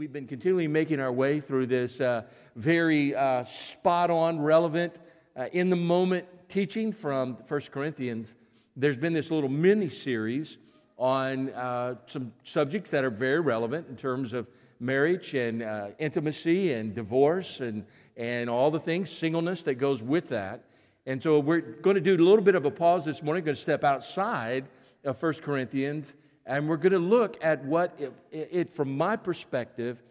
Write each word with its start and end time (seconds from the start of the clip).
we've 0.00 0.14
been 0.14 0.26
continually 0.26 0.66
making 0.66 0.98
our 0.98 1.12
way 1.12 1.40
through 1.40 1.66
this 1.66 2.00
uh, 2.00 2.22
very 2.56 3.14
uh, 3.14 3.44
spot 3.44 4.10
on, 4.10 4.40
relevant, 4.40 4.94
uh, 5.36 5.44
in 5.52 5.68
the 5.68 5.76
moment 5.76 6.26
teaching 6.48 6.90
from 6.90 7.34
1 7.46 7.60
Corinthians. 7.70 8.34
There's 8.74 8.96
been 8.96 9.12
this 9.12 9.30
little 9.30 9.50
mini 9.50 9.90
series 9.90 10.56
on 10.96 11.50
uh, 11.50 11.96
some 12.06 12.32
subjects 12.44 12.92
that 12.92 13.04
are 13.04 13.10
very 13.10 13.40
relevant 13.40 13.88
in 13.90 13.96
terms 13.96 14.32
of 14.32 14.46
marriage 14.80 15.34
and 15.34 15.62
uh, 15.62 15.88
intimacy 15.98 16.72
and 16.72 16.94
divorce 16.94 17.60
and, 17.60 17.84
and 18.16 18.48
all 18.48 18.70
the 18.70 18.80
things, 18.80 19.10
singleness 19.10 19.64
that 19.64 19.74
goes 19.74 20.02
with 20.02 20.30
that. 20.30 20.64
And 21.04 21.22
so 21.22 21.40
we're 21.40 21.60
going 21.60 21.96
to 21.96 22.00
do 22.00 22.16
a 22.16 22.24
little 22.24 22.40
bit 22.40 22.54
of 22.54 22.64
a 22.64 22.70
pause 22.70 23.04
this 23.04 23.22
morning, 23.22 23.44
going 23.44 23.54
to 23.54 23.60
step 23.60 23.84
outside 23.84 24.64
of 25.04 25.22
1 25.22 25.34
Corinthians, 25.42 26.14
and 26.50 26.68
we're 26.68 26.78
going 26.78 26.92
to 26.92 26.98
look 26.98 27.38
at 27.42 27.64
what 27.64 27.94
it, 27.96 28.12
it, 28.32 28.72
from 28.72 28.98
my 28.98 29.14
perspective, 29.14 30.02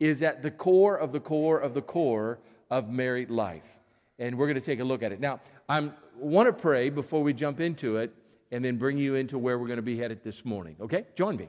is 0.00 0.22
at 0.22 0.42
the 0.42 0.50
core 0.50 0.96
of 0.96 1.12
the 1.12 1.20
core 1.20 1.58
of 1.58 1.74
the 1.74 1.82
core 1.82 2.38
of 2.70 2.88
married 2.88 3.30
life. 3.30 3.78
And 4.18 4.38
we're 4.38 4.46
going 4.46 4.58
to 4.58 4.64
take 4.64 4.80
a 4.80 4.84
look 4.84 5.02
at 5.02 5.12
it. 5.12 5.20
Now, 5.20 5.40
I 5.68 5.90
want 6.16 6.48
to 6.48 6.52
pray 6.54 6.88
before 6.88 7.22
we 7.22 7.34
jump 7.34 7.60
into 7.60 7.98
it 7.98 8.10
and 8.50 8.64
then 8.64 8.78
bring 8.78 8.96
you 8.96 9.16
into 9.16 9.36
where 9.36 9.58
we're 9.58 9.66
going 9.66 9.76
to 9.76 9.82
be 9.82 9.98
headed 9.98 10.24
this 10.24 10.46
morning. 10.46 10.76
Okay? 10.80 11.04
Join 11.14 11.36
me. 11.36 11.48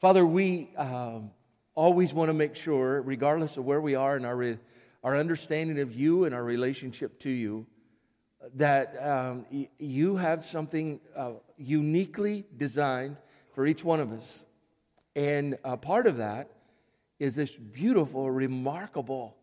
Father, 0.00 0.26
we 0.26 0.70
uh, 0.76 1.20
always 1.76 2.12
want 2.12 2.30
to 2.30 2.34
make 2.34 2.56
sure, 2.56 3.00
regardless 3.00 3.56
of 3.56 3.64
where 3.64 3.80
we 3.80 3.94
are 3.94 4.16
in 4.16 4.24
our, 4.24 4.36
re- 4.36 4.58
our 5.04 5.16
understanding 5.16 5.78
of 5.78 5.94
you 5.94 6.24
and 6.24 6.34
our 6.34 6.42
relationship 6.42 7.20
to 7.20 7.30
you, 7.30 7.64
that 8.54 8.96
um, 9.00 9.46
y- 9.52 9.68
you 9.78 10.16
have 10.16 10.44
something 10.44 10.98
uh, 11.16 11.30
uniquely 11.56 12.44
designed 12.56 13.16
for 13.54 13.66
each 13.66 13.84
one 13.84 14.00
of 14.00 14.12
us. 14.12 14.44
And 15.14 15.58
a 15.64 15.76
part 15.76 16.06
of 16.06 16.18
that 16.18 16.50
is 17.18 17.34
this 17.34 17.52
beautiful, 17.52 18.30
remarkable 18.30 19.36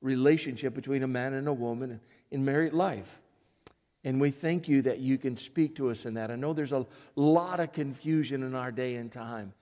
relationship 0.00 0.74
between 0.74 1.02
a 1.02 1.08
man 1.08 1.32
and 1.34 1.46
a 1.46 1.52
woman 1.52 2.00
in 2.30 2.44
married 2.44 2.72
life. 2.72 3.20
And 4.04 4.20
we 4.20 4.32
thank 4.32 4.66
you 4.68 4.82
that 4.82 4.98
you 4.98 5.16
can 5.16 5.36
speak 5.36 5.76
to 5.76 5.90
us 5.90 6.04
in 6.04 6.14
that. 6.14 6.30
I 6.30 6.36
know 6.36 6.52
there's 6.52 6.72
a 6.72 6.86
lot 7.14 7.60
of 7.60 7.72
confusion 7.72 8.42
in 8.42 8.54
our 8.54 8.72
day 8.72 8.96
and 8.96 9.12
time. 9.12 9.52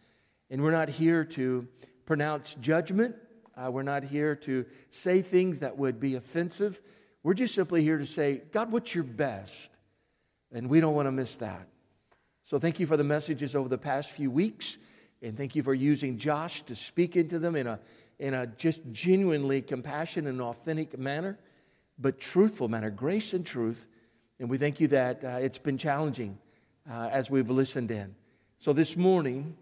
And 0.48 0.62
we're 0.62 0.70
not 0.70 0.88
here 0.88 1.24
to 1.26 1.68
pronounce 2.06 2.54
judgment. 2.54 3.16
Uh, 3.54 3.70
we're 3.70 3.82
not 3.82 4.04
here 4.04 4.34
to 4.34 4.64
say 4.90 5.20
things 5.20 5.60
that 5.60 5.76
would 5.76 6.00
be 6.00 6.14
offensive. 6.14 6.80
We're 7.22 7.34
just 7.34 7.54
simply 7.54 7.82
here 7.82 7.98
to 7.98 8.06
say, 8.06 8.40
God, 8.50 8.72
what's 8.72 8.94
your 8.94 9.04
best? 9.04 9.70
And 10.50 10.70
we 10.70 10.80
don't 10.80 10.94
want 10.94 11.06
to 11.06 11.12
miss 11.12 11.36
that. 11.36 11.68
So 12.50 12.58
thank 12.58 12.80
you 12.80 12.86
for 12.86 12.96
the 12.96 13.04
messages 13.04 13.54
over 13.54 13.68
the 13.68 13.78
past 13.78 14.10
few 14.10 14.28
weeks. 14.28 14.76
And 15.22 15.36
thank 15.36 15.54
you 15.54 15.62
for 15.62 15.72
using 15.72 16.18
Josh 16.18 16.62
to 16.62 16.74
speak 16.74 17.14
into 17.14 17.38
them 17.38 17.54
in 17.54 17.68
a, 17.68 17.78
in 18.18 18.34
a 18.34 18.48
just 18.48 18.80
genuinely 18.90 19.62
compassionate 19.62 20.32
and 20.32 20.42
authentic 20.42 20.98
manner, 20.98 21.38
but 21.96 22.18
truthful 22.18 22.66
manner, 22.66 22.90
grace 22.90 23.34
and 23.34 23.46
truth. 23.46 23.86
And 24.40 24.50
we 24.50 24.58
thank 24.58 24.80
you 24.80 24.88
that 24.88 25.22
uh, 25.22 25.28
it's 25.40 25.58
been 25.58 25.78
challenging 25.78 26.38
uh, 26.90 27.08
as 27.12 27.30
we've 27.30 27.48
listened 27.48 27.92
in. 27.92 28.16
So 28.58 28.72
this 28.72 28.96
morning, 28.96 29.56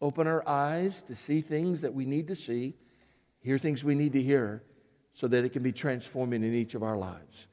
open 0.00 0.26
our 0.26 0.42
eyes 0.48 1.04
to 1.04 1.14
see 1.14 1.40
things 1.40 1.82
that 1.82 1.94
we 1.94 2.04
need 2.04 2.26
to 2.26 2.34
see, 2.34 2.74
hear 3.38 3.58
things 3.58 3.84
we 3.84 3.94
need 3.94 4.14
to 4.14 4.22
hear, 4.22 4.64
so 5.14 5.28
that 5.28 5.44
it 5.44 5.50
can 5.50 5.62
be 5.62 5.70
transforming 5.70 6.42
in 6.42 6.52
each 6.52 6.74
of 6.74 6.82
our 6.82 6.96
lives. 6.96 7.46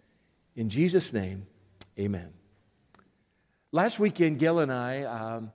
In 0.56 0.70
Jesus' 0.70 1.14
name, 1.14 1.46
amen. 2.00 2.39
Last 3.72 4.00
weekend, 4.00 4.40
Gail 4.40 4.58
and 4.58 4.74
I 4.74 5.04
um, 5.04 5.52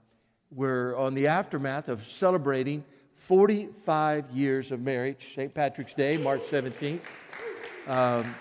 were 0.49 0.95
on 0.95 1.15
the 1.15 1.27
aftermath 1.27 1.89
of 1.89 2.07
celebrating 2.07 2.85
45 3.15 4.31
years 4.31 4.71
of 4.71 4.79
marriage, 4.79 5.33
St. 5.35 5.53
Patrick's 5.53 5.93
Day, 5.93 6.15
March 6.15 6.43
17th. 6.43 7.01
Um, 7.87 8.33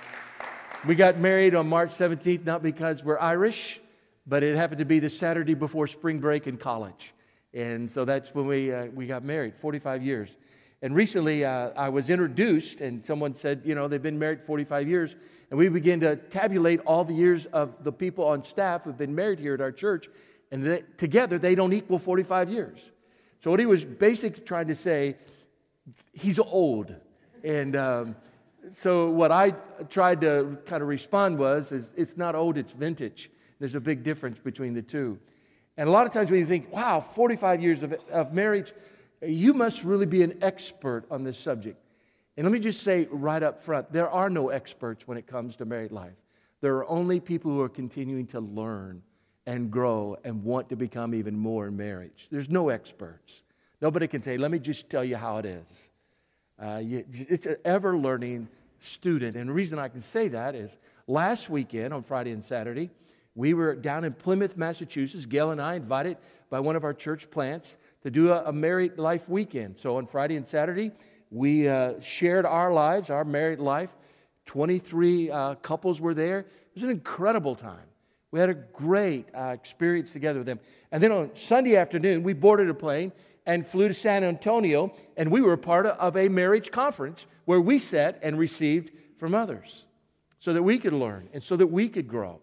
we 0.87 0.95
got 0.95 1.19
married 1.19 1.57
on 1.57 1.69
March 1.69 1.91
17th, 1.91 2.45
not 2.45 2.63
because 2.63 3.03
we're 3.03 3.19
Irish, 3.19 3.81
but 4.29 4.45
it 4.45 4.55
happened 4.55 4.79
to 4.79 4.85
be 4.85 5.01
the 5.01 5.11
Saturday 5.11 5.55
before 5.55 5.89
spring 5.89 6.21
break 6.21 6.47
in 6.47 6.57
college. 6.57 7.13
And 7.53 7.91
so 7.91 8.05
that's 8.05 8.33
when 8.33 8.47
we, 8.47 8.73
uh, 8.73 8.87
we 8.95 9.09
got 9.09 9.25
married, 9.25 9.57
45 9.57 10.05
years. 10.05 10.37
And 10.85 10.95
recently 10.95 11.47
uh, 11.47 11.71
I 11.79 11.89
was 11.89 12.11
introduced, 12.11 12.83
and 12.83 13.07
someone 13.07 13.35
said, 13.37 13.63
you 13.65 13.75
know, 13.75 13.89
they've 13.89 14.03
been 14.03 14.19
married 14.19 14.43
45 14.43 14.87
years. 14.87 15.17
And 15.49 15.59
we 15.59 15.71
began 15.71 16.01
to 16.01 16.17
tabulate 16.17 16.81
all 16.81 17.05
the 17.05 17.15
years 17.15 17.47
of 17.47 17.83
the 17.83 17.91
people 17.91 18.27
on 18.27 18.45
staff 18.45 18.85
who've 18.85 18.99
been 18.99 19.15
married 19.15 19.39
here 19.39 19.55
at 19.55 19.63
our 19.63 19.73
church. 19.73 20.11
And 20.53 20.63
they, 20.63 20.83
together, 20.99 21.39
they 21.39 21.55
don't 21.55 21.73
equal 21.73 21.99
45 21.99 22.51
years. 22.51 22.91
So 23.41 23.51
what 23.51 23.61
he 23.61 23.65
was 23.65 23.83
basically 23.83 24.45
trying 24.45 24.67
to 24.67 24.75
say, 24.75 25.17
he's 26.13 26.39
old. 26.39 26.95
And 27.43 27.77
um, 27.77 28.17
so 28.71 29.09
what 29.09 29.33
I 29.33 29.53
tried 29.89 30.21
to 30.21 30.59
kind 30.67 30.83
of 30.83 30.89
respond 30.89 31.39
was, 31.39 31.73
is 31.73 31.93
it's 31.97 32.19
not 32.19 32.35
old, 32.35 32.59
it's 32.59 32.73
vintage. 32.73 33.31
There's 33.59 33.75
a 33.75 33.81
big 33.81 34.03
difference 34.03 34.39
between 34.39 34.75
the 34.75 34.83
two. 34.83 35.19
And 35.79 35.89
a 35.89 35.93
lot 35.93 36.07
of 36.07 36.13
times 36.13 36.31
when 36.31 36.41
you 36.41 36.47
think, 36.47 36.71
wow, 36.71 37.01
45 37.01 37.63
years 37.63 37.83
of, 37.83 37.95
of 38.13 38.35
marriage, 38.35 38.75
you 39.27 39.55
must 39.55 39.85
really 39.85 40.07
be 40.07 40.23
an 40.23 40.39
expert 40.43 41.05
on 41.11 41.25
this 41.25 41.39
subject. 41.39 41.79
And 42.37 42.45
let 42.45 42.53
me 42.53 42.59
just 42.59 42.83
say 42.83 43.07
right 43.11 43.43
up 43.43 43.61
front 43.61 43.93
there 43.93 44.11
are 44.11 44.29
no 44.29 44.49
experts 44.49 45.07
when 45.07 45.19
it 45.19 45.27
comes 45.27 45.57
to 45.57 45.65
married 45.65 45.93
life. 45.93 46.17
There 46.61 46.77
are 46.77 46.89
only 46.89 47.21
people 47.21 47.51
who 47.51 47.61
are 47.61 47.69
continuing 47.69 48.27
to 48.29 48.41
learn 48.41 49.03
and 49.47 49.71
grow 49.71 50.17
and 50.25 50.43
want 50.43 50.71
to 50.71 50.77
become 50.77 51.15
even 51.15 51.37
more 51.37 51.67
in 51.69 51.77
marriage. 51.77 52.29
There's 52.31 52.49
no 52.49 52.71
experts. 52.71 53.43
Nobody 53.81 54.09
can 54.09 54.23
say, 54.23 54.39
let 54.39 54.51
me 54.51 54.59
just 54.59 54.89
tell 54.89 55.05
you 55.05 55.17
how 55.17 55.39
it 55.39 55.45
is. 55.45 55.91
Uh, 56.59 56.81
you, 56.83 57.05
it's 57.13 57.47
an 57.47 57.57
ever 57.65 57.97
learning 57.97 58.49
student. 58.79 59.37
And 59.37 59.49
the 59.49 59.53
reason 59.53 59.79
I 59.79 59.89
can 59.89 60.01
say 60.01 60.29
that 60.29 60.55
is 60.55 60.77
last 61.07 61.51
weekend 61.51 61.93
on 61.93 62.03
Friday 62.03 62.31
and 62.31 62.45
Saturday, 62.45 62.91
we 63.35 63.53
were 63.53 63.75
down 63.75 64.05
in 64.05 64.13
Plymouth, 64.13 64.57
Massachusetts. 64.57 65.27
Gail 65.27 65.51
and 65.51 65.61
I 65.61 65.75
invited 65.75 66.17
by 66.51 66.61
one 66.61 66.77
of 66.77 66.85
our 66.85 66.95
church 66.95 67.31
plants 67.31 67.77
to 68.05 68.11
do 68.11 68.33
a, 68.33 68.45
a 68.45 68.53
married 68.53 68.99
life 68.99 69.29
weekend. 69.29 69.79
So 69.79 69.97
on 69.97 70.07
Friday 70.07 70.37
and 70.37 70.47
Saturday, 70.47 70.93
we 71.31 71.69
uh, 71.69 71.99
shared 72.01 72.47
our 72.47 72.73
lives, 72.73 73.11
our 73.11 73.25
married 73.25 73.59
life. 73.59 73.97
23 74.47 75.31
uh, 75.31 75.55
couples 75.57 76.01
were 76.01 76.15
there. 76.15 76.41
It 76.41 76.75
was 76.75 76.85
an 76.85 76.91
incredible 76.91 77.57
time. 77.57 77.87
We 78.31 78.41
had 78.41 78.51
a 78.51 78.55
great 78.55 79.29
uh, 79.35 79.51
experience 79.55 80.13
together 80.13 80.41
with 80.41 80.47
them. 80.47 80.61
And 80.93 81.03
then 81.03 81.13
on 81.13 81.31
Sunday 81.35 81.77
afternoon, 81.77 82.23
we 82.23 82.35
boarded 82.35 82.69
a 82.69 82.75
plane 82.75 83.13
and 83.47 83.67
flew 83.67 83.89
to 83.89 83.95
San 83.95 84.23
Antonio, 84.25 84.93
and 85.17 85.31
we 85.31 85.41
were 85.41 85.57
part 85.57 85.87
of 85.87 86.17
a 86.17 86.29
marriage 86.29 86.71
conference 86.71 87.27
where 87.45 87.61
we 87.61 87.79
sat 87.79 88.19
and 88.23 88.39
received 88.39 88.91
from 89.19 89.35
others 89.35 89.85
so 90.41 90.53
that 90.53 90.63
we 90.63 90.79
could 90.79 90.93
learn 90.93 91.29
and 91.33 91.43
so 91.43 91.57
that 91.57 91.69
we 91.69 91.89
could 91.89 92.09
grow. 92.09 92.41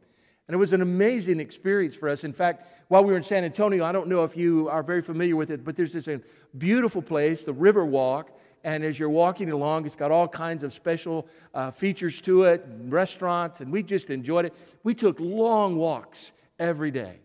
And 0.52 0.56
it 0.56 0.60
was 0.60 0.74
an 0.74 0.82
amazing 0.82 1.40
experience 1.40 1.96
for 1.96 2.10
us. 2.10 2.26
In 2.26 2.34
fact, 2.34 2.68
while 2.90 3.06
we 3.06 3.14
were 3.14 3.18
in 3.18 3.24
San 3.24 3.46
Antonio, 3.46 3.86
I 3.86 3.94
don't 3.94 4.10
know 4.10 4.26
if 4.26 4.36
you 4.36 4.68
are 4.68 4.84
very 4.84 5.02
familiar 5.02 5.38
with 5.38 5.50
it, 5.50 5.64
but 5.64 5.78
there's 5.78 5.94
this 5.94 6.10
beautiful 6.58 7.02
place, 7.02 7.46
the 7.46 7.54
River 7.54 7.86
Walk. 7.86 8.38
And 8.62 8.84
as 8.84 9.00
you're 9.00 9.10
walking 9.10 9.50
along, 9.50 9.86
it's 9.86 9.96
got 9.96 10.12
all 10.12 10.28
kinds 10.28 10.64
of 10.64 10.74
special 10.74 11.26
uh, 11.54 11.72
features 11.72 12.20
to 12.24 12.44
it, 12.44 12.66
and 12.66 12.92
restaurants, 12.92 13.62
and 13.62 13.72
we 13.72 13.82
just 13.82 14.10
enjoyed 14.10 14.44
it. 14.44 14.54
We 14.84 14.94
took 14.94 15.22
long 15.22 15.78
walks 15.78 16.34
every 16.60 16.92
day. 16.92 17.22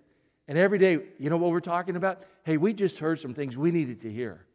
And 0.46 0.56
every 0.56 0.78
day, 0.78 1.00
you 1.18 1.28
know 1.28 1.36
what 1.36 1.50
we're 1.50 1.58
talking 1.58 1.96
about? 1.96 2.22
Hey, 2.44 2.58
we 2.58 2.74
just 2.74 3.00
heard 3.00 3.18
some 3.18 3.34
things 3.34 3.56
we 3.56 3.72
needed 3.72 4.02
to 4.02 4.12
hear. 4.12 4.46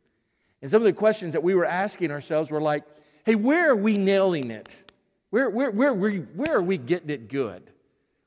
And 0.62 0.72
some 0.72 0.81
of 0.81 0.86
the 0.86 0.94
questions 0.94 1.34
that 1.34 1.44
we 1.44 1.56
were 1.56 1.66
asking 1.66 2.10
ourselves 2.10 2.50
were 2.50 2.62
like, 2.62 2.86
hey, 3.26 3.36
where 3.36 3.72
are 3.72 3.76
we 3.76 3.98
nailing 3.98 4.50
it? 4.50 4.90
Where, 5.30 5.50
where, 5.50 5.72
where, 5.72 5.94
where, 5.94 6.14
where 6.20 6.56
are 6.56 6.64
we 6.64 6.78
getting 6.78 7.10
it 7.10 7.28
good? 7.28 7.70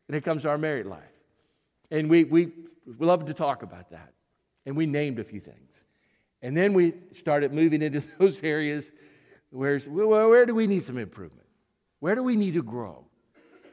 When 0.07 0.17
it 0.17 0.25
comes 0.25 0.43
to 0.43 0.49
our 0.49 0.59
married 0.59 0.87
life. 0.87 1.03
And 1.91 2.09
we, 2.11 2.25
we, 2.25 2.53
love 2.99 3.25
to 3.27 3.35
talk 3.35 3.63
about 3.63 3.91
that. 3.91 4.13
And 4.67 4.77
we 4.77 4.85
named 4.85 5.19
a 5.19 5.25
few 5.25 5.41
things. 5.41 5.83
And 6.43 6.55
then 6.55 6.75
we 6.75 6.93
started 7.13 7.53
moving 7.53 7.81
into 7.81 8.01
those 8.19 8.43
areas 8.43 8.93
where, 9.51 9.79
where 9.79 10.47
do 10.47 10.55
we 10.55 10.67
need 10.67 10.83
some 10.83 10.99
improvement? 10.99 11.47
Where 12.01 12.15
do 12.15 12.23
we 12.23 12.37
need 12.37 12.55
to 12.55 12.63
grow? 12.63 13.07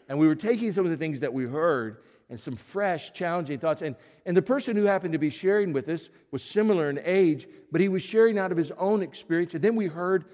And 0.08 0.20
we 0.20 0.28
were 0.28 0.36
taking 0.36 0.72
some 0.72 0.86
of 0.86 0.92
the 0.92 0.98
things 0.98 1.22
that 1.22 1.34
we 1.34 1.46
heard 1.46 1.98
and 2.30 2.40
some 2.40 2.56
fresh, 2.56 3.12
challenging 3.12 3.60
thoughts. 3.60 3.82
And, 3.82 3.96
and 4.26 4.38
the 4.38 4.42
person 4.42 4.78
who 4.78 4.84
happened 4.84 5.12
to 5.14 5.20
be 5.20 5.30
sharing 5.30 5.74
with 5.74 5.90
us 5.90 6.10
was 6.32 6.44
similar 6.44 6.90
in 6.90 7.00
age, 7.04 7.46
but 7.72 7.82
he 7.82 7.90
was 7.90 8.04
sharing 8.04 8.40
out 8.40 8.52
of 8.52 8.58
his 8.58 8.72
own 8.78 9.02
experience. 9.02 9.54
And 9.54 9.62
then 9.62 9.76
we 9.76 9.88
heard 9.88 10.26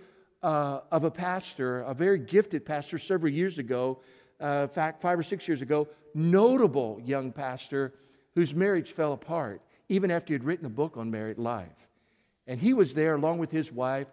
uh, 0.43 0.81
of 0.91 1.03
a 1.03 1.11
pastor, 1.11 1.81
a 1.81 1.93
very 1.93 2.19
gifted 2.19 2.65
pastor 2.65 2.99
several 2.99 3.33
years 3.33 3.57
ago, 3.57 3.99
uh, 4.39 4.67
fact, 4.67 5.01
five 5.01 5.17
or 5.17 5.23
six 5.23 5.47
years 5.47 5.61
ago, 5.61 5.87
notable 6.13 7.01
young 7.03 7.31
pastor 7.31 7.93
whose 8.35 8.53
marriage 8.53 8.91
fell 8.91 9.13
apart, 9.13 9.61
even 9.89 10.11
after 10.11 10.31
he 10.31 10.33
had 10.33 10.43
written 10.43 10.65
a 10.65 10.69
book 10.69 10.97
on 10.97 11.09
married 11.09 11.37
life. 11.37 11.89
And 12.45 12.59
he 12.59 12.73
was 12.73 12.93
there 12.93 13.15
along 13.15 13.39
with 13.39 13.51
his 13.51 13.71
wife 13.71 14.07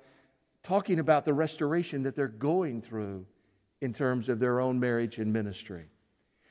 talking 0.62 0.98
about 0.98 1.24
the 1.24 1.34
restoration 1.34 2.02
that 2.04 2.16
they're 2.16 2.26
going 2.26 2.80
through 2.80 3.26
in 3.80 3.92
terms 3.92 4.28
of 4.28 4.38
their 4.38 4.60
own 4.60 4.80
marriage 4.80 5.18
and 5.18 5.32
ministry. 5.32 5.84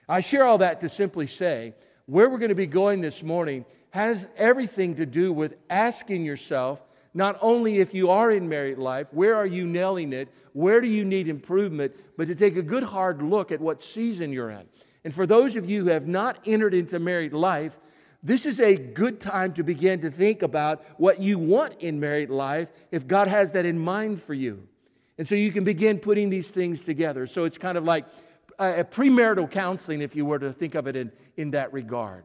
I 0.08 0.22
share 0.22 0.46
all 0.46 0.60
that 0.60 0.82
to 0.82 0.90
simply 0.90 1.28
say 1.28 1.74
where 2.06 2.30
we're 2.30 2.38
going 2.38 2.50
to 2.50 2.56
be 2.56 2.68
going 2.68 3.02
this 3.02 3.24
morning 3.24 3.66
has 3.90 4.28
everything 4.38 4.96
to 4.96 5.06
do 5.06 5.32
with 5.32 5.56
asking 5.70 6.26
yourself 6.26 6.82
not 7.14 7.38
only 7.42 7.78
if 7.78 7.94
you 7.94 8.10
are 8.10 8.32
in 8.32 8.50
married 8.50 8.78
life, 8.78 9.08
where 9.12 9.36
are 9.36 9.46
you 9.46 9.66
nailing 9.66 10.14
it? 10.14 10.30
Where 10.54 10.82
do 10.82 10.88
you 10.88 11.06
need 11.06 11.28
improvement? 11.28 11.94
But 12.18 12.28
to 12.28 12.36
take 12.36 12.58
a 12.58 12.62
good 12.62 12.84
hard 12.84 13.22
look 13.22 13.52
at 13.52 13.62
what 13.62 13.84
season 13.84 14.32
you're 14.32 14.50
in. 14.50 14.66
And 15.04 15.14
for 15.14 15.28
those 15.28 15.56
of 15.56 15.70
you 15.70 15.84
who 15.84 15.90
have 15.90 16.08
not 16.08 16.40
entered 16.46 16.74
into 16.74 17.00
married 17.00 17.34
life, 17.34 17.78
this 18.22 18.46
is 18.46 18.60
a 18.60 18.76
good 18.76 19.20
time 19.20 19.54
to 19.54 19.64
begin 19.64 20.00
to 20.00 20.10
think 20.10 20.44
about 20.44 20.84
what 20.98 21.20
you 21.20 21.38
want 21.38 21.82
in 21.82 22.00
married 22.00 22.30
life 22.30 22.70
if 22.90 23.06
God 23.06 23.28
has 23.28 23.52
that 23.52 23.66
in 23.66 23.78
mind 23.78 24.22
for 24.22 24.34
you. 24.34 24.68
And 25.18 25.28
so 25.28 25.36
you 25.36 25.52
can 25.52 25.64
begin 25.64 26.00
putting 26.00 26.30
these 26.30 26.50
things 26.50 26.86
together. 26.86 27.28
So 27.28 27.44
it's 27.44 27.58
kind 27.58 27.78
of 27.78 27.84
like 27.84 28.06
a 28.58 28.84
premarital 28.84 29.52
counseling, 29.52 30.02
if 30.02 30.16
you 30.16 30.26
were 30.26 30.40
to 30.40 30.54
think 30.54 30.76
of 30.76 30.88
it 30.88 30.96
in, 30.96 31.12
in 31.38 31.52
that 31.52 31.74
regard. 31.74 32.24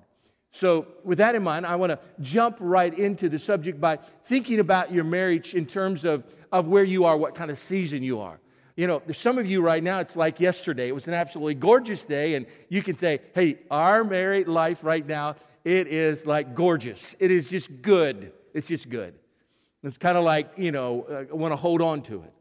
So, 0.50 0.86
with 1.04 1.18
that 1.18 1.34
in 1.34 1.42
mind, 1.42 1.66
I 1.66 1.76
want 1.76 1.92
to 1.92 1.98
jump 2.20 2.56
right 2.58 2.96
into 2.96 3.28
the 3.28 3.38
subject 3.38 3.80
by 3.80 3.98
thinking 4.24 4.60
about 4.60 4.90
your 4.90 5.04
marriage 5.04 5.54
in 5.54 5.66
terms 5.66 6.04
of, 6.04 6.24
of 6.50 6.66
where 6.66 6.84
you 6.84 7.04
are, 7.04 7.16
what 7.16 7.34
kind 7.34 7.50
of 7.50 7.58
season 7.58 8.02
you 8.02 8.20
are. 8.20 8.40
You 8.74 8.86
know, 8.86 9.02
there's 9.04 9.18
some 9.18 9.38
of 9.38 9.46
you 9.46 9.60
right 9.60 9.82
now, 9.82 10.00
it's 10.00 10.16
like 10.16 10.40
yesterday. 10.40 10.88
It 10.88 10.94
was 10.94 11.08
an 11.08 11.14
absolutely 11.14 11.54
gorgeous 11.54 12.04
day, 12.04 12.34
and 12.34 12.46
you 12.68 12.82
can 12.82 12.96
say, 12.96 13.20
hey, 13.34 13.58
our 13.70 14.04
married 14.04 14.48
life 14.48 14.84
right 14.84 15.06
now, 15.06 15.36
it 15.64 15.88
is 15.88 16.24
like 16.24 16.54
gorgeous. 16.54 17.14
It 17.18 17.30
is 17.30 17.46
just 17.46 17.82
good. 17.82 18.32
It's 18.54 18.68
just 18.68 18.88
good. 18.88 19.14
It's 19.82 19.98
kind 19.98 20.16
of 20.16 20.24
like, 20.24 20.52
you 20.56 20.72
know, 20.72 21.26
uh, 21.30 21.36
want 21.36 21.52
to 21.52 21.56
hold 21.56 21.82
on 21.82 22.02
to 22.02 22.22
it. 22.22 22.32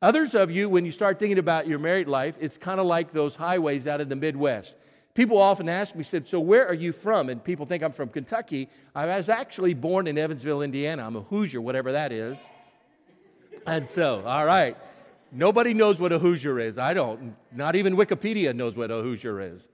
Others 0.00 0.34
of 0.34 0.50
you, 0.50 0.68
when 0.68 0.84
you 0.84 0.90
start 0.90 1.18
thinking 1.18 1.38
about 1.38 1.68
your 1.68 1.78
married 1.78 2.08
life, 2.08 2.36
it's 2.40 2.58
kind 2.58 2.80
of 2.80 2.86
like 2.86 3.12
those 3.12 3.36
highways 3.36 3.86
out 3.86 4.00
in 4.00 4.08
the 4.08 4.16
Midwest. 4.16 4.74
People 5.14 5.38
often 5.38 5.68
ask 5.68 5.94
me, 5.94 6.02
said, 6.04 6.28
So 6.28 6.40
where 6.40 6.66
are 6.66 6.74
you 6.74 6.92
from? 6.92 7.28
And 7.28 7.42
people 7.42 7.66
think 7.66 7.82
I'm 7.82 7.92
from 7.92 8.08
Kentucky. 8.08 8.68
I 8.94 9.06
was 9.06 9.28
actually 9.28 9.74
born 9.74 10.06
in 10.06 10.16
Evansville, 10.16 10.62
Indiana. 10.62 11.04
I'm 11.06 11.16
a 11.16 11.20
Hoosier, 11.20 11.60
whatever 11.60 11.92
that 11.92 12.12
is. 12.12 12.44
And 13.66 13.90
so, 13.90 14.22
all 14.24 14.46
right. 14.46 14.76
Nobody 15.30 15.72
knows 15.72 15.98
what 15.98 16.12
a 16.12 16.18
Hoosier 16.18 16.58
is. 16.58 16.76
I 16.78 16.92
don't. 16.92 17.36
Not 17.52 17.76
even 17.76 17.96
Wikipedia 17.96 18.54
knows 18.54 18.76
what 18.76 18.90
a 18.90 18.96
Hoosier 18.96 19.40
is. 19.40 19.68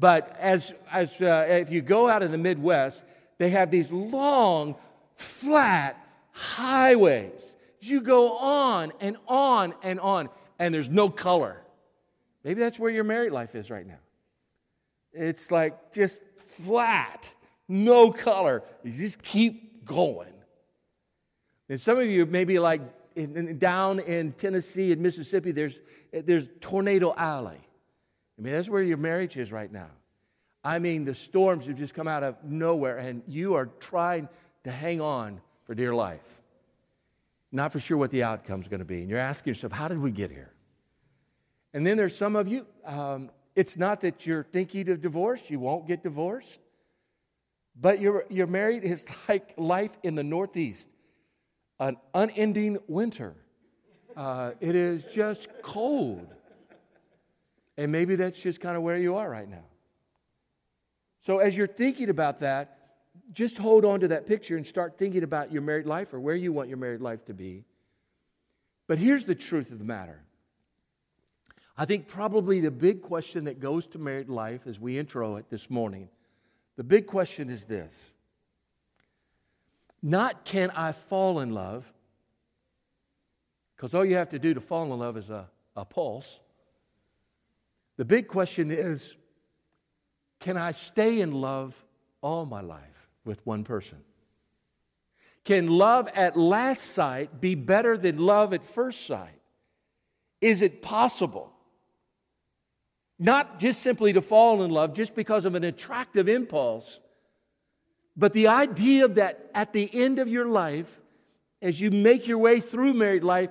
But 0.00 0.36
as, 0.38 0.72
as 0.90 1.20
uh, 1.20 1.46
if 1.48 1.70
you 1.70 1.82
go 1.82 2.08
out 2.08 2.22
in 2.22 2.32
the 2.32 2.38
Midwest, 2.38 3.04
they 3.38 3.50
have 3.50 3.70
these 3.70 3.92
long, 3.92 4.76
flat 5.14 5.96
highways 6.32 7.56
you 7.88 8.00
go 8.00 8.36
on 8.36 8.92
and 9.00 9.16
on 9.26 9.74
and 9.82 10.00
on, 10.00 10.28
and 10.58 10.74
there's 10.74 10.88
no 10.88 11.08
color. 11.08 11.62
Maybe 12.44 12.60
that's 12.60 12.78
where 12.78 12.90
your 12.90 13.04
married 13.04 13.32
life 13.32 13.54
is 13.54 13.70
right 13.70 13.86
now. 13.86 13.98
It's 15.12 15.50
like 15.50 15.92
just 15.92 16.22
flat, 16.36 17.32
no 17.68 18.10
color. 18.10 18.62
You 18.84 18.92
just 18.92 19.22
keep 19.22 19.84
going. 19.84 20.32
And 21.68 21.80
some 21.80 21.98
of 21.98 22.06
you 22.06 22.26
maybe 22.26 22.58
like 22.58 22.80
in, 23.14 23.36
in, 23.36 23.58
down 23.58 24.00
in 24.00 24.32
Tennessee 24.32 24.92
and 24.92 25.02
Mississippi, 25.02 25.52
there's, 25.52 25.78
there's 26.12 26.48
Tornado 26.60 27.14
Alley. 27.16 27.60
I 28.38 28.42
mean, 28.42 28.52
that's 28.52 28.68
where 28.68 28.82
your 28.82 28.96
marriage 28.96 29.36
is 29.36 29.50
right 29.50 29.70
now. 29.70 29.90
I 30.64 30.78
mean, 30.78 31.04
the 31.04 31.14
storms 31.14 31.66
have 31.66 31.76
just 31.76 31.94
come 31.94 32.08
out 32.08 32.22
of 32.22 32.36
nowhere, 32.44 32.98
and 32.98 33.22
you 33.26 33.54
are 33.54 33.66
trying 33.80 34.28
to 34.64 34.70
hang 34.70 35.00
on 35.00 35.40
for 35.64 35.74
dear 35.74 35.94
life 35.94 36.38
not 37.52 37.72
for 37.72 37.80
sure 37.80 37.96
what 37.96 38.10
the 38.10 38.22
outcome 38.22 38.60
is 38.60 38.68
going 38.68 38.80
to 38.80 38.86
be. 38.86 39.00
And 39.00 39.10
you're 39.10 39.18
asking 39.18 39.52
yourself, 39.52 39.72
how 39.72 39.88
did 39.88 39.98
we 39.98 40.10
get 40.10 40.30
here? 40.30 40.52
And 41.72 41.86
then 41.86 41.96
there's 41.96 42.16
some 42.16 42.36
of 42.36 42.48
you, 42.48 42.66
um, 42.84 43.30
it's 43.54 43.76
not 43.76 44.00
that 44.02 44.26
you're 44.26 44.44
thinking 44.44 44.88
of 44.88 45.00
divorce, 45.00 45.50
you 45.50 45.58
won't 45.58 45.86
get 45.86 46.02
divorced, 46.02 46.60
but 47.80 48.00
you're, 48.00 48.24
you're 48.28 48.46
married 48.46 48.84
is 48.84 49.04
like 49.28 49.54
life 49.56 49.96
in 50.02 50.14
the 50.14 50.24
Northeast 50.24 50.88
an 51.80 51.96
unending 52.14 52.78
winter. 52.88 53.34
Uh, 54.16 54.52
it 54.60 54.74
is 54.74 55.04
just 55.04 55.48
cold. 55.62 56.26
And 57.76 57.92
maybe 57.92 58.16
that's 58.16 58.42
just 58.42 58.60
kind 58.60 58.76
of 58.76 58.82
where 58.82 58.98
you 58.98 59.14
are 59.14 59.30
right 59.30 59.48
now. 59.48 59.64
So, 61.20 61.38
as 61.38 61.56
you're 61.56 61.68
thinking 61.68 62.08
about 62.08 62.40
that, 62.40 62.78
just 63.32 63.58
hold 63.58 63.84
on 63.84 64.00
to 64.00 64.08
that 64.08 64.26
picture 64.26 64.56
and 64.56 64.66
start 64.66 64.98
thinking 64.98 65.22
about 65.22 65.52
your 65.52 65.62
married 65.62 65.86
life 65.86 66.12
or 66.12 66.20
where 66.20 66.34
you 66.34 66.52
want 66.52 66.68
your 66.68 66.78
married 66.78 67.00
life 67.00 67.24
to 67.26 67.34
be. 67.34 67.64
But 68.86 68.98
here's 68.98 69.24
the 69.24 69.34
truth 69.34 69.70
of 69.70 69.78
the 69.78 69.84
matter. 69.84 70.24
I 71.78 71.86
think 71.86 72.08
probably 72.08 72.60
the 72.60 72.70
big 72.70 73.00
question 73.00 73.44
that 73.44 73.60
goes 73.60 73.86
to 73.88 73.98
married 73.98 74.28
life 74.28 74.66
as 74.66 74.78
we 74.78 74.98
intro 74.98 75.36
it 75.36 75.48
this 75.48 75.70
morning, 75.70 76.10
the 76.76 76.84
big 76.84 77.06
question 77.06 77.48
is 77.48 77.64
this 77.64 78.12
not 80.02 80.44
can 80.44 80.70
I 80.72 80.92
fall 80.92 81.40
in 81.40 81.54
love, 81.54 81.90
because 83.76 83.94
all 83.94 84.04
you 84.04 84.16
have 84.16 84.28
to 84.30 84.38
do 84.38 84.52
to 84.52 84.60
fall 84.60 84.92
in 84.92 84.98
love 84.98 85.16
is 85.16 85.30
a, 85.30 85.48
a 85.74 85.84
pulse. 85.86 86.40
The 87.96 88.04
big 88.04 88.28
question 88.28 88.70
is 88.70 89.16
can 90.40 90.58
I 90.58 90.72
stay 90.72 91.20
in 91.20 91.32
love 91.32 91.74
all 92.20 92.44
my 92.44 92.60
life? 92.60 92.98
with 93.28 93.44
one 93.46 93.62
person? 93.62 93.98
Can 95.44 95.68
love 95.68 96.08
at 96.14 96.36
last 96.36 96.82
sight 96.82 97.40
be 97.40 97.54
better 97.54 97.96
than 97.96 98.18
love 98.18 98.52
at 98.52 98.64
first 98.64 99.06
sight? 99.06 99.40
Is 100.40 100.62
it 100.62 100.82
possible? 100.82 101.52
Not 103.18 103.58
just 103.58 103.82
simply 103.82 104.12
to 104.12 104.20
fall 104.20 104.62
in 104.62 104.70
love 104.70 104.94
just 104.94 105.14
because 105.14 105.44
of 105.44 105.54
an 105.54 105.64
attractive 105.64 106.28
impulse, 106.28 107.00
but 108.16 108.32
the 108.32 108.48
idea 108.48 109.08
that 109.08 109.50
at 109.54 109.72
the 109.72 109.88
end 109.92 110.18
of 110.18 110.28
your 110.28 110.46
life, 110.46 111.00
as 111.60 111.80
you 111.80 111.90
make 111.90 112.28
your 112.28 112.38
way 112.38 112.60
through 112.60 112.94
married 112.94 113.24
life, 113.24 113.50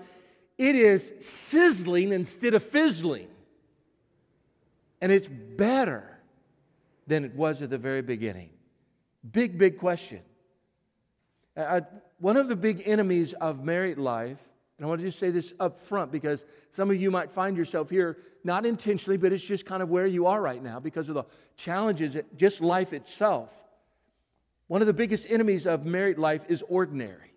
it 0.57 0.75
is 0.75 1.13
sizzling 1.19 2.11
instead 2.11 2.53
of 2.53 2.63
fizzling. 2.63 3.27
And 5.01 5.11
it's 5.11 5.27
better 5.27 6.17
than 7.05 7.23
it 7.23 7.35
was 7.35 7.61
at 7.61 7.69
the 7.69 7.77
very 7.77 8.01
beginning. 8.01 8.49
Big, 9.29 9.57
big 9.57 9.77
question. 9.77 10.21
One 12.19 12.37
of 12.37 12.47
the 12.47 12.55
big 12.55 12.83
enemies 12.85 13.33
of 13.33 13.63
married 13.63 13.97
life, 13.97 14.39
and 14.77 14.85
I 14.85 14.89
want 14.89 15.01
to 15.01 15.07
just 15.07 15.17
say 15.17 15.31
this 15.31 15.53
up 15.59 15.77
front 15.77 16.11
because 16.11 16.45
some 16.69 16.91
of 16.91 17.01
you 17.01 17.09
might 17.09 17.31
find 17.31 17.57
yourself 17.57 17.89
here 17.89 18.17
not 18.43 18.65
intentionally, 18.65 19.17
but 19.17 19.33
it's 19.33 19.43
just 19.43 19.65
kind 19.65 19.81
of 19.81 19.89
where 19.89 20.05
you 20.05 20.27
are 20.27 20.39
right 20.39 20.61
now 20.61 20.79
because 20.79 21.09
of 21.09 21.15
the 21.15 21.23
challenges, 21.55 22.13
that 22.13 22.37
just 22.37 22.61
life 22.61 22.93
itself. 22.93 23.63
One 24.67 24.81
of 24.81 24.87
the 24.87 24.93
biggest 24.93 25.25
enemies 25.29 25.65
of 25.65 25.85
married 25.85 26.19
life 26.19 26.45
is 26.47 26.63
ordinary. 26.67 27.33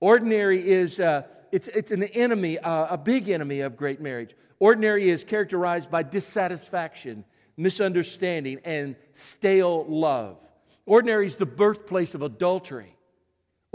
Ordinary 0.00 0.66
is 0.66 0.98
uh, 0.98 1.24
it's, 1.52 1.68
it's 1.68 1.92
an 1.92 2.02
enemy, 2.04 2.58
uh, 2.58 2.94
a 2.94 2.98
big 2.98 3.28
enemy 3.28 3.60
of 3.60 3.76
great 3.76 4.00
marriage. 4.00 4.34
Ordinary 4.58 5.10
is 5.10 5.22
characterized 5.22 5.90
by 5.90 6.02
dissatisfaction, 6.02 7.24
misunderstanding, 7.56 8.60
and 8.64 8.96
stale 9.12 9.84
love. 9.86 10.38
Ordinary 10.86 11.26
is 11.26 11.36
the 11.36 11.46
birthplace 11.46 12.14
of 12.14 12.22
adultery. 12.22 12.95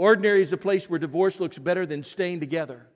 Ordinary 0.02 0.42
is 0.42 0.50
the 0.50 0.56
place 0.56 0.90
where 0.90 0.98
divorce 0.98 1.38
looks 1.38 1.58
better 1.58 1.86
than 1.86 2.02
staying 2.02 2.40
together. 2.40 2.88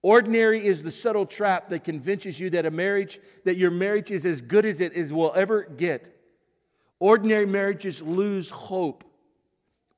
Ordinary 0.00 0.66
is 0.66 0.82
the 0.82 0.90
subtle 0.90 1.26
trap 1.26 1.68
that 1.68 1.84
convinces 1.84 2.40
you 2.40 2.48
that 2.48 2.64
a 2.64 2.70
marriage, 2.70 3.20
that 3.44 3.58
your 3.58 3.70
marriage 3.70 4.10
is 4.10 4.24
as 4.24 4.40
good 4.40 4.64
as 4.64 4.80
it 4.80 4.94
is 4.94 5.12
will 5.12 5.34
ever 5.36 5.64
get. 5.64 6.18
Ordinary 6.98 7.44
marriages 7.44 8.00
lose 8.00 8.48
hope. 8.48 9.04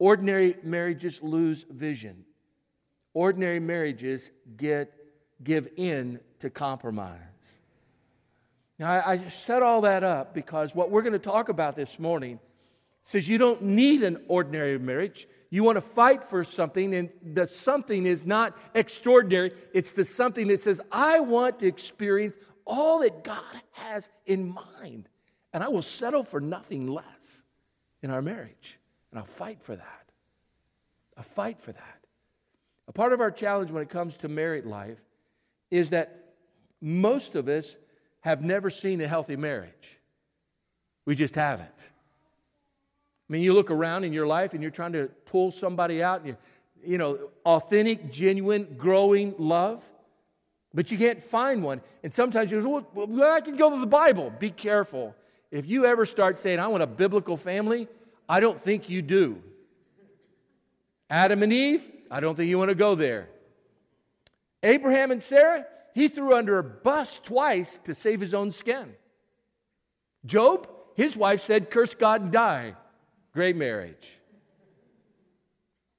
Ordinary 0.00 0.56
marriages 0.64 1.22
lose 1.22 1.64
vision. 1.70 2.24
Ordinary 3.14 3.60
marriages 3.60 4.32
get 4.56 4.92
give 5.44 5.68
in 5.76 6.18
to 6.40 6.50
compromise. 6.50 7.20
Now, 8.80 8.90
I, 8.90 9.12
I 9.12 9.18
set 9.28 9.62
all 9.62 9.82
that 9.82 10.02
up 10.02 10.34
because 10.34 10.74
what 10.74 10.90
we're 10.90 11.02
going 11.02 11.12
to 11.12 11.20
talk 11.20 11.50
about 11.50 11.76
this 11.76 12.00
morning 12.00 12.40
says 13.04 13.28
you 13.28 13.38
don't 13.38 13.62
need 13.62 14.02
an 14.02 14.22
ordinary 14.28 14.78
marriage. 14.78 15.26
You 15.50 15.64
want 15.64 15.76
to 15.76 15.82
fight 15.82 16.24
for 16.24 16.44
something, 16.44 16.94
and 16.94 17.10
the 17.22 17.46
something 17.46 18.06
is 18.06 18.24
not 18.24 18.56
extraordinary. 18.74 19.52
It's 19.74 19.92
the 19.92 20.04
something 20.04 20.48
that 20.48 20.60
says, 20.60 20.80
I 20.90 21.20
want 21.20 21.58
to 21.58 21.66
experience 21.66 22.36
all 22.64 23.00
that 23.00 23.22
God 23.24 23.60
has 23.72 24.08
in 24.24 24.54
mind, 24.54 25.08
and 25.52 25.62
I 25.62 25.68
will 25.68 25.82
settle 25.82 26.22
for 26.22 26.40
nothing 26.40 26.86
less 26.86 27.44
in 28.02 28.10
our 28.10 28.22
marriage. 28.22 28.78
And 29.10 29.18
I'll 29.18 29.26
fight 29.26 29.62
for 29.62 29.76
that. 29.76 30.10
I'll 31.18 31.24
fight 31.24 31.60
for 31.60 31.72
that. 31.72 31.98
A 32.88 32.92
part 32.92 33.12
of 33.12 33.20
our 33.20 33.30
challenge 33.30 33.70
when 33.70 33.82
it 33.82 33.90
comes 33.90 34.16
to 34.18 34.28
married 34.28 34.64
life 34.64 34.98
is 35.70 35.90
that 35.90 36.34
most 36.80 37.34
of 37.34 37.48
us 37.48 37.76
have 38.20 38.42
never 38.42 38.70
seen 38.70 39.00
a 39.00 39.06
healthy 39.06 39.36
marriage. 39.36 39.98
We 41.04 41.14
just 41.14 41.34
haven't. 41.34 41.90
I 43.32 43.34
mean, 43.34 43.44
you 43.44 43.54
look 43.54 43.70
around 43.70 44.04
in 44.04 44.12
your 44.12 44.26
life 44.26 44.52
and 44.52 44.60
you're 44.60 44.70
trying 44.70 44.92
to 44.92 45.08
pull 45.24 45.50
somebody 45.50 46.02
out, 46.02 46.20
and 46.20 46.28
you, 46.28 46.36
you 46.84 46.98
know, 46.98 47.30
authentic, 47.46 48.12
genuine, 48.12 48.74
growing 48.76 49.34
love, 49.38 49.82
but 50.74 50.90
you 50.90 50.98
can't 50.98 51.22
find 51.22 51.62
one. 51.62 51.80
And 52.02 52.12
sometimes 52.12 52.50
you 52.50 52.60
go, 52.60 52.86
well, 52.92 53.32
I 53.32 53.40
can 53.40 53.56
go 53.56 53.70
to 53.70 53.80
the 53.80 53.86
Bible. 53.86 54.30
Be 54.38 54.50
careful. 54.50 55.16
If 55.50 55.66
you 55.66 55.86
ever 55.86 56.04
start 56.04 56.38
saying, 56.38 56.58
I 56.58 56.66
want 56.66 56.82
a 56.82 56.86
biblical 56.86 57.38
family, 57.38 57.88
I 58.28 58.38
don't 58.38 58.60
think 58.60 58.90
you 58.90 59.00
do. 59.00 59.42
Adam 61.08 61.42
and 61.42 61.54
Eve, 61.54 61.90
I 62.10 62.20
don't 62.20 62.34
think 62.34 62.50
you 62.50 62.58
want 62.58 62.68
to 62.68 62.74
go 62.74 62.94
there. 62.94 63.30
Abraham 64.62 65.10
and 65.10 65.22
Sarah, 65.22 65.64
he 65.94 66.06
threw 66.06 66.34
under 66.34 66.58
a 66.58 66.64
bus 66.64 67.18
twice 67.18 67.78
to 67.84 67.94
save 67.94 68.20
his 68.20 68.34
own 68.34 68.52
skin. 68.52 68.92
Job, 70.26 70.68
his 70.96 71.16
wife 71.16 71.40
said, 71.40 71.70
Curse 71.70 71.94
God 71.94 72.20
and 72.20 72.30
die. 72.30 72.74
Great 73.32 73.56
marriage. 73.56 74.18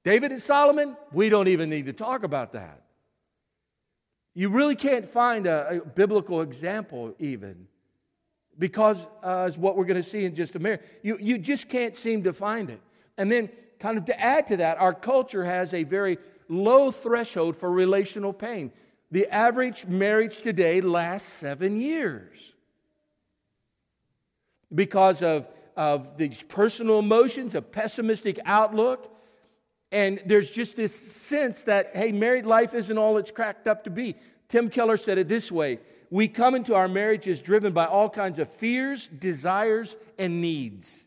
David 0.04 0.32
and 0.32 0.42
Solomon, 0.42 0.96
we 1.12 1.28
don't 1.28 1.48
even 1.48 1.70
need 1.70 1.86
to 1.86 1.92
talk 1.92 2.22
about 2.22 2.52
that. 2.52 2.82
You 4.34 4.50
really 4.50 4.76
can't 4.76 5.08
find 5.08 5.46
a, 5.46 5.80
a 5.80 5.86
biblical 5.86 6.42
example, 6.42 7.14
even, 7.18 7.66
because 8.58 8.98
uh, 9.22 9.44
as 9.44 9.56
what 9.56 9.76
we're 9.76 9.84
going 9.84 10.02
to 10.02 10.08
see 10.08 10.24
in 10.24 10.34
just 10.34 10.54
a 10.54 10.58
minute. 10.58 10.84
You, 11.02 11.18
you 11.20 11.38
just 11.38 11.68
can't 11.68 11.96
seem 11.96 12.24
to 12.24 12.32
find 12.32 12.70
it. 12.70 12.80
And 13.16 13.30
then, 13.30 13.48
kind 13.78 13.96
of 13.96 14.04
to 14.06 14.20
add 14.20 14.46
to 14.48 14.56
that, 14.58 14.78
our 14.78 14.92
culture 14.92 15.44
has 15.44 15.72
a 15.72 15.84
very 15.84 16.18
low 16.48 16.90
threshold 16.90 17.56
for 17.56 17.70
relational 17.70 18.32
pain. 18.32 18.72
The 19.10 19.26
average 19.28 19.86
marriage 19.86 20.40
today 20.40 20.80
lasts 20.80 21.32
seven 21.32 21.80
years 21.80 22.52
because 24.74 25.22
of, 25.22 25.46
of 25.76 26.16
these 26.16 26.42
personal 26.42 26.98
emotions, 26.98 27.54
a 27.54 27.62
pessimistic 27.62 28.38
outlook. 28.44 29.10
And 29.92 30.22
there's 30.26 30.50
just 30.50 30.76
this 30.76 30.94
sense 30.94 31.62
that, 31.62 31.94
hey, 31.94 32.12
married 32.12 32.46
life 32.46 32.74
isn't 32.74 32.98
all 32.98 33.16
it's 33.16 33.30
cracked 33.30 33.66
up 33.66 33.84
to 33.84 33.90
be. 33.90 34.16
Tim 34.48 34.70
Keller 34.70 34.96
said 34.96 35.18
it 35.18 35.28
this 35.28 35.50
way 35.50 35.78
We 36.10 36.28
come 36.28 36.54
into 36.54 36.74
our 36.74 36.88
marriages 36.88 37.40
driven 37.40 37.72
by 37.72 37.86
all 37.86 38.10
kinds 38.10 38.38
of 38.38 38.48
fears, 38.48 39.06
desires, 39.06 39.96
and 40.18 40.40
needs. 40.40 41.04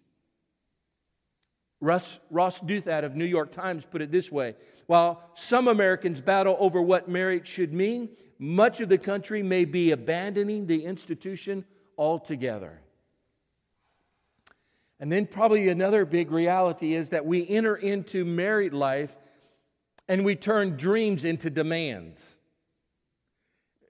Russ, 1.79 2.17
Ross 2.31 2.59
Douthat 2.59 3.03
of 3.03 3.15
New 3.15 3.25
York 3.25 3.51
Times 3.51 3.85
put 3.85 4.01
it 4.01 4.11
this 4.11 4.31
way 4.31 4.55
While 4.87 5.21
some 5.35 5.67
Americans 5.67 6.21
battle 6.21 6.57
over 6.59 6.81
what 6.81 7.07
marriage 7.09 7.47
should 7.47 7.73
mean, 7.73 8.09
much 8.39 8.81
of 8.81 8.89
the 8.89 8.97
country 8.97 9.43
may 9.43 9.65
be 9.65 9.91
abandoning 9.91 10.67
the 10.67 10.85
institution 10.85 11.65
altogether. 11.97 12.81
And 14.99 15.11
then, 15.11 15.27
probably 15.27 15.69
another 15.69 16.05
big 16.05 16.31
reality 16.31 16.95
is 16.95 17.09
that 17.09 17.25
we 17.25 17.47
enter 17.47 17.75
into 17.75 18.25
married 18.25 18.73
life 18.73 19.15
and 20.07 20.25
we 20.25 20.35
turn 20.35 20.77
dreams 20.77 21.23
into 21.23 21.49
demands. 21.49 22.37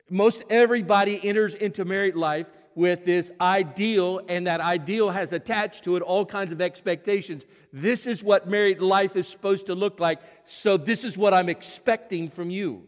Most 0.10 0.44
everybody 0.50 1.20
enters 1.24 1.54
into 1.54 1.86
married 1.86 2.16
life 2.16 2.50
with 2.76 3.06
this 3.06 3.32
ideal, 3.42 4.22
and 4.30 4.46
that 4.46 4.62
ideal 4.62 5.10
has 5.10 5.34
attached 5.34 5.84
to 5.84 5.96
it 5.96 6.04
all 6.04 6.24
kinds 6.24 6.52
of 6.52 6.62
expectations. 6.62 7.44
This 7.74 8.06
is 8.06 8.22
what 8.22 8.48
married 8.48 8.82
life 8.82 9.16
is 9.16 9.28
supposed 9.28 9.66
to 9.66 9.74
look 9.74 10.00
like, 10.00 10.20
so 10.46 10.78
this 10.78 11.04
is 11.04 11.18
what 11.18 11.34
I'm 11.34 11.50
expecting 11.50 12.30
from 12.30 12.52
you. 12.52 12.84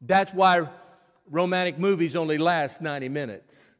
That's 0.00 0.32
why 0.32 0.68
romantic 1.28 1.76
movies 1.76 2.14
only 2.14 2.38
last 2.38 2.80
90 2.80 3.08
minutes. 3.08 3.71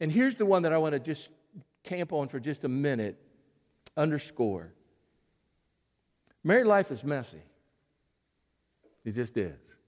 And 0.00 0.12
here's 0.12 0.36
the 0.36 0.46
one 0.46 0.62
that 0.62 0.72
I 0.72 0.78
want 0.78 0.92
to 0.92 0.98
just 0.98 1.28
camp 1.84 2.12
on 2.12 2.28
for 2.28 2.38
just 2.38 2.64
a 2.64 2.68
minute, 2.68 3.16
underscore. 3.96 4.72
Married 6.44 6.66
life 6.66 6.90
is 6.90 7.02
messy. 7.02 7.42
It 9.04 9.12
just 9.12 9.36
is. 9.36 9.78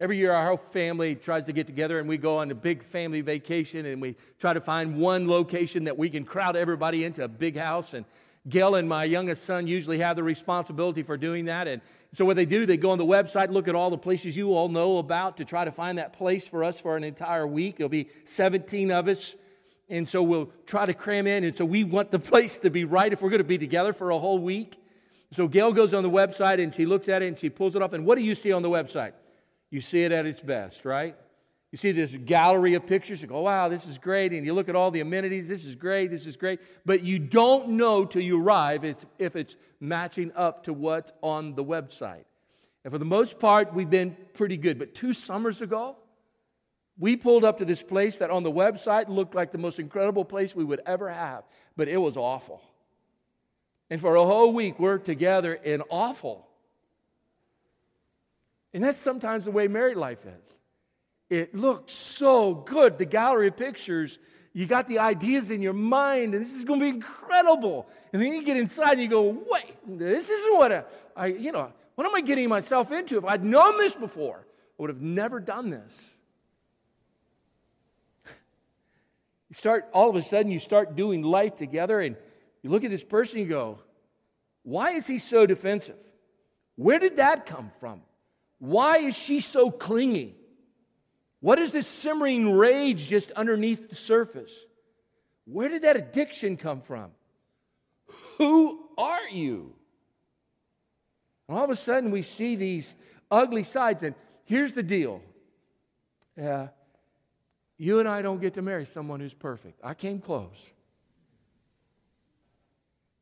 Every 0.00 0.16
year, 0.16 0.32
our 0.32 0.48
whole 0.48 0.56
family 0.56 1.14
tries 1.14 1.44
to 1.44 1.52
get 1.52 1.66
together 1.66 1.98
and 1.98 2.08
we 2.08 2.16
go 2.16 2.38
on 2.38 2.50
a 2.50 2.54
big 2.54 2.82
family 2.82 3.20
vacation 3.20 3.84
and 3.84 4.00
we 4.00 4.16
try 4.38 4.54
to 4.54 4.60
find 4.60 4.96
one 4.96 5.28
location 5.28 5.84
that 5.84 5.98
we 5.98 6.08
can 6.08 6.24
crowd 6.24 6.56
everybody 6.56 7.04
into 7.04 7.22
a 7.22 7.28
big 7.28 7.56
house. 7.56 7.92
And 7.92 8.06
Gail 8.48 8.74
and 8.74 8.88
my 8.88 9.04
youngest 9.04 9.44
son 9.44 9.66
usually 9.66 9.98
have 9.98 10.16
the 10.16 10.22
responsibility 10.22 11.02
for 11.02 11.16
doing 11.16 11.44
that. 11.46 11.68
And 11.68 11.82
so, 12.12 12.24
what 12.24 12.36
they 12.36 12.46
do, 12.46 12.64
they 12.64 12.76
go 12.76 12.90
on 12.90 12.98
the 12.98 13.04
website, 13.04 13.50
look 13.50 13.68
at 13.68 13.74
all 13.74 13.90
the 13.90 13.98
places 13.98 14.36
you 14.36 14.54
all 14.54 14.68
know 14.68 14.98
about 14.98 15.36
to 15.36 15.44
try 15.44 15.64
to 15.64 15.70
find 15.70 15.98
that 15.98 16.14
place 16.14 16.48
for 16.48 16.64
us 16.64 16.80
for 16.80 16.96
an 16.96 17.04
entire 17.04 17.46
week. 17.46 17.76
There'll 17.76 17.88
be 17.88 18.08
17 18.24 18.90
of 18.90 19.08
us. 19.08 19.34
And 19.88 20.08
so, 20.08 20.22
we'll 20.22 20.50
try 20.66 20.86
to 20.86 20.94
cram 20.94 21.26
in. 21.26 21.44
And 21.44 21.56
so, 21.56 21.64
we 21.64 21.84
want 21.84 22.10
the 22.10 22.18
place 22.30 22.58
to 22.58 22.70
be 22.70 22.84
right 22.84 23.12
if 23.12 23.20
we're 23.20 23.30
going 23.30 23.38
to 23.38 23.44
be 23.44 23.58
together 23.58 23.92
for 23.92 24.10
a 24.10 24.18
whole 24.18 24.38
week. 24.38 24.82
So, 25.32 25.46
Gail 25.46 25.72
goes 25.72 25.92
on 25.92 26.02
the 26.02 26.10
website 26.10 26.62
and 26.62 26.74
she 26.74 26.86
looks 26.86 27.08
at 27.08 27.22
it 27.22 27.26
and 27.26 27.38
she 27.38 27.50
pulls 27.50 27.76
it 27.76 27.82
off. 27.82 27.92
And 27.92 28.06
what 28.06 28.16
do 28.16 28.24
you 28.24 28.34
see 28.34 28.52
on 28.52 28.62
the 28.62 28.70
website? 28.70 29.12
You 29.70 29.80
see 29.80 30.02
it 30.02 30.12
at 30.12 30.24
its 30.26 30.40
best, 30.40 30.84
right? 30.84 31.14
You 31.72 31.78
see 31.78 31.92
this 31.92 32.16
gallery 32.24 32.74
of 32.74 32.86
pictures, 32.86 33.22
you 33.22 33.28
go, 33.28 33.42
wow, 33.42 33.68
this 33.68 33.86
is 33.86 33.96
great. 33.96 34.32
And 34.32 34.44
you 34.44 34.52
look 34.54 34.68
at 34.68 34.74
all 34.74 34.90
the 34.90 35.00
amenities, 35.00 35.46
this 35.46 35.64
is 35.64 35.76
great, 35.76 36.10
this 36.10 36.26
is 36.26 36.36
great. 36.36 36.60
But 36.84 37.04
you 37.04 37.18
don't 37.20 37.70
know 37.70 38.04
till 38.04 38.22
you 38.22 38.42
arrive 38.42 38.84
if, 38.84 39.36
it's 39.36 39.56
matching 39.78 40.32
up 40.34 40.64
to 40.64 40.72
what's 40.72 41.12
on 41.22 41.54
the 41.54 41.64
website. 41.64 42.24
And 42.82 42.92
for 42.92 42.98
the 42.98 43.04
most 43.04 43.38
part, 43.38 43.72
we've 43.72 43.90
been 43.90 44.16
pretty 44.34 44.56
good. 44.56 44.78
But 44.78 44.94
two 44.94 45.12
summers 45.12 45.60
ago, 45.60 45.96
we 46.98 47.16
pulled 47.16 47.44
up 47.44 47.58
to 47.58 47.64
this 47.64 47.82
place 47.82 48.18
that 48.18 48.30
on 48.30 48.42
the 48.42 48.50
website 48.50 49.08
looked 49.08 49.34
like 49.34 49.52
the 49.52 49.58
most 49.58 49.78
incredible 49.78 50.24
place 50.24 50.54
we 50.56 50.64
would 50.64 50.82
ever 50.86 51.08
have, 51.08 51.44
but 51.76 51.88
it 51.88 51.98
was 51.98 52.16
awful. 52.16 52.62
And 53.88 54.00
for 54.00 54.16
a 54.16 54.24
whole 54.24 54.52
week, 54.52 54.78
we're 54.78 54.98
together 54.98 55.54
in 55.54 55.82
awful. 55.88 56.46
And 58.74 58.82
that's 58.82 58.98
sometimes 58.98 59.44
the 59.44 59.50
way 59.50 59.68
married 59.68 59.96
life 59.96 60.26
is. 60.26 60.59
It 61.30 61.54
looks 61.54 61.92
so 61.92 62.54
good. 62.54 62.98
The 62.98 63.06
gallery 63.06 63.48
of 63.48 63.56
pictures, 63.56 64.18
you 64.52 64.66
got 64.66 64.88
the 64.88 64.98
ideas 64.98 65.52
in 65.52 65.62
your 65.62 65.72
mind, 65.72 66.34
and 66.34 66.42
this 66.42 66.54
is 66.54 66.64
going 66.64 66.80
to 66.80 66.84
be 66.84 66.90
incredible. 66.90 67.88
And 68.12 68.20
then 68.20 68.32
you 68.32 68.44
get 68.44 68.56
inside 68.56 68.94
and 68.94 69.02
you 69.02 69.08
go, 69.08 69.22
wait, 69.48 69.76
this 69.86 70.28
isn't 70.28 70.58
what 70.58 70.72
I, 70.72 70.84
I, 71.16 71.26
you 71.26 71.52
know, 71.52 71.72
what 71.94 72.04
am 72.04 72.14
I 72.16 72.20
getting 72.20 72.48
myself 72.48 72.90
into? 72.90 73.16
If 73.16 73.24
I'd 73.24 73.44
known 73.44 73.78
this 73.78 73.94
before, 73.94 74.44
I 74.44 74.82
would 74.82 74.90
have 74.90 75.00
never 75.00 75.40
done 75.40 75.70
this. 75.70 76.10
You 79.48 79.54
start, 79.54 79.88
all 79.92 80.08
of 80.08 80.14
a 80.14 80.22
sudden, 80.22 80.52
you 80.52 80.60
start 80.60 80.94
doing 80.94 81.22
life 81.22 81.56
together, 81.56 82.00
and 82.00 82.14
you 82.62 82.70
look 82.70 82.84
at 82.84 82.90
this 82.90 83.02
person, 83.02 83.40
you 83.40 83.46
go, 83.46 83.80
why 84.62 84.90
is 84.90 85.08
he 85.08 85.18
so 85.18 85.44
defensive? 85.44 85.96
Where 86.76 87.00
did 87.00 87.16
that 87.16 87.46
come 87.46 87.72
from? 87.80 88.02
Why 88.60 88.98
is 88.98 89.18
she 89.18 89.40
so 89.40 89.72
clingy? 89.72 90.36
What 91.40 91.58
is 91.58 91.72
this 91.72 91.86
simmering 91.86 92.56
rage 92.56 93.08
just 93.08 93.30
underneath 93.32 93.88
the 93.88 93.96
surface? 93.96 94.52
Where 95.46 95.68
did 95.68 95.82
that 95.82 95.96
addiction 95.96 96.56
come 96.56 96.82
from? 96.82 97.12
Who 98.38 98.88
are 98.98 99.28
you? 99.28 99.74
And 101.48 101.58
all 101.58 101.64
of 101.64 101.70
a 101.70 101.76
sudden, 101.76 102.10
we 102.10 102.22
see 102.22 102.56
these 102.56 102.94
ugly 103.30 103.64
sides. 103.64 104.02
And 104.02 104.14
here's 104.44 104.72
the 104.72 104.82
deal 104.82 105.22
uh, 106.40 106.68
you 107.78 107.98
and 107.98 108.08
I 108.08 108.20
don't 108.20 108.40
get 108.40 108.54
to 108.54 108.62
marry 108.62 108.84
someone 108.84 109.20
who's 109.20 109.34
perfect. 109.34 109.80
I 109.82 109.94
came 109.94 110.20
close. 110.20 110.58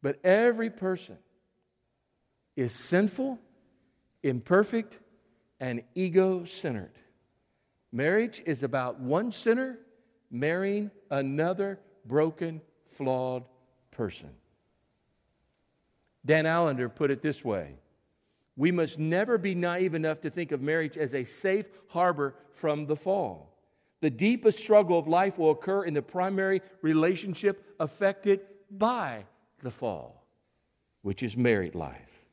But 0.02 0.18
every 0.24 0.70
person 0.70 1.18
is 2.56 2.72
sinful, 2.72 3.38
imperfect, 4.22 4.98
and 5.60 5.82
ego 5.94 6.44
centered. 6.44 6.92
Marriage 7.92 8.42
is 8.44 8.62
about 8.62 9.00
one 9.00 9.32
sinner 9.32 9.78
marrying 10.30 10.90
another 11.10 11.80
broken, 12.04 12.60
flawed 12.86 13.44
person. 13.90 14.30
Dan 16.24 16.46
Allender 16.46 16.88
put 16.88 17.10
it 17.10 17.22
this 17.22 17.44
way 17.44 17.76
We 18.56 18.72
must 18.72 18.98
never 18.98 19.38
be 19.38 19.54
naive 19.54 19.94
enough 19.94 20.20
to 20.22 20.30
think 20.30 20.52
of 20.52 20.60
marriage 20.60 20.96
as 20.96 21.14
a 21.14 21.24
safe 21.24 21.66
harbor 21.88 22.34
from 22.52 22.86
the 22.86 22.96
fall. 22.96 23.54
The 24.00 24.10
deepest 24.10 24.58
struggle 24.58 24.98
of 24.98 25.08
life 25.08 25.38
will 25.38 25.50
occur 25.50 25.84
in 25.84 25.94
the 25.94 26.02
primary 26.02 26.60
relationship 26.82 27.74
affected 27.80 28.40
by 28.70 29.24
the 29.62 29.70
fall, 29.70 30.24
which 31.02 31.22
is 31.22 31.36
married 31.36 31.74
life. 31.74 32.26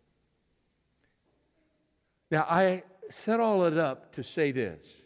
Now, 2.30 2.46
I 2.50 2.84
set 3.10 3.40
all 3.40 3.64
it 3.66 3.78
up 3.78 4.12
to 4.14 4.24
say 4.24 4.52
this 4.52 5.05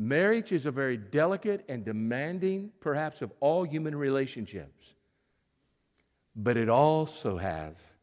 Marriage 0.00 0.52
is 0.52 0.64
a 0.64 0.70
very 0.70 0.96
delicate 0.96 1.64
and 1.68 1.84
demanding, 1.84 2.70
perhaps, 2.78 3.20
of 3.20 3.32
all 3.40 3.64
human 3.64 3.96
relationships. 3.96 4.94
But 6.36 6.56
it 6.56 6.68
also 6.68 7.38
has 7.38 7.96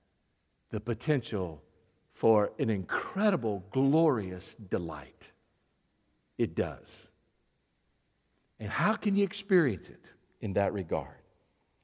the 0.71 0.81
potential 0.81 1.63
for 2.11 2.51
an 2.59 2.69
incredible, 2.69 3.63
glorious 3.71 4.55
delight. 4.55 5.31
It 6.37 6.53
does. 6.53 7.07
And 8.59 8.69
how 8.69 8.95
can 8.95 9.15
you 9.15 9.23
experience 9.23 9.87
it 9.87 10.03
in 10.41 10.51
that 10.53 10.73
regard? 10.73 11.15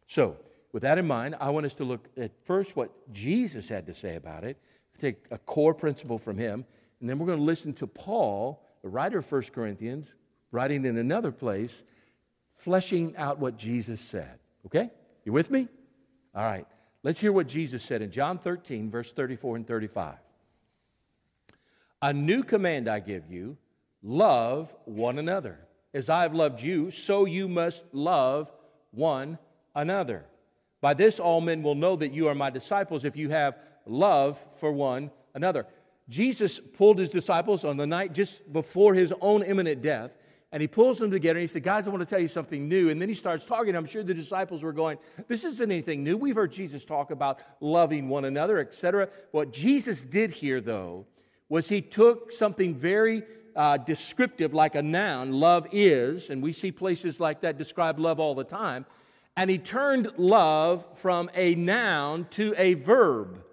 So, 0.08 0.36
with 0.74 0.84
that 0.84 0.98
in 0.98 1.08
mind, 1.08 1.36
I 1.40 1.52
want 1.52 1.66
us 1.66 1.74
to 1.76 1.86
look 1.86 2.10
at 2.18 2.32
first 2.44 2.76
what 2.76 2.92
Jesus 3.14 3.70
had 3.70 3.86
to 3.88 3.94
say 3.94 4.18
about 4.18 4.44
it, 4.44 4.58
take 5.00 5.24
a 5.32 5.38
core 5.38 5.74
principle 5.74 6.20
from 6.20 6.38
him, 6.38 6.66
and 7.00 7.10
then 7.10 7.18
we're 7.18 7.28
going 7.28 7.40
to 7.40 7.46
listen 7.46 7.72
to 7.76 7.88
Paul 7.88 8.62
the 8.82 8.90
writer 8.90 9.20
of 9.20 9.32
1 9.32 9.44
Corinthians, 9.54 10.16
writing 10.52 10.86
in 10.86 10.98
another 10.98 11.32
place, 11.32 11.84
fleshing 12.56 13.16
out 13.18 13.40
what 13.40 13.58
Jesus 13.58 14.02
said. 14.02 14.40
Okay? 14.66 14.90
You 15.26 15.34
with 15.34 15.50
me? 15.52 15.68
All 16.36 16.44
right, 16.44 16.68
let's 17.04 17.20
hear 17.20 17.32
what 17.32 17.48
Jesus 17.48 17.84
said 17.84 18.02
in 18.02 18.12
John 18.12 18.38
13, 18.38 18.90
verse 18.90 19.12
34 19.12 19.58
and 19.58 19.68
35. 19.68 20.16
A 22.02 22.14
new 22.14 22.44
command 22.44 22.88
I 22.88 23.00
give 23.00 23.30
you 23.30 23.58
love 24.02 24.74
one 24.86 25.20
another. 25.20 25.60
As 25.94 26.10
I 26.10 26.22
have 26.22 26.34
loved 26.34 26.62
you, 26.62 26.90
so 26.90 27.26
you 27.26 27.48
must 27.48 27.84
love 27.92 28.52
one 28.92 29.38
another. 29.76 30.26
By 30.80 30.94
this, 30.94 31.20
all 31.20 31.42
men 31.42 31.62
will 31.62 31.76
know 31.76 31.96
that 31.98 32.14
you 32.14 32.28
are 32.28 32.36
my 32.36 32.50
disciples 32.50 33.04
if 33.04 33.16
you 33.16 33.30
have 33.30 33.58
love 33.86 34.40
for 34.60 34.72
one 34.72 35.12
another. 35.36 35.68
Jesus 36.10 36.60
pulled 36.60 36.98
his 36.98 37.10
disciples 37.10 37.64
on 37.64 37.78
the 37.78 37.88
night 37.88 38.14
just 38.14 38.52
before 38.52 38.94
his 38.94 39.14
own 39.22 39.44
imminent 39.44 39.82
death, 39.82 40.12
and 40.52 40.60
he 40.60 40.68
pulls 40.68 41.00
them 41.00 41.12
together 41.12 41.40
and 41.40 41.44
he 41.44 41.48
said, 41.48 41.64
Guys, 41.64 41.88
I 41.88 41.90
want 41.92 42.02
to 42.02 42.06
tell 42.06 42.20
you 42.20 42.28
something 42.28 42.68
new. 42.68 42.90
And 42.90 43.02
then 43.02 43.08
he 43.08 43.16
starts 43.16 43.46
talking. 43.46 43.74
I'm 43.74 43.86
sure 43.86 44.04
the 44.04 44.14
disciples 44.14 44.64
were 44.64 44.74
going, 44.74 44.98
This 45.30 45.46
isn't 45.46 45.72
anything 45.72 46.04
new. 46.04 46.18
We've 46.18 46.36
heard 46.36 46.52
Jesus 46.52 46.84
talk 46.84 47.10
about 47.12 47.40
loving 47.62 48.10
one 48.10 48.26
another, 48.26 48.60
etc. 48.60 49.08
What 49.32 49.54
Jesus 49.54 50.04
did 50.04 50.32
here, 50.32 50.60
though, 50.60 51.06
was 51.48 51.70
he 51.70 51.82
took 51.82 52.32
something 52.34 52.76
very 52.76 53.24
uh, 53.56 53.78
descriptive, 53.78 54.54
like 54.54 54.76
a 54.76 54.82
noun, 54.82 55.32
love 55.32 55.68
is, 55.72 56.30
and 56.30 56.42
we 56.42 56.54
see 56.54 56.72
places 56.72 57.20
like 57.20 57.42
that 57.42 57.58
describe 57.58 58.00
love 58.00 58.20
all 58.20 58.36
the 58.36 58.44
time, 58.44 58.86
and 59.36 59.50
he 59.50 59.58
turned 59.58 60.12
love 60.18 60.86
from 60.98 61.30
a 61.34 61.56
noun 61.56 62.28
to 62.32 62.54
a 62.58 62.74
verb. 62.76 63.44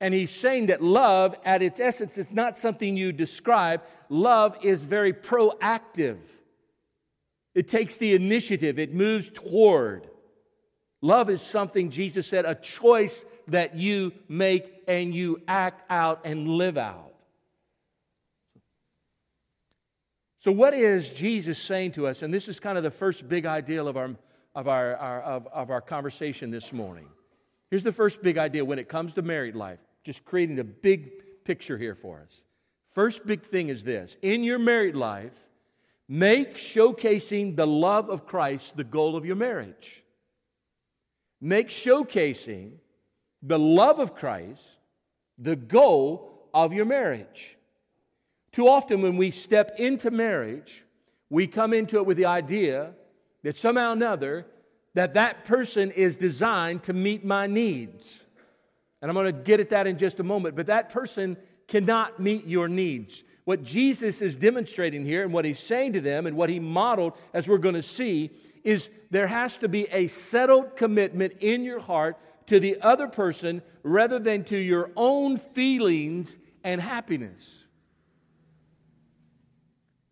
And 0.00 0.14
he's 0.14 0.30
saying 0.30 0.66
that 0.66 0.82
love, 0.82 1.34
at 1.44 1.60
its 1.60 1.80
essence, 1.80 2.18
is 2.18 2.32
not 2.32 2.56
something 2.56 2.96
you 2.96 3.12
describe. 3.12 3.82
Love 4.08 4.56
is 4.62 4.84
very 4.84 5.12
proactive, 5.12 6.18
it 7.54 7.68
takes 7.68 7.96
the 7.96 8.14
initiative, 8.14 8.78
it 8.78 8.94
moves 8.94 9.30
toward. 9.30 10.08
Love 11.00 11.30
is 11.30 11.42
something, 11.42 11.90
Jesus 11.90 12.26
said, 12.26 12.44
a 12.44 12.56
choice 12.56 13.24
that 13.46 13.76
you 13.76 14.12
make 14.28 14.82
and 14.88 15.14
you 15.14 15.40
act 15.46 15.82
out 15.88 16.22
and 16.24 16.48
live 16.48 16.76
out. 16.76 17.12
So, 20.40 20.52
what 20.52 20.74
is 20.74 21.08
Jesus 21.08 21.58
saying 21.58 21.92
to 21.92 22.06
us? 22.06 22.22
And 22.22 22.32
this 22.32 22.48
is 22.48 22.60
kind 22.60 22.78
of 22.78 22.84
the 22.84 22.90
first 22.90 23.28
big 23.28 23.44
idea 23.44 23.84
of 23.84 23.96
our, 23.96 24.16
of 24.54 24.68
our, 24.68 24.96
our 24.96 25.20
of, 25.22 25.46
of 25.48 25.70
our 25.70 25.80
conversation 25.80 26.50
this 26.50 26.72
morning. 26.72 27.08
Here's 27.70 27.82
the 27.82 27.92
first 27.92 28.22
big 28.22 28.38
idea 28.38 28.64
when 28.64 28.78
it 28.78 28.88
comes 28.88 29.14
to 29.14 29.22
married 29.22 29.54
life, 29.54 29.80
just 30.08 30.24
creating 30.24 30.58
a 30.58 30.64
big 30.64 31.44
picture 31.44 31.76
here 31.76 31.94
for 31.94 32.22
us. 32.24 32.46
First 32.88 33.26
big 33.26 33.42
thing 33.42 33.68
is 33.68 33.82
this 33.82 34.16
in 34.22 34.42
your 34.42 34.58
married 34.58 34.94
life, 34.96 35.36
make 36.08 36.56
showcasing 36.56 37.56
the 37.56 37.66
love 37.66 38.08
of 38.08 38.24
Christ 38.24 38.78
the 38.78 38.84
goal 38.84 39.16
of 39.16 39.26
your 39.26 39.36
marriage. 39.36 40.02
Make 41.42 41.68
showcasing 41.68 42.78
the 43.42 43.58
love 43.58 43.98
of 43.98 44.14
Christ 44.14 44.78
the 45.36 45.56
goal 45.56 46.48
of 46.54 46.72
your 46.72 46.86
marriage. 46.86 47.58
Too 48.50 48.66
often, 48.66 49.02
when 49.02 49.18
we 49.18 49.30
step 49.30 49.72
into 49.76 50.10
marriage, 50.10 50.84
we 51.28 51.46
come 51.46 51.74
into 51.74 51.98
it 51.98 52.06
with 52.06 52.16
the 52.16 52.24
idea 52.24 52.94
that 53.42 53.58
somehow 53.58 53.90
or 53.90 53.92
another 53.92 54.46
that 54.94 55.12
that 55.12 55.44
person 55.44 55.90
is 55.90 56.16
designed 56.16 56.82
to 56.84 56.94
meet 56.94 57.26
my 57.26 57.46
needs. 57.46 58.24
And 59.00 59.10
I'm 59.10 59.14
going 59.14 59.26
to 59.26 59.42
get 59.42 59.60
at 59.60 59.70
that 59.70 59.86
in 59.86 59.98
just 59.98 60.20
a 60.20 60.24
moment, 60.24 60.56
but 60.56 60.66
that 60.66 60.90
person 60.90 61.36
cannot 61.68 62.18
meet 62.18 62.46
your 62.46 62.68
needs. 62.68 63.22
What 63.44 63.62
Jesus 63.62 64.20
is 64.20 64.34
demonstrating 64.34 65.06
here 65.06 65.22
and 65.22 65.32
what 65.32 65.44
he's 65.44 65.60
saying 65.60 65.94
to 65.94 66.00
them 66.00 66.26
and 66.26 66.36
what 66.36 66.50
he 66.50 66.60
modeled, 66.60 67.14
as 67.32 67.48
we're 67.48 67.58
going 67.58 67.74
to 67.76 67.82
see, 67.82 68.30
is 68.64 68.90
there 69.10 69.26
has 69.26 69.56
to 69.58 69.68
be 69.68 69.86
a 69.90 70.08
settled 70.08 70.76
commitment 70.76 71.34
in 71.40 71.64
your 71.64 71.80
heart 71.80 72.18
to 72.46 72.60
the 72.60 72.80
other 72.82 73.08
person 73.08 73.62
rather 73.82 74.18
than 74.18 74.44
to 74.44 74.58
your 74.58 74.90
own 74.96 75.38
feelings 75.38 76.36
and 76.64 76.80
happiness. 76.80 77.64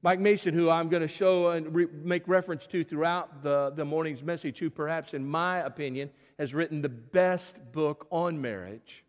Mike 0.06 0.20
Mason, 0.20 0.54
who 0.54 0.70
I'm 0.70 0.88
going 0.88 1.02
to 1.02 1.08
show 1.08 1.48
and 1.48 1.74
re- 1.74 1.88
make 1.90 2.28
reference 2.28 2.68
to 2.68 2.84
throughout 2.84 3.42
the, 3.42 3.72
the 3.74 3.84
morning's 3.84 4.22
message, 4.22 4.60
who 4.60 4.70
perhaps, 4.70 5.14
in 5.14 5.26
my 5.26 5.58
opinion, 5.58 6.10
has 6.38 6.54
written 6.54 6.80
the 6.80 6.88
best 6.88 7.56
book 7.72 8.06
on 8.10 8.40
marriage 8.40 9.04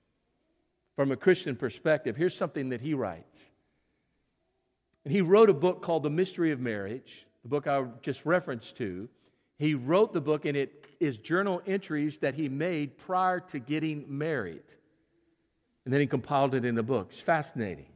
from 0.95 1.11
a 1.11 1.15
Christian 1.15 1.55
perspective. 1.55 2.15
Here's 2.15 2.35
something 2.35 2.69
that 2.69 2.81
he 2.81 2.95
writes. 2.95 3.51
And 5.05 5.13
he 5.13 5.21
wrote 5.21 5.51
a 5.51 5.53
book 5.53 5.83
called 5.83 6.01
The 6.01 6.09
Mystery 6.09 6.51
of 6.51 6.59
Marriage, 6.59 7.27
the 7.43 7.49
book 7.49 7.67
I 7.67 7.85
just 8.01 8.25
referenced 8.25 8.75
to. 8.77 9.07
He 9.59 9.75
wrote 9.75 10.13
the 10.13 10.21
book, 10.21 10.45
and 10.45 10.57
it 10.57 10.87
is 10.99 11.19
journal 11.19 11.61
entries 11.67 12.17
that 12.21 12.33
he 12.33 12.49
made 12.49 12.97
prior 12.97 13.39
to 13.51 13.59
getting 13.59 14.05
married. 14.07 14.65
And 15.85 15.93
then 15.93 16.01
he 16.01 16.07
compiled 16.07 16.55
it 16.55 16.65
in 16.65 16.75
a 16.79 16.81
book. 16.81 17.09
It's 17.11 17.19
fascinating. 17.19 17.91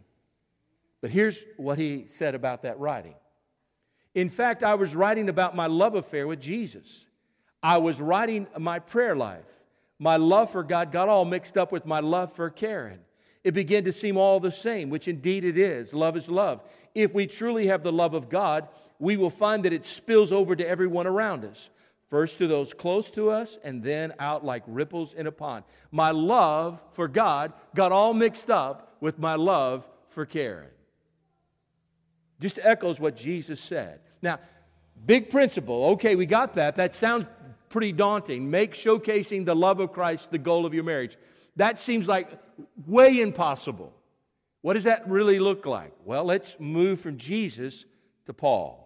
But 1.01 1.11
here's 1.11 1.43
what 1.57 1.77
he 1.77 2.05
said 2.07 2.35
about 2.35 2.61
that 2.61 2.79
writing. 2.79 3.15
In 4.13 4.29
fact, 4.29 4.63
I 4.63 4.75
was 4.75 4.95
writing 4.95 5.29
about 5.29 5.55
my 5.55 5.67
love 5.67 5.95
affair 5.95 6.27
with 6.27 6.39
Jesus. 6.39 7.07
I 7.63 7.77
was 7.77 7.99
writing 7.99 8.47
my 8.57 8.79
prayer 8.79 9.15
life. 9.15 9.45
My 9.99 10.17
love 10.17 10.51
for 10.51 10.63
God 10.63 10.91
got 10.91 11.09
all 11.09 11.25
mixed 11.25 11.57
up 11.57 11.71
with 11.71 11.85
my 11.85 11.99
love 11.99 12.33
for 12.33 12.49
Karen. 12.49 12.99
It 13.43 13.53
began 13.53 13.83
to 13.85 13.93
seem 13.93 14.17
all 14.17 14.39
the 14.39 14.51
same, 14.51 14.89
which 14.89 15.07
indeed 15.07 15.43
it 15.43 15.57
is. 15.57 15.93
Love 15.93 16.15
is 16.15 16.29
love. 16.29 16.63
If 16.93 17.13
we 17.13 17.25
truly 17.25 17.67
have 17.67 17.83
the 17.83 17.91
love 17.91 18.13
of 18.13 18.29
God, 18.29 18.67
we 18.99 19.17
will 19.17 19.29
find 19.29 19.65
that 19.65 19.73
it 19.73 19.85
spills 19.85 20.31
over 20.31 20.55
to 20.55 20.67
everyone 20.67 21.07
around 21.07 21.45
us. 21.45 21.69
First 22.07 22.39
to 22.39 22.47
those 22.47 22.73
close 22.73 23.09
to 23.11 23.29
us, 23.29 23.57
and 23.63 23.81
then 23.81 24.13
out 24.19 24.43
like 24.43 24.63
ripples 24.67 25.13
in 25.13 25.27
a 25.27 25.31
pond. 25.31 25.63
My 25.91 26.11
love 26.11 26.81
for 26.91 27.07
God 27.07 27.53
got 27.73 27.91
all 27.91 28.13
mixed 28.13 28.49
up 28.49 28.97
with 28.99 29.17
my 29.17 29.35
love 29.35 29.87
for 30.09 30.25
Karen. 30.25 30.69
Just 32.41 32.59
echoes 32.61 32.99
what 32.99 33.15
Jesus 33.15 33.61
said. 33.61 33.99
Now, 34.21 34.39
big 35.05 35.29
principle. 35.29 35.85
Okay, 35.91 36.15
we 36.15 36.25
got 36.25 36.55
that. 36.55 36.75
That 36.75 36.95
sounds 36.95 37.25
pretty 37.69 37.91
daunting. 37.91 38.49
Make 38.49 38.73
showcasing 38.73 39.45
the 39.45 39.55
love 39.55 39.79
of 39.79 39.93
Christ 39.93 40.31
the 40.31 40.37
goal 40.37 40.65
of 40.65 40.73
your 40.73 40.83
marriage. 40.83 41.17
That 41.55 41.79
seems 41.79 42.07
like 42.07 42.29
way 42.87 43.21
impossible. 43.21 43.93
What 44.61 44.73
does 44.73 44.83
that 44.85 45.07
really 45.07 45.39
look 45.39 45.65
like? 45.65 45.93
Well, 46.03 46.23
let's 46.23 46.59
move 46.59 46.99
from 46.99 47.17
Jesus 47.17 47.85
to 48.25 48.33
Paul. 48.33 48.77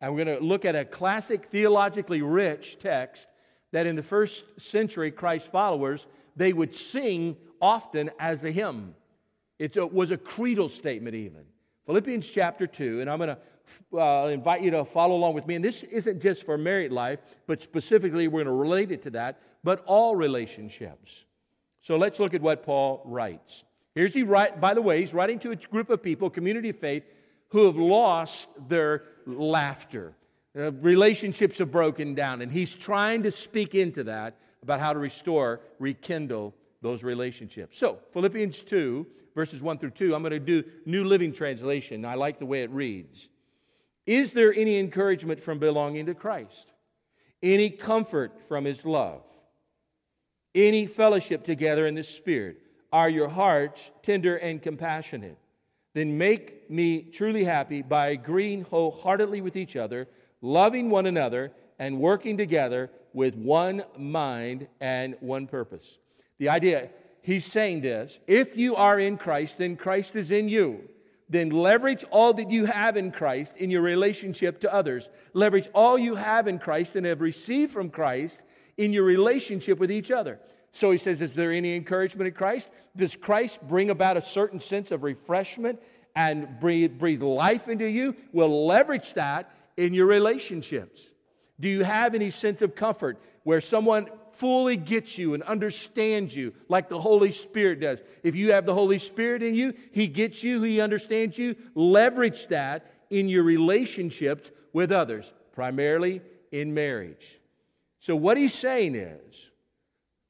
And 0.00 0.14
we're 0.14 0.24
going 0.24 0.38
to 0.38 0.44
look 0.44 0.64
at 0.64 0.74
a 0.74 0.84
classic 0.84 1.46
theologically 1.46 2.22
rich 2.22 2.78
text 2.78 3.26
that 3.72 3.86
in 3.86 3.96
the 3.96 4.02
first 4.02 4.44
century 4.60 5.10
Christ 5.10 5.50
followers 5.50 6.06
they 6.36 6.52
would 6.52 6.74
sing 6.74 7.36
often 7.60 8.10
as 8.18 8.44
a 8.44 8.50
hymn. 8.50 8.94
It 9.58 9.92
was 9.92 10.10
a 10.10 10.16
creedal 10.16 10.68
statement 10.68 11.14
even. 11.14 11.44
Philippians 11.86 12.30
chapter 12.30 12.66
2, 12.66 13.00
and 13.00 13.10
I'm 13.10 13.18
going 13.18 13.34
to 13.34 14.00
uh, 14.00 14.28
invite 14.28 14.62
you 14.62 14.70
to 14.72 14.84
follow 14.84 15.16
along 15.16 15.34
with 15.34 15.46
me. 15.46 15.56
And 15.56 15.64
this 15.64 15.82
isn't 15.82 16.20
just 16.20 16.44
for 16.44 16.56
married 16.56 16.92
life, 16.92 17.20
but 17.46 17.62
specifically 17.62 18.28
we're 18.28 18.44
going 18.44 18.46
to 18.46 18.60
relate 18.60 18.92
it 18.92 19.02
to 19.02 19.10
that, 19.10 19.40
but 19.64 19.82
all 19.86 20.14
relationships. 20.14 21.24
So 21.80 21.96
let's 21.96 22.20
look 22.20 22.34
at 22.34 22.42
what 22.42 22.62
Paul 22.62 23.02
writes. 23.04 23.64
Here's 23.94 24.14
he 24.14 24.22
write, 24.22 24.60
by 24.60 24.74
the 24.74 24.82
way, 24.82 25.00
he's 25.00 25.12
writing 25.12 25.38
to 25.40 25.50
a 25.50 25.56
group 25.56 25.90
of 25.90 26.02
people, 26.02 26.30
community 26.30 26.70
of 26.70 26.76
faith, 26.76 27.04
who 27.48 27.66
have 27.66 27.76
lost 27.76 28.48
their 28.68 29.02
laughter. 29.26 30.14
Uh, 30.58 30.72
relationships 30.72 31.58
have 31.58 31.70
broken 31.70 32.14
down, 32.14 32.40
and 32.40 32.52
he's 32.52 32.74
trying 32.74 33.24
to 33.24 33.30
speak 33.30 33.74
into 33.74 34.04
that 34.04 34.36
about 34.62 34.80
how 34.80 34.92
to 34.92 34.98
restore, 34.98 35.60
rekindle 35.78 36.54
those 36.82 37.02
relationships. 37.02 37.78
So, 37.78 38.00
Philippians 38.12 38.60
2, 38.62 39.06
verses 39.34 39.62
1 39.62 39.78
through 39.78 39.90
2. 39.90 40.14
I'm 40.14 40.22
going 40.22 40.32
to 40.32 40.38
do 40.38 40.64
New 40.84 41.04
Living 41.04 41.32
Translation. 41.32 42.04
I 42.04 42.14
like 42.14 42.38
the 42.38 42.46
way 42.46 42.62
it 42.62 42.70
reads. 42.70 43.28
Is 44.06 44.32
there 44.32 44.52
any 44.52 44.78
encouragement 44.78 45.40
from 45.40 45.58
belonging 45.58 46.06
to 46.06 46.14
Christ? 46.14 46.72
Any 47.42 47.70
comfort 47.70 48.42
from 48.48 48.64
his 48.64 48.84
love? 48.84 49.22
Any 50.54 50.86
fellowship 50.86 51.44
together 51.44 51.86
in 51.86 51.94
the 51.94 52.02
Spirit? 52.02 52.58
Are 52.92 53.08
your 53.08 53.28
hearts 53.28 53.90
tender 54.02 54.36
and 54.36 54.60
compassionate? 54.60 55.38
Then 55.94 56.18
make 56.18 56.70
me 56.70 57.02
truly 57.02 57.44
happy 57.44 57.82
by 57.82 58.08
agreeing 58.08 58.62
wholeheartedly 58.62 59.40
with 59.40 59.56
each 59.56 59.76
other, 59.76 60.08
loving 60.40 60.90
one 60.90 61.06
another, 61.06 61.52
and 61.78 62.00
working 62.00 62.36
together 62.36 62.90
with 63.12 63.34
one 63.34 63.84
mind 63.96 64.68
and 64.80 65.16
one 65.20 65.46
purpose. 65.46 65.98
The 66.42 66.48
idea 66.48 66.90
he's 67.20 67.44
saying 67.44 67.82
this 67.82 68.18
if 68.26 68.56
you 68.56 68.74
are 68.74 68.98
in 68.98 69.16
Christ, 69.16 69.58
then 69.58 69.76
Christ 69.76 70.16
is 70.16 70.32
in 70.32 70.48
you. 70.48 70.88
Then 71.28 71.50
leverage 71.50 72.04
all 72.10 72.34
that 72.34 72.50
you 72.50 72.64
have 72.64 72.96
in 72.96 73.12
Christ 73.12 73.56
in 73.58 73.70
your 73.70 73.80
relationship 73.80 74.60
to 74.62 74.74
others. 74.74 75.08
Leverage 75.34 75.68
all 75.72 75.96
you 75.96 76.16
have 76.16 76.48
in 76.48 76.58
Christ 76.58 76.96
and 76.96 77.06
have 77.06 77.20
received 77.20 77.72
from 77.72 77.90
Christ 77.90 78.42
in 78.76 78.92
your 78.92 79.04
relationship 79.04 79.78
with 79.78 79.92
each 79.92 80.10
other. 80.10 80.40
So 80.72 80.90
he 80.90 80.98
says, 80.98 81.22
Is 81.22 81.34
there 81.34 81.52
any 81.52 81.76
encouragement 81.76 82.26
in 82.26 82.34
Christ? 82.34 82.70
Does 82.96 83.14
Christ 83.14 83.60
bring 83.68 83.88
about 83.88 84.16
a 84.16 84.20
certain 84.20 84.58
sense 84.58 84.90
of 84.90 85.04
refreshment 85.04 85.80
and 86.16 86.58
breathe, 86.58 86.98
breathe 86.98 87.22
life 87.22 87.68
into 87.68 87.86
you? 87.86 88.16
Well, 88.32 88.66
leverage 88.66 89.14
that 89.14 89.48
in 89.76 89.94
your 89.94 90.06
relationships. 90.06 91.02
Do 91.60 91.68
you 91.68 91.84
have 91.84 92.16
any 92.16 92.32
sense 92.32 92.62
of 92.62 92.74
comfort 92.74 93.22
where 93.44 93.60
someone 93.60 94.08
fully 94.42 94.76
gets 94.76 95.18
you 95.18 95.34
and 95.34 95.42
understands 95.44 96.34
you 96.34 96.52
like 96.68 96.88
the 96.88 96.98
Holy 96.98 97.30
Spirit 97.30 97.78
does. 97.78 98.02
If 98.24 98.34
you 98.34 98.54
have 98.54 98.66
the 98.66 98.74
Holy 98.74 98.98
Spirit 98.98 99.40
in 99.40 99.54
you, 99.54 99.72
He 99.92 100.08
gets 100.08 100.42
you, 100.42 100.60
He 100.62 100.80
understands 100.80 101.38
you. 101.38 101.54
Leverage 101.76 102.48
that 102.48 102.92
in 103.08 103.28
your 103.28 103.44
relationships 103.44 104.50
with 104.72 104.90
others, 104.90 105.32
primarily 105.52 106.22
in 106.50 106.74
marriage. 106.74 107.38
So, 108.00 108.16
what 108.16 108.36
He's 108.36 108.52
saying 108.52 108.96
is 108.96 109.48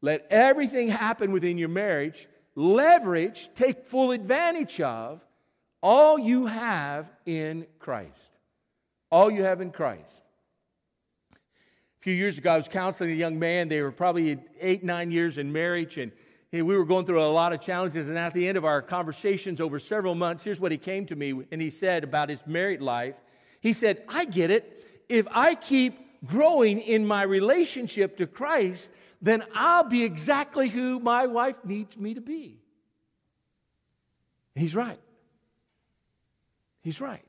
let 0.03 0.27
everything 0.29 0.89
happen 0.89 1.33
within 1.33 1.57
your 1.57 1.71
marriage, 1.71 2.29
leverage, 2.55 3.49
take 3.55 3.87
full 3.87 4.11
advantage 4.11 4.79
of 4.79 5.23
all 5.83 6.19
you 6.19 6.45
have 6.45 7.11
in 7.25 7.67
Christ. 7.79 8.31
All 9.11 9.31
you 9.31 9.45
have 9.45 9.63
in 9.63 9.71
Christ. 9.71 10.23
Few 12.03 12.13
years 12.13 12.37
ago, 12.37 12.51
I 12.51 12.57
was 12.57 12.67
counseling 12.67 13.13
a 13.13 13.15
young 13.15 13.39
man. 13.39 13.69
They 13.69 13.81
were 13.81 13.93
probably 13.93 14.37
eight, 14.61 14.83
nine 14.83 15.13
years 15.13 15.39
in 15.39 15.53
marriage, 15.53 15.99
and 15.99 16.11
we 16.51 16.63
were 16.63 16.85
going 16.85 17.07
through 17.07 17.23
a 17.23 17.31
lot 17.31 17.53
of 17.53 17.61
challenges. 17.61 18.09
And 18.09 18.19
at 18.19 18.35
the 18.35 18.49
end 18.49 18.59
of 18.59 18.65
our 18.65 18.83
conversations 18.83 19.61
over 19.61 19.79
several 19.79 20.17
months, 20.17 20.43
here's 20.43 20.59
what 20.59 20.73
he 20.73 20.79
came 20.79 21.07
to 21.07 21.15
me 21.15 21.45
and 21.53 21.63
he 21.63 21.71
said 21.71 22.03
about 22.03 22.29
his 22.29 22.45
married 22.45 22.83
life. 22.83 23.21
He 23.61 23.73
said, 23.73 24.03
I 24.09 24.25
get 24.25 24.51
it. 24.51 24.85
If 25.09 25.29
I 25.31 25.55
keep 25.55 26.27
growing 26.27 26.81
in 26.81 27.07
my 27.07 27.23
relationship 27.23 28.17
to 28.17 28.27
Christ, 28.27 28.91
then 29.21 29.45
I'll 29.55 29.85
be 29.85 30.03
exactly 30.03 30.71
who 30.71 30.99
my 30.99 31.29
wife 31.29 31.65
needs 31.65 31.97
me 31.97 32.15
to 32.15 32.21
be. 32.21 32.59
He's 34.57 34.75
right. 34.75 34.99
He's 36.81 37.01
right. 37.01 37.25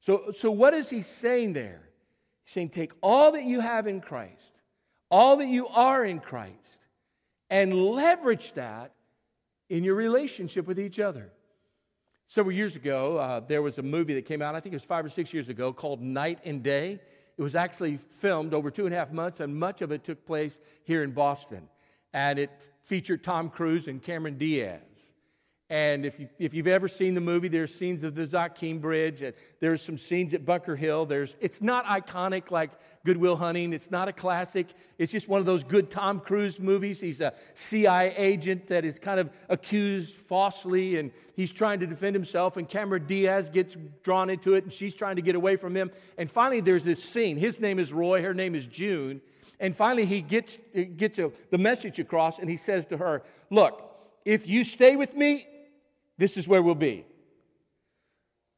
So, 0.00 0.32
so 0.34 0.50
what 0.50 0.72
is 0.72 0.88
he 0.88 1.02
saying 1.02 1.52
there? 1.52 1.89
Saying, 2.50 2.70
take 2.70 2.94
all 3.00 3.30
that 3.30 3.44
you 3.44 3.60
have 3.60 3.86
in 3.86 4.00
Christ, 4.00 4.60
all 5.08 5.36
that 5.36 5.46
you 5.46 5.68
are 5.68 6.04
in 6.04 6.18
Christ, 6.18 6.88
and 7.48 7.72
leverage 7.72 8.54
that 8.54 8.90
in 9.68 9.84
your 9.84 9.94
relationship 9.94 10.66
with 10.66 10.80
each 10.80 10.98
other. 10.98 11.30
Several 12.26 12.52
years 12.52 12.74
ago, 12.74 13.18
uh, 13.18 13.38
there 13.38 13.62
was 13.62 13.78
a 13.78 13.84
movie 13.84 14.14
that 14.14 14.26
came 14.26 14.42
out, 14.42 14.56
I 14.56 14.60
think 14.60 14.72
it 14.72 14.76
was 14.78 14.82
five 14.82 15.04
or 15.04 15.08
six 15.08 15.32
years 15.32 15.48
ago, 15.48 15.72
called 15.72 16.02
Knight 16.02 16.40
and 16.44 16.60
Day. 16.60 16.98
It 17.38 17.42
was 17.42 17.54
actually 17.54 17.98
filmed 17.98 18.52
over 18.52 18.68
two 18.68 18.84
and 18.84 18.92
a 18.92 18.98
half 18.98 19.12
months, 19.12 19.38
and 19.38 19.54
much 19.54 19.80
of 19.80 19.92
it 19.92 20.02
took 20.02 20.26
place 20.26 20.58
here 20.82 21.04
in 21.04 21.12
Boston. 21.12 21.68
And 22.12 22.36
it 22.36 22.50
featured 22.82 23.22
Tom 23.22 23.50
Cruise 23.50 23.86
and 23.86 24.02
Cameron 24.02 24.38
Diaz. 24.38 25.09
And 25.70 26.04
if, 26.04 26.18
you, 26.18 26.28
if 26.40 26.52
you've 26.52 26.66
ever 26.66 26.88
seen 26.88 27.14
the 27.14 27.20
movie, 27.20 27.46
there's 27.46 27.72
scenes 27.72 28.02
of 28.02 28.16
the 28.16 28.26
Zakim 28.26 28.80
Bridge. 28.80 29.22
And 29.22 29.34
there's 29.60 29.80
some 29.80 29.96
scenes 29.96 30.34
at 30.34 30.44
Bunker 30.44 30.74
Hill. 30.74 31.06
There's, 31.06 31.36
it's 31.40 31.62
not 31.62 31.86
iconic 31.86 32.50
like 32.50 32.72
Good 33.04 33.16
Will 33.16 33.36
Hunting. 33.36 33.72
It's 33.72 33.88
not 33.88 34.08
a 34.08 34.12
classic. 34.12 34.66
It's 34.98 35.12
just 35.12 35.28
one 35.28 35.38
of 35.38 35.46
those 35.46 35.62
good 35.62 35.88
Tom 35.88 36.18
Cruise 36.18 36.58
movies. 36.58 37.00
He's 37.00 37.20
a 37.20 37.34
CIA 37.54 38.12
agent 38.16 38.66
that 38.66 38.84
is 38.84 38.98
kind 38.98 39.20
of 39.20 39.30
accused 39.48 40.16
falsely, 40.16 40.98
and 40.98 41.12
he's 41.36 41.52
trying 41.52 41.78
to 41.80 41.86
defend 41.86 42.16
himself. 42.16 42.56
And 42.56 42.68
Cameron 42.68 43.06
Diaz 43.06 43.48
gets 43.48 43.76
drawn 44.02 44.28
into 44.28 44.54
it, 44.54 44.64
and 44.64 44.72
she's 44.72 44.96
trying 44.96 45.16
to 45.16 45.22
get 45.22 45.36
away 45.36 45.54
from 45.54 45.76
him. 45.76 45.92
And 46.18 46.28
finally, 46.28 46.60
there's 46.60 46.82
this 46.82 47.02
scene. 47.02 47.36
His 47.36 47.60
name 47.60 47.78
is 47.78 47.92
Roy. 47.92 48.22
Her 48.22 48.34
name 48.34 48.56
is 48.56 48.66
June. 48.66 49.20
And 49.60 49.76
finally, 49.76 50.04
he 50.04 50.20
gets, 50.20 50.58
gets 50.96 51.18
a, 51.20 51.30
the 51.50 51.58
message 51.58 52.00
across, 52.00 52.40
and 52.40 52.50
he 52.50 52.56
says 52.56 52.86
to 52.86 52.96
her, 52.96 53.22
Look, 53.50 53.86
if 54.24 54.48
you 54.48 54.64
stay 54.64 54.96
with 54.96 55.14
me, 55.14 55.46
this 56.20 56.36
is 56.36 56.46
where 56.46 56.62
we'll 56.62 56.74
be. 56.74 57.06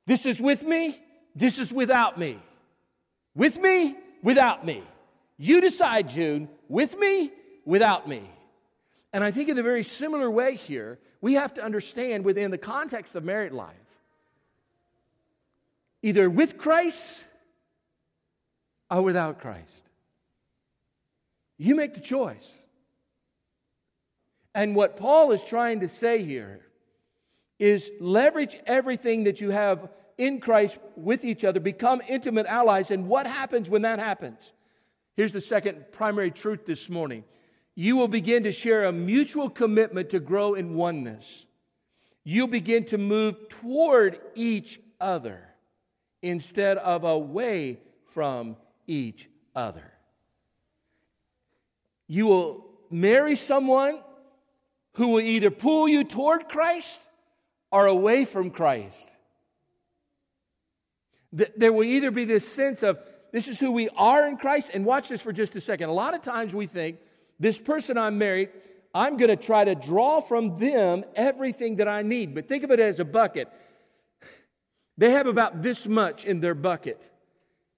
This 0.05 0.27
is 0.27 0.41
with 0.41 0.65
me, 0.65 1.01
this 1.37 1.61
is 1.61 1.73
without 1.73 2.19
me. 2.19 2.41
With 3.37 3.61
me, 3.61 3.97
without 4.21 4.67
me. 4.67 4.83
You 5.39 5.61
decide, 5.61 6.09
June, 6.09 6.49
with 6.69 6.99
me, 6.99 7.31
without 7.65 8.09
me. 8.09 8.29
And 9.13 9.23
I 9.23 9.31
think 9.31 9.49
in 9.49 9.57
a 9.57 9.63
very 9.63 9.85
similar 9.85 10.29
way 10.29 10.57
here, 10.57 10.99
we 11.21 11.35
have 11.35 11.55
to 11.55 11.63
understand 11.63 12.25
within 12.25 12.51
the 12.51 12.59
context 12.59 13.15
of 13.15 13.23
married 13.23 13.53
life 13.53 13.77
either 16.03 16.29
with 16.29 16.59
Christ 16.59 17.23
or 18.91 19.03
without 19.03 19.39
Christ. 19.39 19.85
You 21.59 21.77
make 21.77 21.95
the 21.95 22.01
choice. 22.01 22.61
And 24.53 24.75
what 24.75 24.97
Paul 24.97 25.31
is 25.31 25.45
trying 25.45 25.79
to 25.79 25.89
say 25.89 26.25
here 26.25 26.63
is 27.63 27.93
leverage 28.01 28.57
everything 28.67 29.23
that 29.23 29.41
you 29.41 29.51
have 29.51 29.89
in 30.19 30.41
Christ 30.41 30.79
with 30.97 31.25
each 31.25 31.45
other, 31.45 31.61
become 31.61 32.03
intimate 32.09 32.47
allies. 32.47 32.91
And 32.91 33.07
what 33.07 33.25
happens 33.25 33.71
when 33.71 33.83
that 33.83 34.01
happens? 34.01 34.53
Here's 35.15 35.31
the 35.31 35.41
second 35.41 35.85
primary 35.93 36.33
truth 36.33 36.67
this 36.67 36.89
morning 36.89 37.23
you 37.77 37.95
will 37.95 38.09
begin 38.09 38.43
to 38.43 38.53
share 38.53 38.85
a 38.85 38.93
mutual 38.93 39.49
commitment 39.49 40.11
to 40.11 40.19
grow 40.19 40.55
in 40.55 40.75
oneness. 40.75 41.47
You'll 42.25 42.49
begin 42.49 42.85
to 42.87 42.99
move 42.99 43.49
toward 43.49 44.19
each 44.35 44.81
other 45.01 45.41
instead 46.21 46.79
of 46.79 47.05
away 47.05 47.79
from 48.07 48.57
each 48.89 49.29
other. 49.55 49.93
You 52.09 52.27
will 52.27 52.67
marry 52.91 53.37
someone 53.37 54.03
who 54.95 55.09
will 55.09 55.21
either 55.21 55.53
pull 55.53 55.89
you 55.89 56.03
toward 56.03 56.49
Christ 56.49 56.99
are 57.73 57.87
away 57.87 58.25
from 58.25 58.51
Christ. 58.51 59.09
There 61.33 61.73
will 61.73 61.85
either 61.85 62.11
be 62.11 62.27
this 62.27 62.47
sense 62.47 62.83
of 62.83 62.99
this 63.33 63.49
is 63.49 63.59
who 63.59 63.73
we 63.73 63.89
are 63.97 64.29
in 64.29 64.37
Christ, 64.37 64.69
and 64.75 64.85
watch 64.85 65.09
this 65.09 65.23
for 65.23 65.33
just 65.33 65.57
a 65.57 65.61
second. 65.61 65.89
A 65.89 65.93
lot 65.93 66.13
of 66.15 66.21
times 66.21 66.55
we 66.55 66.67
think, 66.67 66.99
this 67.41 67.59
person 67.59 67.97
I'm 67.97 68.19
married, 68.19 68.51
I'm 68.95 69.17
going 69.17 69.31
to 69.31 69.37
try 69.37 69.65
to 69.65 69.75
draw 69.75 70.21
from 70.21 70.59
them 70.59 71.05
everything 71.17 71.77
that 71.77 71.89
I 71.89 72.03
need. 72.03 72.35
But 72.35 72.47
think 72.47 72.63
of 72.63 72.71
it 72.71 72.79
as 72.79 73.01
a 73.01 73.07
bucket. 73.07 73.49
They 74.99 75.13
have 75.13 75.27
about 75.27 75.63
this 75.63 75.87
much 75.87 76.27
in 76.27 76.41
their 76.41 76.55
bucket 76.55 77.11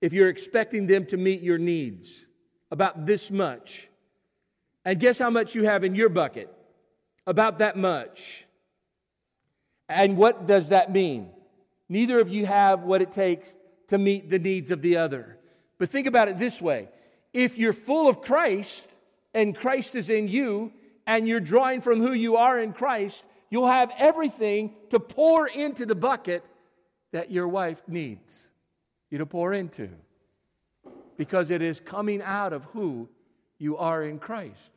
if 0.00 0.12
you're 0.12 0.28
expecting 0.28 0.88
them 0.88 1.06
to 1.06 1.16
meet 1.16 1.40
your 1.40 1.58
needs. 1.58 2.24
About 2.72 3.06
this 3.06 3.30
much. 3.30 3.88
And 4.84 4.98
guess 4.98 5.20
how 5.20 5.30
much 5.30 5.54
you 5.54 5.64
have 5.64 5.84
in 5.84 5.94
your 5.94 6.08
bucket? 6.08 6.52
About 7.26 7.58
that 7.60 7.76
much. 7.76 8.43
And 9.94 10.16
what 10.16 10.46
does 10.46 10.70
that 10.70 10.92
mean? 10.92 11.30
Neither 11.88 12.18
of 12.18 12.28
you 12.28 12.46
have 12.46 12.82
what 12.82 13.00
it 13.00 13.12
takes 13.12 13.56
to 13.88 13.96
meet 13.98 14.28
the 14.28 14.40
needs 14.40 14.72
of 14.72 14.82
the 14.82 14.96
other. 14.96 15.38
But 15.78 15.90
think 15.90 16.08
about 16.08 16.28
it 16.28 16.38
this 16.38 16.60
way 16.60 16.88
if 17.32 17.58
you're 17.58 17.72
full 17.72 18.08
of 18.08 18.20
Christ 18.20 18.88
and 19.32 19.56
Christ 19.56 19.94
is 19.94 20.08
in 20.08 20.28
you, 20.28 20.72
and 21.06 21.28
you're 21.28 21.40
drawing 21.40 21.80
from 21.80 22.00
who 22.00 22.12
you 22.12 22.36
are 22.36 22.58
in 22.58 22.72
Christ, 22.72 23.24
you'll 23.50 23.68
have 23.68 23.92
everything 23.98 24.74
to 24.90 24.98
pour 24.98 25.46
into 25.46 25.86
the 25.86 25.94
bucket 25.94 26.44
that 27.12 27.30
your 27.30 27.46
wife 27.46 27.82
needs 27.86 28.48
you 29.10 29.18
to 29.18 29.26
pour 29.26 29.52
into 29.52 29.90
because 31.16 31.50
it 31.50 31.62
is 31.62 31.78
coming 31.78 32.20
out 32.22 32.52
of 32.52 32.64
who 32.72 33.08
you 33.58 33.76
are 33.76 34.02
in 34.02 34.18
Christ. 34.18 34.72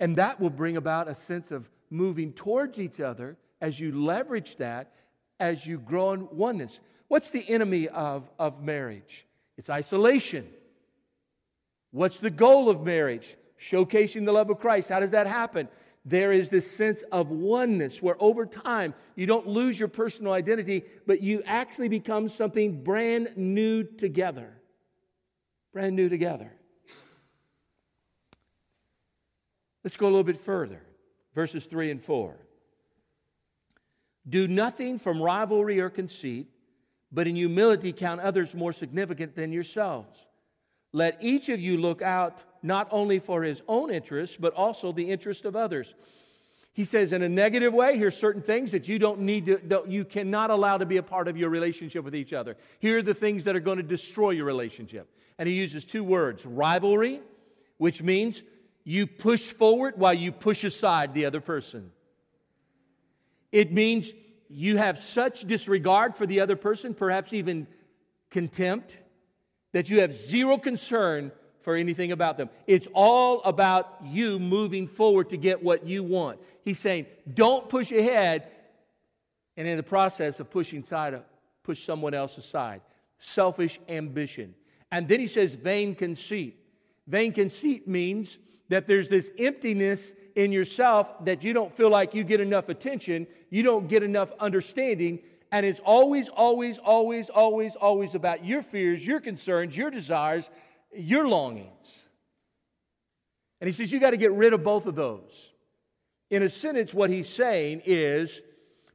And 0.00 0.16
that 0.16 0.40
will 0.40 0.50
bring 0.50 0.76
about 0.76 1.08
a 1.08 1.14
sense 1.14 1.50
of 1.50 1.68
moving 1.90 2.32
towards 2.32 2.78
each 2.78 3.00
other 3.00 3.36
as 3.60 3.80
you 3.80 3.92
leverage 3.92 4.56
that 4.56 4.92
as 5.40 5.66
you 5.66 5.78
grow 5.78 6.12
in 6.12 6.28
oneness. 6.30 6.80
What's 7.08 7.30
the 7.30 7.48
enemy 7.48 7.88
of, 7.88 8.28
of 8.38 8.62
marriage? 8.62 9.26
It's 9.56 9.70
isolation. 9.70 10.46
What's 11.90 12.18
the 12.18 12.30
goal 12.30 12.68
of 12.68 12.82
marriage? 12.82 13.36
Showcasing 13.60 14.24
the 14.24 14.32
love 14.32 14.50
of 14.50 14.58
Christ. 14.58 14.88
How 14.88 15.00
does 15.00 15.12
that 15.12 15.26
happen? 15.26 15.68
There 16.04 16.32
is 16.32 16.50
this 16.50 16.70
sense 16.70 17.02
of 17.12 17.30
oneness 17.30 18.02
where 18.02 18.16
over 18.20 18.44
time 18.44 18.94
you 19.16 19.26
don't 19.26 19.46
lose 19.46 19.78
your 19.78 19.88
personal 19.88 20.32
identity, 20.32 20.82
but 21.06 21.22
you 21.22 21.42
actually 21.46 21.88
become 21.88 22.28
something 22.28 22.82
brand 22.82 23.36
new 23.36 23.84
together. 23.84 24.52
Brand 25.72 25.96
new 25.96 26.08
together. 26.08 26.52
Let's 29.82 29.96
go 29.96 30.06
a 30.06 30.10
little 30.10 30.24
bit 30.24 30.38
further 30.38 30.82
verses 31.34 31.66
3 31.66 31.90
and 31.90 32.02
4. 32.02 32.36
Do 34.28 34.48
nothing 34.48 34.98
from 34.98 35.20
rivalry 35.20 35.80
or 35.80 35.90
conceit, 35.90 36.48
but 37.12 37.26
in 37.26 37.36
humility 37.36 37.92
count 37.92 38.20
others 38.20 38.54
more 38.54 38.72
significant 38.72 39.36
than 39.36 39.52
yourselves. 39.52 40.26
Let 40.92 41.18
each 41.20 41.48
of 41.48 41.60
you 41.60 41.76
look 41.76 42.02
out 42.02 42.42
not 42.62 42.88
only 42.90 43.18
for 43.18 43.42
his 43.42 43.62
own 43.68 43.90
interests, 43.90 44.36
but 44.38 44.54
also 44.54 44.92
the 44.92 45.10
interest 45.10 45.44
of 45.44 45.54
others. 45.54 45.94
He 46.72 46.84
says, 46.84 47.12
in 47.12 47.22
a 47.22 47.28
negative 47.28 47.72
way, 47.72 47.98
here's 47.98 48.16
certain 48.16 48.42
things 48.42 48.72
that 48.72 48.88
you 48.88 48.98
don't 48.98 49.20
need 49.20 49.46
to, 49.46 49.58
don't, 49.58 49.88
you 49.88 50.04
cannot 50.04 50.50
allow 50.50 50.78
to 50.78 50.86
be 50.86 50.96
a 50.96 51.02
part 51.02 51.28
of 51.28 51.36
your 51.36 51.48
relationship 51.50 52.04
with 52.04 52.16
each 52.16 52.32
other. 52.32 52.56
Here 52.80 52.98
are 52.98 53.02
the 53.02 53.14
things 53.14 53.44
that 53.44 53.54
are 53.54 53.60
going 53.60 53.76
to 53.76 53.84
destroy 53.84 54.30
your 54.30 54.44
relationship. 54.44 55.08
And 55.38 55.48
he 55.48 55.54
uses 55.54 55.84
two 55.84 56.02
words 56.02 56.44
rivalry, 56.44 57.20
which 57.76 58.02
means 58.02 58.42
you 58.84 59.06
push 59.06 59.40
forward 59.40 59.94
while 59.96 60.14
you 60.14 60.30
push 60.30 60.62
aside 60.62 61.14
the 61.14 61.24
other 61.24 61.40
person. 61.40 61.90
It 63.50 63.72
means 63.72 64.12
you 64.48 64.76
have 64.76 65.02
such 65.02 65.46
disregard 65.46 66.16
for 66.16 66.26
the 66.26 66.40
other 66.40 66.56
person, 66.56 66.94
perhaps 66.94 67.32
even 67.32 67.66
contempt, 68.30 68.98
that 69.72 69.90
you 69.90 70.00
have 70.00 70.12
zero 70.12 70.58
concern 70.58 71.32
for 71.62 71.76
anything 71.76 72.12
about 72.12 72.36
them. 72.36 72.50
It's 72.66 72.86
all 72.92 73.40
about 73.42 73.96
you 74.04 74.38
moving 74.38 74.86
forward 74.86 75.30
to 75.30 75.36
get 75.38 75.62
what 75.62 75.86
you 75.86 76.04
want. 76.04 76.38
He's 76.62 76.78
saying, 76.78 77.06
don't 77.32 77.68
push 77.68 77.90
ahead 77.90 78.48
and 79.56 79.66
in 79.66 79.76
the 79.76 79.82
process 79.82 80.40
of 80.40 80.50
pushing 80.50 80.82
aside, 80.82 81.20
push 81.62 81.82
someone 81.82 82.12
else 82.12 82.36
aside. 82.36 82.82
Selfish 83.18 83.80
ambition. 83.88 84.54
And 84.92 85.08
then 85.08 85.20
he 85.20 85.26
says, 85.26 85.54
vain 85.54 85.94
conceit. 85.94 86.58
Vain 87.06 87.32
conceit 87.32 87.88
means 87.88 88.38
that 88.68 88.86
there's 88.86 89.08
this 89.08 89.30
emptiness 89.38 90.12
in 90.34 90.52
yourself 90.52 91.10
that 91.24 91.44
you 91.44 91.52
don't 91.52 91.72
feel 91.72 91.90
like 91.90 92.14
you 92.14 92.24
get 92.24 92.40
enough 92.40 92.68
attention, 92.68 93.26
you 93.50 93.62
don't 93.62 93.88
get 93.88 94.02
enough 94.02 94.32
understanding, 94.40 95.20
and 95.52 95.64
it's 95.64 95.80
always, 95.80 96.28
always, 96.28 96.78
always, 96.78 97.28
always, 97.28 97.76
always 97.76 98.14
about 98.14 98.44
your 98.44 98.62
fears, 98.62 99.06
your 99.06 99.20
concerns, 99.20 99.76
your 99.76 99.90
desires, 99.90 100.50
your 100.92 101.28
longings. 101.28 101.92
And 103.60 103.68
he 103.68 103.72
says 103.72 103.92
you 103.92 104.00
got 104.00 104.10
to 104.10 104.16
get 104.16 104.32
rid 104.32 104.52
of 104.52 104.64
both 104.64 104.86
of 104.86 104.94
those. 104.94 105.52
In 106.30 106.42
a 106.42 106.48
sentence, 106.48 106.92
what 106.92 107.10
he's 107.10 107.28
saying 107.28 107.82
is 107.84 108.42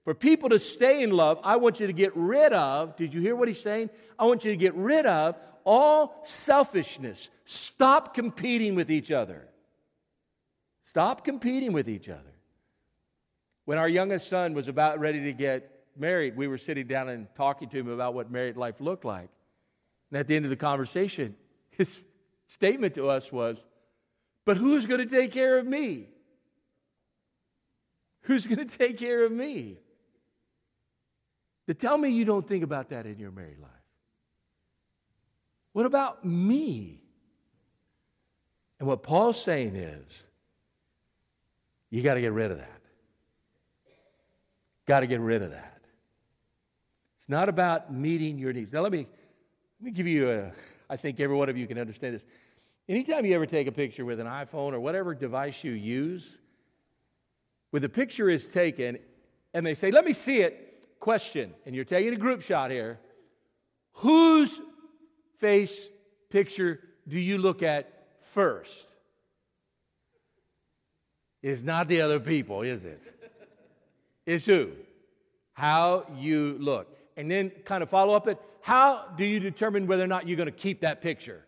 for 0.04 0.14
people 0.14 0.50
to 0.50 0.60
stay 0.60 1.04
in 1.04 1.12
love, 1.12 1.40
I 1.44 1.56
want 1.56 1.80
you 1.80 1.88
to 1.88 1.94
get 1.94 2.12
rid 2.16 2.52
of, 2.52 2.98
did 2.98 3.14
you 3.14 3.22
hear 3.22 3.36
what 3.36 3.48
he's 3.48 3.62
saying? 3.62 3.90
I 4.18 4.26
want 4.26 4.44
you 4.44 4.52
to 4.52 4.58
get 4.58 4.74
rid 4.76 5.06
of 5.06 5.38
all 5.64 6.22
selfishness. 6.26 7.30
Stop 7.46 8.14
competing 8.14 8.76
with 8.76 8.92
each 8.92 9.12
other. 9.12 9.48
Stop 10.90 11.24
competing 11.24 11.72
with 11.72 11.88
each 11.88 12.10
other. 12.10 12.34
When 13.66 13.78
our 13.78 13.88
youngest 13.88 14.28
son 14.28 14.56
was 14.56 14.68
about 14.68 15.00
ready 15.00 15.22
to 15.26 15.34
get 15.34 15.86
married, 15.96 16.36
we 16.36 16.48
were 16.48 16.58
sitting 16.58 16.88
down 16.88 17.10
and 17.10 17.28
talking 17.36 17.70
to 17.70 17.78
him 17.78 17.90
about 17.90 18.16
what 18.16 18.32
married 18.32 18.58
life 18.58 18.82
looked 18.82 19.06
like. 19.06 19.30
And 20.10 20.20
at 20.20 20.26
the 20.26 20.36
end 20.36 20.46
of 20.46 20.50
the 20.50 20.56
conversation, 20.56 21.36
his 21.70 22.04
statement 22.48 22.96
to 22.96 23.08
us 23.08 23.32
was, 23.32 23.58
But 24.46 24.58
who's 24.58 24.88
going 24.88 25.00
to 25.00 25.06
take 25.06 25.32
care 25.32 25.60
of 25.60 25.68
me? 25.68 26.08
Who's 28.22 28.48
going 28.48 28.68
to 28.68 28.78
take 28.78 28.98
care 28.98 29.24
of 29.24 29.32
me? 29.32 29.78
To 31.68 31.76
tell 31.76 32.00
me 32.00 32.10
you 32.10 32.26
don't 32.26 32.48
think 32.48 32.64
about 32.64 32.90
that 32.90 33.06
in 33.06 33.20
your 33.20 33.30
married 33.30 33.60
life. 33.60 33.70
What 35.74 35.86
about 35.86 36.26
me? 36.26 37.04
And 38.80 38.88
what 38.88 39.04
Paul's 39.04 39.40
saying 39.40 39.76
is, 39.76 40.26
you 41.90 42.02
got 42.02 42.16
to 42.16 42.22
get 42.22 42.32
rid 42.32 42.52
of 42.52 42.58
that. 42.58 42.82
Got 44.86 45.02
to 45.02 45.08
get 45.08 45.20
rid 45.20 45.42
of 45.42 45.52
that. 45.52 45.82
It's 47.18 47.30
not 47.30 47.50
about 47.50 47.94
meeting 47.94 48.38
your 48.38 48.54
needs. 48.54 48.74
Now, 48.74 48.82
let 48.82 48.92
me, 48.92 49.08
let 49.80 49.86
me 49.86 49.92
give 49.92 50.08
you 50.08 50.30
a, 50.30 50.52
I 50.90 50.98
think 50.98 51.20
every 51.20 51.36
one 51.36 51.50
of 51.50 51.58
you 51.58 51.68
can 51.68 51.78
understand 51.78 52.16
this. 52.16 52.26
Anytime 52.88 53.26
you 53.26 53.36
ever 53.36 53.46
take 53.46 53.68
a 53.68 53.72
picture 53.72 54.04
with 54.04 54.20
an 54.20 54.26
iPhone 54.26 54.74
or 54.74 54.80
whatever 54.80 55.14
device 55.14 55.64
you 55.64 55.74
use, 55.74 56.40
when 57.70 57.84
the 57.84 57.90
picture 57.90 58.30
is 58.30 58.48
taken 58.48 58.98
and 59.54 59.66
they 59.66 59.76
say, 59.76 59.92
let 59.92 60.06
me 60.06 60.14
see 60.14 60.42
it, 60.42 60.88
question, 61.00 61.54
and 61.66 61.76
you're 61.76 61.86
taking 61.86 62.14
a 62.14 62.18
group 62.18 62.42
shot 62.42 62.72
here, 62.72 63.00
whose 63.94 64.60
face 65.38 65.88
picture 66.30 66.80
do 67.08 67.20
you 67.20 67.38
look 67.38 67.62
at 67.64 68.08
first? 68.34 68.89
It's 71.42 71.64
not 71.64 71.88
the 71.88 72.02
other 72.02 72.20
people, 72.20 72.62
is 72.62 72.84
it? 72.84 73.02
It's 74.26 74.46
who? 74.46 74.72
How 75.54 76.06
you 76.18 76.58
look. 76.60 76.88
And 77.18 77.30
then 77.30 77.50
kind 77.66 77.84
of 77.84 77.90
follow 77.90 78.14
up 78.14 78.28
it. 78.28 78.40
How 78.62 79.06
do 79.18 79.26
you 79.26 79.40
determine 79.40 79.88
whether 79.88 80.04
or 80.04 80.08
not 80.08 80.28
you're 80.28 80.38
going 80.38 80.46
to 80.48 80.52
keep 80.52 80.82
that 80.82 81.02
picture? 81.02 81.46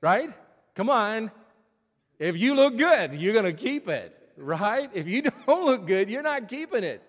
Right? 0.00 0.30
Come 0.74 0.90
on. 0.90 1.30
If 2.18 2.36
you 2.36 2.54
look 2.54 2.76
good, 2.76 3.14
you're 3.14 3.32
going 3.32 3.44
to 3.44 3.52
keep 3.52 3.88
it. 3.88 4.12
Right? 4.36 4.90
If 4.92 5.06
you 5.06 5.22
don't 5.46 5.64
look 5.66 5.86
good, 5.86 6.10
you're 6.10 6.22
not 6.22 6.48
keeping 6.48 6.84
it. 6.84 7.02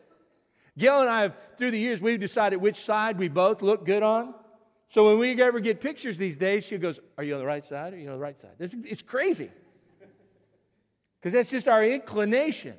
Gail 0.78 1.02
and 1.02 1.10
I 1.10 1.22
have, 1.22 1.36
through 1.58 1.72
the 1.72 1.80
years, 1.80 2.02
we've 2.02 2.20
decided 2.20 2.58
which 2.58 2.84
side 2.84 3.18
we 3.18 3.30
both 3.30 3.62
look 3.62 3.86
good 3.86 4.04
on. 4.04 4.36
So 4.90 5.08
when 5.08 5.20
we 5.20 5.42
ever 5.42 5.60
get 5.60 5.82
pictures 5.82 6.18
these 6.18 6.38
days, 6.38 6.66
she 6.66 6.78
goes, 6.78 7.00
Are 7.18 7.24
you 7.24 7.34
on 7.34 7.40
the 7.40 7.46
right 7.46 7.66
side 7.66 7.94
are 7.94 7.98
you 7.98 8.08
on 8.10 8.14
the 8.14 8.22
right 8.22 8.40
side? 8.40 8.52
It's, 8.60 8.76
it's 8.86 9.02
crazy. 9.02 9.50
Because 11.20 11.34
that's 11.34 11.50
just 11.50 11.68
our 11.68 11.84
inclination. 11.84 12.76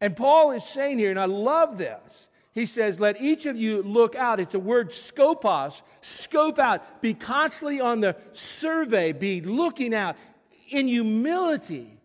And 0.00 0.16
Paul 0.16 0.52
is 0.52 0.64
saying 0.64 0.98
here, 0.98 1.10
and 1.10 1.20
I 1.20 1.26
love 1.26 1.78
this. 1.78 2.26
He 2.52 2.66
says, 2.66 2.98
Let 2.98 3.20
each 3.20 3.46
of 3.46 3.56
you 3.56 3.82
look 3.82 4.16
out. 4.16 4.40
It's 4.40 4.54
a 4.54 4.58
word 4.58 4.90
scopos, 4.90 5.82
scope 6.00 6.58
out. 6.58 7.00
Be 7.00 7.14
constantly 7.14 7.80
on 7.80 8.00
the 8.00 8.16
survey, 8.32 9.12
be 9.12 9.40
looking 9.40 9.94
out 9.94 10.16
in 10.68 10.88
humility 10.88 11.98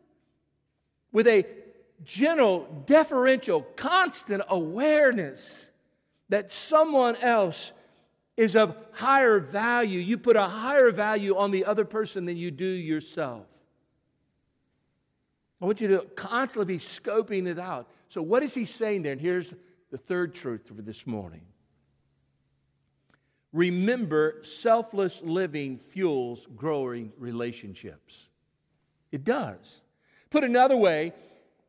with 1.12 1.28
a 1.28 1.46
gentle, 2.04 2.84
deferential, 2.86 3.62
constant 3.76 4.44
awareness 4.50 5.70
that 6.30 6.54
someone 6.54 7.16
else 7.18 7.72
is 8.38 8.56
of 8.56 8.76
higher 8.92 9.40
value. 9.40 10.00
You 10.00 10.18
put 10.18 10.36
a 10.36 10.44
higher 10.44 10.92
value 10.92 11.38
on 11.38 11.52
the 11.52 11.66
other 11.66 11.86
person 11.86 12.26
than 12.26 12.38
you 12.38 12.52
do 12.52 12.66
yourself. 12.66 13.46
I 15.66 15.68
want 15.68 15.82
you 15.82 15.88
to 15.88 16.02
constantly 16.16 16.76
be 16.76 16.80
scoping 16.80 17.48
it 17.48 17.58
out. 17.58 17.90
So, 18.10 18.22
what 18.22 18.44
is 18.44 18.54
he 18.54 18.66
saying 18.66 19.02
there? 19.02 19.14
And 19.14 19.20
here's 19.20 19.52
the 19.90 19.98
third 19.98 20.36
truth 20.36 20.68
for 20.68 20.76
this 20.76 21.08
morning. 21.08 21.42
Remember, 23.52 24.44
selfless 24.44 25.24
living 25.24 25.78
fuels 25.78 26.46
growing 26.56 27.14
relationships. 27.18 28.28
It 29.12 29.24
does. 29.24 29.84
Put 30.30 30.44
another 30.44 30.78
way, 30.78 31.14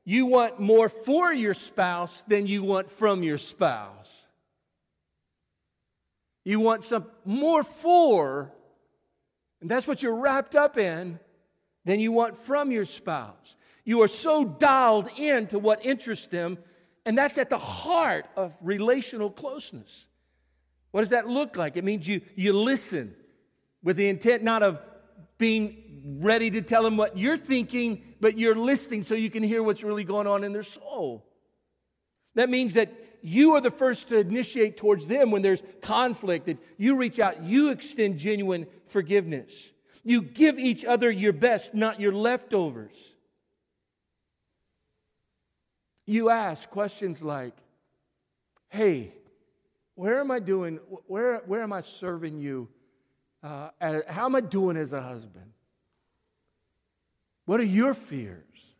you 0.04 0.26
want 0.26 0.60
more 0.60 0.90
for 0.90 1.32
your 1.32 1.54
spouse 1.54 2.20
than 2.28 2.46
you 2.46 2.62
want 2.62 2.90
from 2.90 3.22
your 3.22 3.38
spouse. 3.38 4.26
You 6.44 6.60
want 6.60 6.84
some 6.84 7.06
more 7.24 7.62
for, 7.62 8.52
and 9.62 9.70
that's 9.70 9.86
what 9.86 10.02
you're 10.02 10.16
wrapped 10.16 10.54
up 10.54 10.76
in, 10.76 11.18
than 11.86 11.98
you 11.98 12.12
want 12.12 12.36
from 12.36 12.70
your 12.70 12.84
spouse. 12.84 13.55
You 13.86 14.02
are 14.02 14.08
so 14.08 14.44
dialed 14.44 15.08
in 15.16 15.46
to 15.46 15.60
what 15.60 15.86
interests 15.86 16.26
them, 16.26 16.58
and 17.06 17.16
that's 17.16 17.38
at 17.38 17.48
the 17.48 17.56
heart 17.56 18.26
of 18.36 18.52
relational 18.60 19.30
closeness. 19.30 20.06
What 20.90 21.02
does 21.02 21.10
that 21.10 21.28
look 21.28 21.56
like? 21.56 21.76
It 21.76 21.84
means 21.84 22.06
you, 22.06 22.20
you 22.34 22.52
listen 22.52 23.14
with 23.84 23.96
the 23.96 24.08
intent 24.08 24.42
not 24.42 24.64
of 24.64 24.80
being 25.38 26.18
ready 26.18 26.50
to 26.50 26.62
tell 26.62 26.82
them 26.82 26.96
what 26.96 27.16
you're 27.16 27.38
thinking, 27.38 28.02
but 28.20 28.36
you're 28.36 28.56
listening 28.56 29.04
so 29.04 29.14
you 29.14 29.30
can 29.30 29.44
hear 29.44 29.62
what's 29.62 29.84
really 29.84 30.04
going 30.04 30.26
on 30.26 30.42
in 30.42 30.52
their 30.52 30.64
soul. 30.64 31.24
That 32.34 32.50
means 32.50 32.74
that 32.74 32.92
you 33.22 33.54
are 33.54 33.60
the 33.60 33.70
first 33.70 34.08
to 34.08 34.18
initiate 34.18 34.76
towards 34.78 35.06
them 35.06 35.30
when 35.30 35.42
there's 35.42 35.62
conflict, 35.80 36.46
that 36.46 36.58
you 36.76 36.96
reach 36.96 37.20
out, 37.20 37.40
you 37.42 37.70
extend 37.70 38.18
genuine 38.18 38.66
forgiveness. 38.86 39.70
You 40.02 40.22
give 40.22 40.58
each 40.58 40.84
other 40.84 41.08
your 41.08 41.32
best, 41.32 41.72
not 41.72 42.00
your 42.00 42.12
leftovers 42.12 43.15
you 46.06 46.30
ask 46.30 46.70
questions 46.70 47.20
like, 47.20 47.54
hey, 48.68 49.12
where 49.96 50.20
am 50.20 50.30
I 50.30 50.38
doing? 50.38 50.76
Where, 51.06 51.42
where 51.46 51.62
am 51.62 51.72
I 51.72 51.82
serving 51.82 52.38
you? 52.38 52.68
Uh, 53.42 53.70
how 54.08 54.26
am 54.26 54.34
I 54.34 54.40
doing 54.40 54.76
as 54.76 54.92
a 54.92 55.02
husband? 55.02 55.52
What 57.44 57.60
are 57.60 57.64
your 57.64 57.94
fears? 57.94 58.74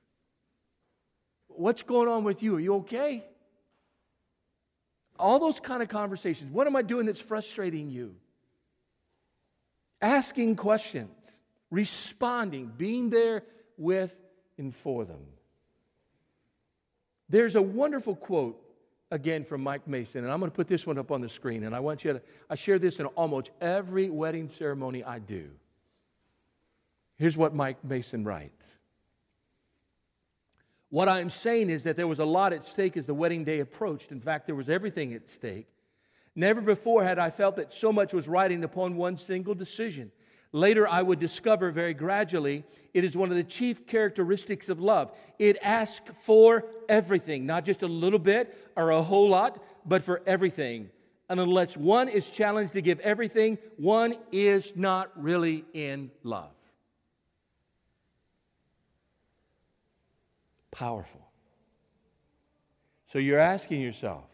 What's 1.48 1.82
going 1.82 2.08
on 2.08 2.24
with 2.24 2.42
you? 2.42 2.56
Are 2.56 2.60
you 2.60 2.74
okay? 2.76 3.24
All 5.18 5.38
those 5.38 5.60
kind 5.60 5.82
of 5.82 5.88
conversations. 5.88 6.52
What 6.52 6.66
am 6.66 6.76
I 6.76 6.82
doing 6.82 7.06
that's 7.06 7.20
frustrating 7.20 7.90
you? 7.90 8.16
Asking 10.02 10.56
questions, 10.56 11.40
responding, 11.70 12.72
being 12.76 13.08
there 13.08 13.42
with 13.78 14.14
and 14.58 14.74
for 14.74 15.04
them. 15.04 15.24
There's 17.28 17.54
a 17.54 17.62
wonderful 17.62 18.14
quote 18.14 18.62
again 19.10 19.44
from 19.44 19.62
Mike 19.62 19.86
Mason, 19.86 20.24
and 20.24 20.32
I'm 20.32 20.38
going 20.38 20.50
to 20.50 20.56
put 20.56 20.68
this 20.68 20.86
one 20.86 20.98
up 20.98 21.10
on 21.10 21.20
the 21.20 21.28
screen. 21.28 21.64
And 21.64 21.74
I 21.74 21.80
want 21.80 22.04
you 22.04 22.14
to, 22.14 22.22
I 22.48 22.54
share 22.54 22.78
this 22.78 22.98
in 22.98 23.06
almost 23.06 23.50
every 23.60 24.10
wedding 24.10 24.48
ceremony 24.48 25.02
I 25.04 25.18
do. 25.18 25.50
Here's 27.16 27.36
what 27.36 27.54
Mike 27.54 27.82
Mason 27.84 28.24
writes 28.24 28.78
What 30.90 31.08
I'm 31.08 31.30
saying 31.30 31.70
is 31.70 31.84
that 31.84 31.96
there 31.96 32.06
was 32.06 32.18
a 32.18 32.24
lot 32.24 32.52
at 32.52 32.64
stake 32.64 32.96
as 32.96 33.06
the 33.06 33.14
wedding 33.14 33.44
day 33.44 33.60
approached. 33.60 34.12
In 34.12 34.20
fact, 34.20 34.46
there 34.46 34.54
was 34.54 34.68
everything 34.68 35.14
at 35.14 35.30
stake. 35.30 35.66
Never 36.34 36.60
before 36.60 37.02
had 37.02 37.18
I 37.18 37.30
felt 37.30 37.56
that 37.56 37.72
so 37.72 37.90
much 37.92 38.12
was 38.12 38.28
riding 38.28 38.62
upon 38.62 38.96
one 38.96 39.16
single 39.16 39.54
decision. 39.54 40.12
Later, 40.52 40.88
I 40.88 41.02
would 41.02 41.18
discover 41.18 41.70
very 41.70 41.94
gradually 41.94 42.64
it 42.94 43.04
is 43.04 43.16
one 43.16 43.30
of 43.30 43.36
the 43.36 43.44
chief 43.44 43.86
characteristics 43.86 44.68
of 44.68 44.80
love. 44.80 45.12
It 45.38 45.58
asks 45.62 46.10
for 46.22 46.64
everything, 46.88 47.44
not 47.46 47.64
just 47.64 47.82
a 47.82 47.88
little 47.88 48.18
bit 48.18 48.56
or 48.76 48.90
a 48.90 49.02
whole 49.02 49.28
lot, 49.28 49.62
but 49.84 50.02
for 50.02 50.22
everything. 50.26 50.90
And 51.28 51.40
unless 51.40 51.76
one 51.76 52.08
is 52.08 52.30
challenged 52.30 52.72
to 52.74 52.80
give 52.80 53.00
everything, 53.00 53.58
one 53.76 54.14
is 54.30 54.72
not 54.76 55.10
really 55.20 55.64
in 55.74 56.10
love. 56.22 56.52
Powerful. 60.70 61.26
So 63.06 63.18
you're 63.18 63.38
asking 63.38 63.80
yourself, 63.80 64.24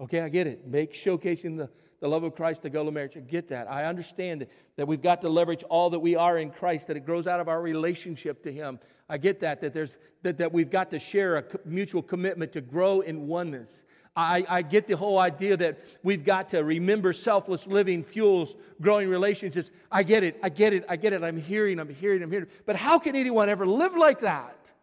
okay, 0.00 0.20
I 0.20 0.28
get 0.28 0.46
it. 0.46 0.66
Make 0.66 0.94
showcasing 0.94 1.56
the, 1.56 1.68
the 2.04 2.10
love 2.10 2.22
of 2.22 2.34
Christ 2.34 2.60
the 2.60 2.68
goal 2.68 2.86
of 2.86 2.92
marriage. 2.92 3.16
I 3.16 3.20
get 3.20 3.48
that. 3.48 3.66
I 3.66 3.86
understand 3.86 4.46
that, 4.76 4.86
we've 4.86 5.00
got 5.00 5.22
to 5.22 5.30
leverage 5.30 5.62
all 5.62 5.88
that 5.88 6.00
we 6.00 6.16
are 6.16 6.36
in 6.36 6.50
Christ, 6.50 6.88
that 6.88 6.98
it 6.98 7.06
grows 7.06 7.26
out 7.26 7.40
of 7.40 7.48
our 7.48 7.62
relationship 7.62 8.42
to 8.42 8.52
Him. 8.52 8.78
I 9.08 9.16
get 9.16 9.40
that, 9.40 9.62
that, 9.62 9.72
there's, 9.72 9.96
that, 10.20 10.36
that 10.36 10.52
we've 10.52 10.68
got 10.68 10.90
to 10.90 10.98
share 10.98 11.36
a 11.38 11.44
mutual 11.64 12.02
commitment 12.02 12.52
to 12.52 12.60
grow 12.60 13.00
in 13.00 13.26
oneness. 13.26 13.84
I, 14.14 14.44
I 14.46 14.60
get 14.60 14.86
the 14.86 14.98
whole 14.98 15.18
idea 15.18 15.56
that 15.56 15.78
we've 16.02 16.26
got 16.26 16.50
to 16.50 16.62
remember 16.62 17.14
selfless 17.14 17.66
living 17.66 18.04
fuels 18.04 18.54
growing 18.82 19.08
relationships. 19.08 19.70
I 19.90 20.02
get 20.02 20.24
it. 20.24 20.38
I 20.42 20.50
get 20.50 20.74
it. 20.74 20.84
I 20.86 20.96
get 20.96 21.14
it. 21.14 21.22
I'm 21.22 21.40
hearing, 21.40 21.80
I'm 21.80 21.88
hearing, 21.88 22.22
I'm 22.22 22.30
hearing. 22.30 22.48
But 22.66 22.76
how 22.76 22.98
can 22.98 23.16
anyone 23.16 23.48
ever 23.48 23.64
live 23.64 23.96
like 23.96 24.20
that? 24.20 24.74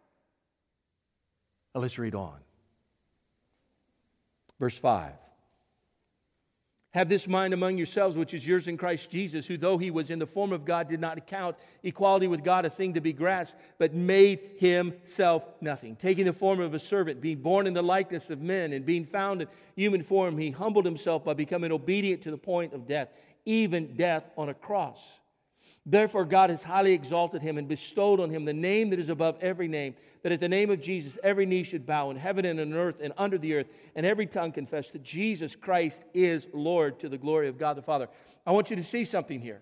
Now 1.76 1.82
let's 1.82 2.00
read 2.00 2.16
on. 2.16 2.40
Verse 4.60 4.76
5. 4.76 5.21
Have 6.94 7.08
this 7.08 7.26
mind 7.26 7.54
among 7.54 7.78
yourselves, 7.78 8.18
which 8.18 8.34
is 8.34 8.46
yours 8.46 8.68
in 8.68 8.76
Christ 8.76 9.10
Jesus, 9.10 9.48
who, 9.48 9.58
though 9.58 9.78
he 9.78 9.90
was 9.90 10.12
in 10.12 10.20
the 10.20 10.26
form 10.26 10.52
of 10.52 10.66
God, 10.66 10.90
did 10.90 11.00
not 11.00 11.18
account 11.18 11.56
equality 11.84 12.28
with 12.28 12.44
God 12.44 12.66
a 12.66 12.70
thing 12.70 12.96
to 12.96 13.02
be 13.02 13.14
grasped, 13.14 13.58
but 13.78 13.94
made 13.94 14.42
himself 14.58 15.46
nothing. 15.62 15.96
Taking 15.96 16.26
the 16.26 16.34
form 16.34 16.60
of 16.60 16.74
a 16.74 16.80
servant, 16.80 17.22
being 17.22 17.42
born 17.42 17.66
in 17.66 17.74
the 17.74 17.82
likeness 17.82 18.30
of 18.30 18.42
men, 18.42 18.74
and 18.74 18.86
being 18.86 19.06
found 19.06 19.42
in 19.42 19.48
human 19.78 20.04
form, 20.04 20.38
he 20.38 20.52
humbled 20.52 20.84
himself 20.84 21.24
by 21.24 21.34
becoming 21.34 21.72
obedient 21.72 22.24
to 22.24 22.32
the 22.32 22.38
point 22.38 22.74
of 22.74 22.86
death, 22.88 23.08
even 23.46 23.96
death 23.96 24.26
on 24.36 24.50
a 24.50 24.54
cross. 24.54 25.21
Therefore, 25.86 26.26
God 26.26 26.52
has 26.52 26.62
highly 26.62 26.94
exalted 26.94 27.42
him 27.42 27.58
and 27.58 27.68
bestowed 27.68 28.20
on 28.20 28.30
him 28.30 28.46
the 28.46 28.54
name 28.54 28.92
that 28.92 29.00
is 29.00 29.10
above 29.10 29.38
every 29.42 29.68
name, 29.68 29.96
that 30.22 30.32
at 30.32 30.40
the 30.40 30.50
name 30.50 30.70
of 30.70 30.80
Jesus 30.80 31.18
every 31.24 31.48
knee 31.48 31.64
should 31.64 31.88
bow 31.88 32.12
in 32.12 32.18
heaven 32.18 32.46
and 32.46 32.60
on 32.60 32.74
earth 32.74 33.00
and 33.02 33.14
under 33.18 33.38
the 33.38 33.56
earth, 33.56 33.68
and 33.96 34.06
every 34.06 34.28
tongue 34.28 34.52
confess 34.52 34.92
that 34.92 35.04
Jesus 35.04 35.56
Christ 35.56 36.04
is 36.14 36.48
Lord 36.54 37.00
to 37.00 37.10
the 37.10 37.18
glory 37.18 37.48
of 37.48 37.58
God 37.58 37.78
the 37.78 37.82
Father. 37.82 38.10
I 38.46 38.52
want 38.52 38.70
you 38.70 38.76
to 38.76 38.84
see 38.84 39.06
something 39.06 39.42
here. 39.42 39.62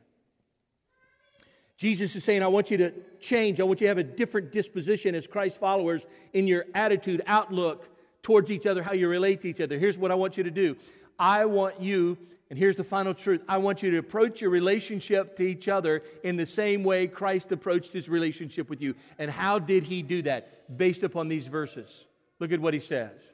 Jesus 1.78 2.14
is 2.14 2.26
saying, 2.26 2.44
I 2.44 2.48
want 2.48 2.70
you 2.70 2.78
to 2.78 2.94
change. 3.22 3.62
I 3.62 3.64
want 3.64 3.80
you 3.80 3.86
to 3.86 3.90
have 3.90 3.98
a 3.98 4.04
different 4.04 4.52
disposition 4.52 5.16
as 5.16 5.26
Christ 5.26 5.58
followers 5.58 6.06
in 6.34 6.46
your 6.46 6.66
attitude, 6.76 7.22
outlook 7.26 7.88
towards 8.22 8.52
each 8.52 8.66
other, 8.66 8.84
how 8.84 8.92
you 8.92 9.08
relate 9.08 9.40
to 9.42 9.48
each 9.48 9.62
other. 9.62 9.78
Here's 9.78 9.98
what 9.98 10.12
I 10.12 10.16
want 10.16 10.36
you 10.36 10.44
to 10.44 10.52
do 10.52 10.76
I 11.18 11.46
want 11.46 11.80
you 11.80 12.18
and 12.50 12.58
here's 12.58 12.76
the 12.76 12.84
final 12.84 13.14
truth 13.14 13.42
I 13.48 13.58
want 13.58 13.84
you 13.84 13.92
to 13.92 13.98
approach 13.98 14.42
your 14.42 14.50
relationship 14.50 15.36
to 15.36 15.44
each 15.44 15.68
other 15.68 16.02
in 16.24 16.36
the 16.36 16.46
same 16.46 16.84
way 16.84 17.08
Christ 17.08 17.52
approached 17.52 17.94
his 17.94 18.10
relationship 18.10 18.70
with 18.70 18.82
you. 18.82 18.96
And 19.20 19.30
how 19.30 19.60
did 19.60 19.84
he 19.84 20.02
do 20.02 20.24
that? 20.24 20.76
Based 20.76 21.04
upon 21.04 21.28
these 21.28 21.48
verses. 21.48 22.06
Look 22.40 22.52
at 22.52 22.60
what 22.60 22.74
he 22.74 22.80
says. 22.80 23.34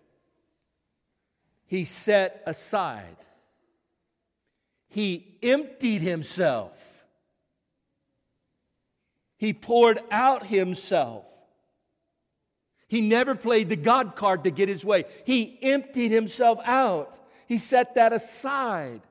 He 1.67 1.85
set 1.85 2.43
aside, 2.45 3.17
he 4.87 5.37
emptied 5.41 6.01
himself, 6.01 7.05
he 9.37 9.53
poured 9.53 9.99
out 10.11 10.45
himself. 10.45 11.25
He 12.87 13.01
never 13.01 13.33
played 13.33 13.69
the 13.69 13.75
God 13.75 14.15
card 14.15 14.43
to 14.43 14.51
get 14.51 14.69
his 14.69 14.85
way. 14.85 15.05
He 15.25 15.57
emptied 15.63 16.11
himself 16.11 16.59
out. 16.63 17.19
He 17.47 17.57
set 17.57 17.95
that 17.95 18.13
aside. 18.13 19.01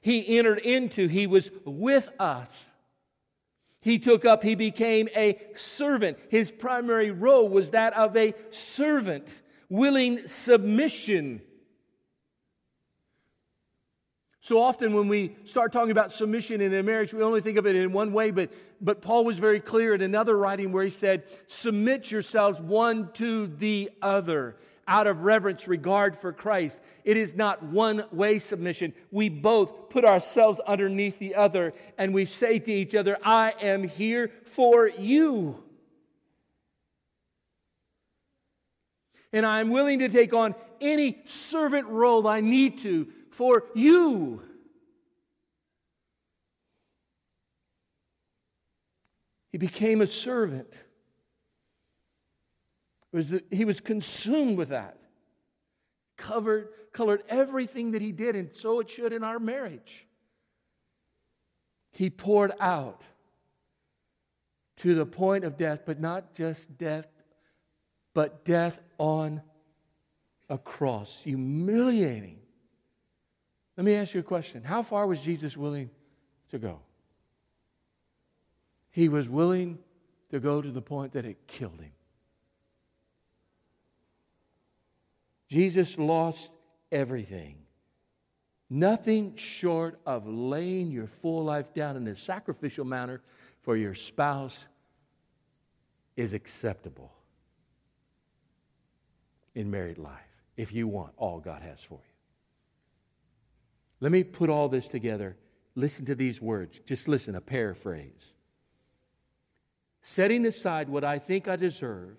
He 0.00 0.38
entered 0.38 0.58
into, 0.58 1.06
he 1.08 1.26
was 1.26 1.50
with 1.64 2.08
us. 2.18 2.70
He 3.80 3.98
took 3.98 4.24
up, 4.24 4.42
he 4.42 4.54
became 4.54 5.08
a 5.16 5.38
servant. 5.54 6.18
His 6.28 6.50
primary 6.50 7.10
role 7.10 7.48
was 7.48 7.70
that 7.70 7.92
of 7.94 8.16
a 8.16 8.34
servant, 8.50 9.42
willing 9.68 10.26
submission. 10.26 11.42
So 14.40 14.60
often, 14.60 14.92
when 14.92 15.08
we 15.08 15.36
start 15.44 15.72
talking 15.72 15.90
about 15.90 16.12
submission 16.12 16.60
in 16.60 16.74
a 16.74 16.82
marriage, 16.82 17.14
we 17.14 17.22
only 17.22 17.40
think 17.40 17.56
of 17.56 17.66
it 17.66 17.74
in 17.74 17.92
one 17.92 18.12
way, 18.12 18.30
but, 18.30 18.52
but 18.78 19.00
Paul 19.00 19.24
was 19.24 19.38
very 19.38 19.60
clear 19.60 19.94
in 19.94 20.02
another 20.02 20.36
writing 20.36 20.70
where 20.70 20.84
he 20.84 20.90
said, 20.90 21.24
Submit 21.46 22.10
yourselves 22.10 22.60
one 22.60 23.10
to 23.14 23.46
the 23.46 23.90
other 24.02 24.56
out 24.86 25.06
of 25.06 25.20
reverence, 25.22 25.66
regard 25.66 26.16
for 26.16 26.32
Christ. 26.32 26.80
It 27.04 27.16
is 27.16 27.34
not 27.34 27.62
one 27.62 28.04
way 28.12 28.38
submission. 28.38 28.92
We 29.10 29.28
both 29.28 29.90
put 29.90 30.04
ourselves 30.04 30.60
underneath 30.66 31.18
the 31.18 31.34
other 31.34 31.72
and 31.98 32.12
we 32.14 32.24
say 32.24 32.58
to 32.58 32.72
each 32.72 32.94
other, 32.94 33.18
I 33.22 33.54
am 33.60 33.84
here 33.84 34.30
for 34.44 34.88
you. 34.88 35.62
And 39.32 39.44
I'm 39.44 39.70
willing 39.70 39.98
to 39.98 40.08
take 40.08 40.32
on 40.32 40.54
any 40.80 41.18
servant 41.24 41.88
role 41.88 42.28
I 42.28 42.40
need 42.40 42.78
to 42.80 43.08
for 43.30 43.64
you. 43.74 44.42
He 49.50 49.58
became 49.58 50.00
a 50.00 50.06
servant 50.06 50.82
was 53.14 53.32
he 53.50 53.64
was 53.64 53.80
consumed 53.80 54.58
with 54.58 54.70
that. 54.70 54.98
Covered, 56.16 56.68
colored 56.92 57.22
everything 57.28 57.92
that 57.92 58.02
he 58.02 58.12
did, 58.12 58.34
and 58.34 58.52
so 58.52 58.80
it 58.80 58.90
should 58.90 59.12
in 59.12 59.22
our 59.22 59.38
marriage. 59.38 60.06
He 61.92 62.10
poured 62.10 62.52
out 62.58 63.02
to 64.78 64.94
the 64.96 65.06
point 65.06 65.44
of 65.44 65.56
death, 65.56 65.82
but 65.86 66.00
not 66.00 66.34
just 66.34 66.76
death, 66.76 67.06
but 68.14 68.44
death 68.44 68.80
on 68.98 69.42
a 70.48 70.58
cross, 70.58 71.22
humiliating. 71.22 72.40
Let 73.76 73.84
me 73.84 73.94
ask 73.94 74.14
you 74.14 74.20
a 74.20 74.24
question. 74.24 74.64
How 74.64 74.82
far 74.82 75.06
was 75.06 75.20
Jesus 75.20 75.56
willing 75.56 75.90
to 76.50 76.58
go? 76.58 76.80
He 78.90 79.08
was 79.08 79.28
willing 79.28 79.78
to 80.30 80.40
go 80.40 80.60
to 80.60 80.70
the 80.70 80.82
point 80.82 81.12
that 81.12 81.24
it 81.24 81.46
killed 81.46 81.80
him. 81.80 81.92
Jesus 85.54 85.96
lost 85.98 86.50
everything. 86.90 87.58
Nothing 88.68 89.36
short 89.36 90.00
of 90.04 90.26
laying 90.26 90.90
your 90.90 91.06
full 91.06 91.44
life 91.44 91.72
down 91.72 91.96
in 91.96 92.08
a 92.08 92.16
sacrificial 92.16 92.84
manner 92.84 93.20
for 93.62 93.76
your 93.76 93.94
spouse 93.94 94.66
is 96.16 96.32
acceptable 96.32 97.12
in 99.54 99.70
married 99.70 99.96
life 99.96 100.42
if 100.56 100.72
you 100.72 100.88
want 100.88 101.12
all 101.16 101.38
God 101.38 101.62
has 101.62 101.80
for 101.80 102.00
you. 102.00 102.14
Let 104.00 104.10
me 104.10 104.24
put 104.24 104.50
all 104.50 104.68
this 104.68 104.88
together. 104.88 105.36
Listen 105.76 106.04
to 106.06 106.16
these 106.16 106.42
words. 106.42 106.80
Just 106.80 107.06
listen, 107.06 107.36
a 107.36 107.40
paraphrase. 107.40 108.34
Setting 110.02 110.46
aside 110.46 110.88
what 110.88 111.04
I 111.04 111.20
think 111.20 111.46
I 111.46 111.54
deserve 111.54 112.16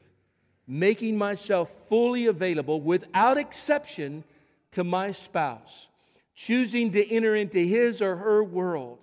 making 0.68 1.18
myself 1.18 1.74
fully 1.88 2.26
available 2.26 2.82
without 2.82 3.38
exception 3.38 4.24
to 4.72 4.84
my 4.84 5.12
spouse, 5.12 5.88
choosing 6.34 6.92
to 6.92 7.12
enter 7.12 7.36
into 7.36 7.60
his 7.60 8.02
or 8.02 8.16
her 8.18 8.44
world, 8.44 9.00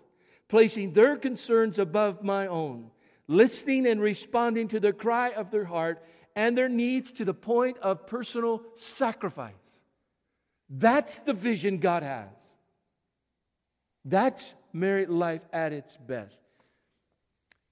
placing 0.48 0.92
their 0.92 1.16
concerns 1.16 1.79
above 1.79 2.22
my 2.22 2.46
own, 2.46 2.90
listening 3.29 3.87
and 3.87 4.01
responding 4.01 4.68
to 4.68 4.81
the 4.81 4.92
cry 4.92 5.31
of 5.31 5.51
their 5.51 5.64
heart 5.64 6.03
and 6.35 6.57
their 6.57 6.68
needs 6.68 7.11
to 7.12 7.25
the 7.25 7.35
point 7.35 7.79
of 7.79 8.07
personal 8.07 8.62
sacrifice. 8.76 9.84
That's 10.68 11.18
the 11.18 11.32
vision 11.32 11.78
God 11.78 12.03
has. 12.03 12.28
That's 14.05 14.55
married 14.72 15.11
life 15.11 15.45
at 15.53 15.72
its 15.72 15.97
best. 15.97 16.41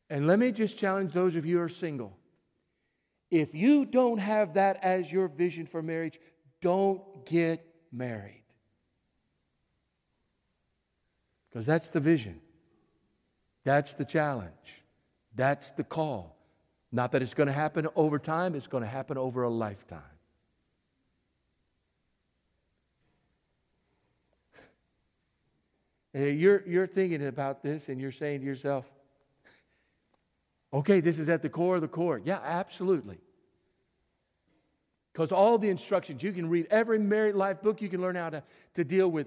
And 0.08 0.26
let 0.26 0.38
me 0.38 0.52
just 0.52 0.76
challenge 0.76 1.12
those 1.12 1.36
of 1.36 1.46
you 1.46 1.56
who 1.56 1.62
are 1.62 1.68
single. 1.68 2.16
If 3.30 3.54
you 3.54 3.84
don't 3.84 4.18
have 4.18 4.54
that 4.54 4.82
as 4.82 5.10
your 5.10 5.28
vision 5.28 5.66
for 5.66 5.82
marriage, 5.82 6.18
don't 6.60 7.26
get 7.26 7.64
married. 7.92 8.42
Because 11.48 11.66
that's 11.66 11.88
the 11.88 12.00
vision. 12.00 12.40
That's 13.64 13.94
the 13.94 14.04
challenge. 14.04 14.52
That's 15.34 15.70
the 15.72 15.84
call. 15.84 16.36
Not 16.92 17.12
that 17.12 17.22
it's 17.22 17.34
going 17.34 17.46
to 17.46 17.52
happen 17.52 17.86
over 17.94 18.18
time, 18.18 18.54
it's 18.54 18.66
going 18.66 18.82
to 18.82 18.88
happen 18.88 19.16
over 19.16 19.44
a 19.44 19.48
lifetime. 19.48 20.02
You're, 26.12 26.66
you're 26.66 26.88
thinking 26.88 27.24
about 27.24 27.62
this 27.62 27.88
and 27.88 28.00
you're 28.00 28.10
saying 28.10 28.40
to 28.40 28.46
yourself, 28.46 28.90
Okay, 30.72 31.00
this 31.00 31.18
is 31.18 31.28
at 31.28 31.42
the 31.42 31.48
core 31.48 31.76
of 31.76 31.80
the 31.80 31.88
core. 31.88 32.20
Yeah, 32.24 32.38
absolutely. 32.42 33.18
Because 35.12 35.32
all 35.32 35.58
the 35.58 35.68
instructions, 35.68 36.22
you 36.22 36.32
can 36.32 36.48
read 36.48 36.68
every 36.70 36.98
married 36.98 37.34
life 37.34 37.60
book. 37.60 37.82
You 37.82 37.88
can 37.88 38.00
learn 38.00 38.14
how 38.14 38.30
to, 38.30 38.42
to 38.74 38.84
deal 38.84 39.08
with 39.08 39.26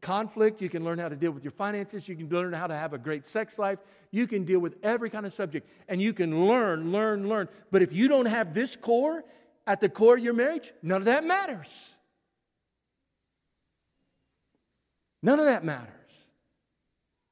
conflict. 0.00 0.60
You 0.60 0.68
can 0.68 0.84
learn 0.84 0.98
how 0.98 1.08
to 1.08 1.14
deal 1.14 1.30
with 1.30 1.44
your 1.44 1.52
finances. 1.52 2.08
You 2.08 2.16
can 2.16 2.28
learn 2.28 2.52
how 2.52 2.66
to 2.66 2.74
have 2.74 2.92
a 2.92 2.98
great 2.98 3.24
sex 3.24 3.58
life. 3.58 3.78
You 4.10 4.26
can 4.26 4.44
deal 4.44 4.58
with 4.58 4.74
every 4.82 5.08
kind 5.08 5.24
of 5.24 5.32
subject. 5.32 5.68
And 5.88 6.02
you 6.02 6.12
can 6.12 6.46
learn, 6.46 6.90
learn, 6.90 7.28
learn. 7.28 7.48
But 7.70 7.82
if 7.82 7.92
you 7.92 8.08
don't 8.08 8.26
have 8.26 8.52
this 8.52 8.74
core 8.74 9.24
at 9.66 9.80
the 9.80 9.88
core 9.88 10.16
of 10.16 10.24
your 10.24 10.34
marriage, 10.34 10.72
none 10.82 10.98
of 10.98 11.04
that 11.04 11.24
matters. 11.24 11.68
None 15.22 15.38
of 15.38 15.46
that 15.46 15.64
matters. 15.64 15.94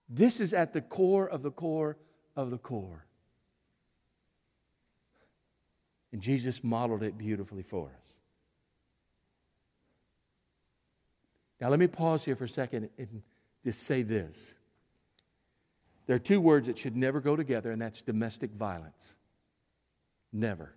This 0.08 0.38
is 0.38 0.52
at 0.52 0.72
the 0.72 0.80
core 0.80 1.28
of 1.28 1.42
the 1.42 1.50
core 1.50 1.96
of 2.36 2.50
the 2.50 2.58
core. 2.58 3.07
And 6.12 6.22
Jesus 6.22 6.64
modeled 6.64 7.02
it 7.02 7.18
beautifully 7.18 7.62
for 7.62 7.88
us. 7.88 8.14
Now, 11.60 11.68
let 11.68 11.78
me 11.78 11.86
pause 11.86 12.24
here 12.24 12.36
for 12.36 12.44
a 12.44 12.48
second 12.48 12.88
and 12.98 13.22
just 13.64 13.82
say 13.82 14.02
this. 14.02 14.54
There 16.06 16.16
are 16.16 16.20
two 16.20 16.40
words 16.40 16.68
that 16.68 16.78
should 16.78 16.96
never 16.96 17.20
go 17.20 17.36
together, 17.36 17.70
and 17.70 17.82
that's 17.82 18.00
domestic 18.00 18.52
violence. 18.52 19.14
Never. 20.32 20.74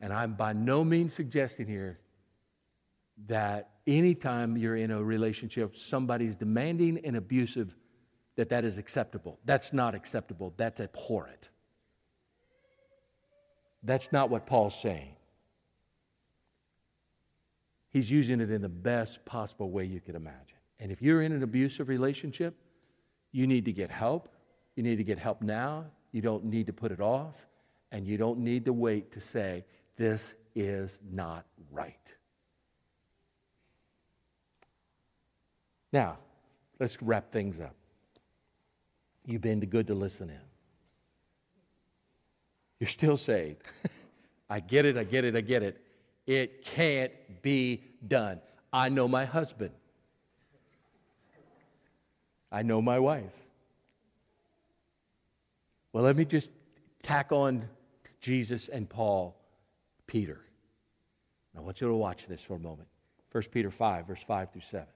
And 0.00 0.12
I'm 0.12 0.34
by 0.34 0.52
no 0.52 0.84
means 0.84 1.14
suggesting 1.14 1.66
here 1.66 1.98
that 3.26 3.70
anytime 3.86 4.56
you're 4.56 4.76
in 4.76 4.90
a 4.90 5.02
relationship, 5.02 5.76
somebody's 5.76 6.36
demanding 6.36 7.00
and 7.04 7.16
abusive, 7.16 7.74
that 8.36 8.48
that 8.48 8.64
is 8.64 8.78
acceptable. 8.78 9.38
That's 9.44 9.72
not 9.72 9.94
acceptable. 9.94 10.54
That's 10.56 10.80
abhorrent. 10.80 11.48
That's 13.84 14.10
not 14.10 14.30
what 14.30 14.46
Paul's 14.46 14.80
saying. 14.80 15.14
He's 17.90 18.10
using 18.10 18.40
it 18.40 18.50
in 18.50 18.62
the 18.62 18.68
best 18.68 19.24
possible 19.24 19.70
way 19.70 19.84
you 19.84 20.00
could 20.00 20.14
imagine. 20.14 20.58
And 20.80 20.90
if 20.90 21.00
you're 21.00 21.22
in 21.22 21.32
an 21.32 21.42
abusive 21.42 21.88
relationship, 21.88 22.56
you 23.30 23.46
need 23.46 23.66
to 23.66 23.72
get 23.72 23.90
help. 23.90 24.28
You 24.74 24.82
need 24.82 24.96
to 24.96 25.04
get 25.04 25.18
help 25.18 25.42
now. 25.42 25.84
You 26.10 26.22
don't 26.22 26.44
need 26.44 26.66
to 26.66 26.72
put 26.72 26.90
it 26.90 27.00
off. 27.00 27.46
And 27.92 28.06
you 28.06 28.16
don't 28.16 28.40
need 28.40 28.64
to 28.64 28.72
wait 28.72 29.12
to 29.12 29.20
say, 29.20 29.64
this 29.96 30.34
is 30.56 30.98
not 31.08 31.44
right. 31.70 32.14
Now, 35.92 36.18
let's 36.80 37.00
wrap 37.00 37.30
things 37.30 37.60
up. 37.60 37.76
You've 39.24 39.42
been 39.42 39.60
good 39.60 39.86
to 39.86 39.94
listen 39.94 40.30
in. 40.30 40.53
You're 42.84 42.90
still 42.90 43.16
saved. 43.16 43.62
I 44.50 44.60
get 44.60 44.84
it, 44.84 44.98
I 44.98 45.04
get 45.04 45.24
it, 45.24 45.34
I 45.34 45.40
get 45.40 45.62
it. 45.62 45.80
It 46.26 46.66
can't 46.66 47.12
be 47.40 47.82
done. 48.06 48.42
I 48.74 48.90
know 48.90 49.08
my 49.08 49.24
husband. 49.24 49.70
I 52.52 52.60
know 52.60 52.82
my 52.82 52.98
wife. 52.98 53.32
Well, 55.94 56.04
let 56.04 56.14
me 56.14 56.26
just 56.26 56.50
tack 57.02 57.32
on 57.32 57.70
Jesus 58.20 58.68
and 58.68 58.86
Paul, 58.86 59.34
Peter. 60.06 60.42
I 61.56 61.60
want 61.60 61.80
you 61.80 61.88
to 61.88 61.94
watch 61.94 62.26
this 62.26 62.42
for 62.42 62.56
a 62.56 62.60
moment. 62.60 62.88
1 63.32 63.44
Peter 63.44 63.70
5, 63.70 64.08
verse 64.08 64.22
5 64.22 64.52
through 64.52 64.60
7. 64.60 64.86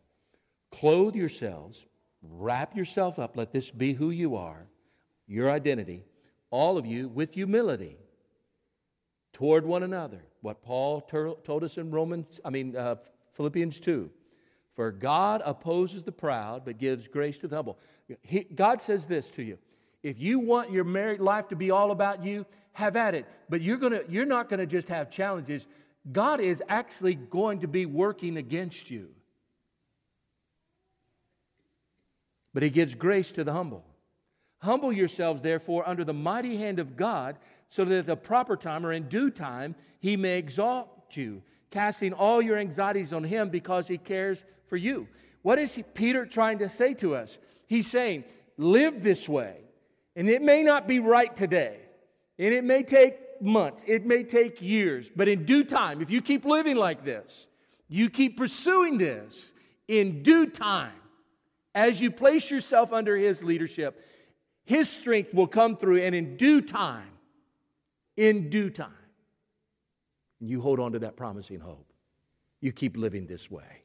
Clothe 0.71 1.17
yourselves, 1.17 1.87
wrap 2.21 2.77
yourself 2.77 3.19
up, 3.19 3.35
let 3.35 3.51
this 3.51 3.71
be 3.71 3.95
who 3.95 4.11
you 4.11 4.37
are, 4.37 4.67
your 5.27 5.51
identity 5.51 6.05
all 6.51 6.79
of 6.79 6.87
you 6.87 7.09
with 7.09 7.33
humility 7.33 7.97
toward 9.33 9.65
one 9.65 9.83
another. 9.83 10.21
What 10.41 10.63
Paul 10.63 11.01
told 11.01 11.65
us 11.65 11.79
in 11.79 11.91
Romans, 11.91 12.41
I 12.45 12.51
mean, 12.51 12.77
uh, 12.77 12.97
Philippians 13.33 13.81
2. 13.81 14.11
For 14.75 14.93
God 14.93 15.43
opposes 15.45 16.05
the 16.05 16.13
proud, 16.13 16.65
but 16.65 16.79
gives 16.79 17.09
grace 17.09 17.39
to 17.39 17.49
the 17.49 17.57
humble. 17.57 17.79
He, 18.23 18.45
God 18.45 18.81
says 18.81 19.07
this 19.07 19.29
to 19.31 19.43
you. 19.43 19.59
If 20.03 20.21
you 20.21 20.39
want 20.39 20.71
your 20.71 20.85
married 20.85 21.21
life 21.21 21.49
to 21.49 21.57
be 21.57 21.71
all 21.71 21.91
about 21.91 22.25
you, 22.25 22.47
have 22.73 22.95
at 22.95 23.15
it. 23.15 23.27
But 23.49 23.61
you're, 23.61 23.77
gonna, 23.77 24.03
you're 24.09 24.25
not 24.25 24.49
going 24.49 24.61
to 24.61 24.67
just 24.67 24.89
have 24.89 25.11
challenges. 25.11 25.67
God 26.11 26.41
is 26.41 26.63
actually 26.69 27.17
going 27.17 27.61
to 27.61 27.69
be 27.69 27.87
working 27.87 28.37
against 28.37 28.91
you. 28.91 29.09
But 32.55 32.63
He 32.63 32.71
gives 32.71 32.95
grace 32.95 33.33
to 33.33 33.45
the 33.45 33.53
humble. 33.53 33.85
Humble 34.61 34.93
yourselves, 34.93 35.41
therefore, 35.41 35.89
under 35.89 36.05
the 36.05 36.13
mighty 36.13 36.57
hand 36.57 36.79
of 36.79 36.97
God, 36.97 37.37
so 37.69 37.85
that 37.85 37.99
at 37.99 38.07
the 38.07 38.17
proper 38.17 38.57
time 38.57 38.85
or 38.85 38.93
in 38.93 39.09
due 39.09 39.31
time 39.31 39.75
he 40.01 40.17
may 40.17 40.39
exalt 40.39 40.89
you, 41.13 41.43
casting 41.71 42.13
all 42.13 42.41
your 42.41 42.57
anxieties 42.57 43.13
on 43.13 43.25
him 43.25 43.51
because 43.51 43.89
he 43.89 43.99
cares 43.99 44.45
for 44.67 44.77
you. 44.77 45.09
What 45.43 45.59
is 45.59 45.75
he, 45.75 45.83
Peter 45.83 46.27
trying 46.27 46.59
to 46.59 46.69
say 46.69 46.95
to 46.95 47.15
us? 47.15 47.39
He's 47.67 47.91
saying, 47.91 48.25
live 48.57 49.03
this 49.03 49.29
way. 49.29 49.57
And 50.17 50.29
it 50.29 50.43
may 50.43 50.63
not 50.63 50.89
be 50.89 50.99
right 50.99 51.35
today, 51.35 51.79
and 52.39 52.53
it 52.53 52.65
may 52.65 52.83
take 52.83 53.41
months, 53.41 53.85
it 53.87 54.05
may 54.05 54.25
take 54.25 54.61
years, 54.61 55.09
but 55.15 55.29
in 55.29 55.45
due 55.45 55.63
time, 55.63 56.03
if 56.03 56.11
you 56.11 56.21
keep 56.21 56.45
living 56.45 56.77
like 56.77 57.05
this, 57.05 57.47
you 57.89 58.11
keep 58.11 58.37
pursuing 58.37 58.99
this, 58.99 59.53
in 59.87 60.23
due 60.23 60.47
time, 60.47 60.93
as 61.75 62.01
you 62.01 62.11
place 62.11 62.51
yourself 62.51 62.93
under 62.93 63.17
his 63.17 63.45
leadership, 63.45 64.05
his 64.69 64.91
strength 64.91 65.33
will 65.33 65.47
come 65.47 65.79
through, 65.79 66.03
and 66.03 66.15
in 66.15 66.37
due 66.37 66.61
time, 66.61 67.09
in 68.19 68.51
due 68.51 68.69
time, 68.69 68.93
you 70.41 70.61
hold 70.61 70.79
on 70.79 70.93
to 70.93 70.99
that 70.99 71.17
promising 71.17 71.59
hope. 71.59 71.91
You 72.61 72.71
keep 72.73 72.95
living 72.95 73.27
this 73.27 73.51
way. 73.51 73.85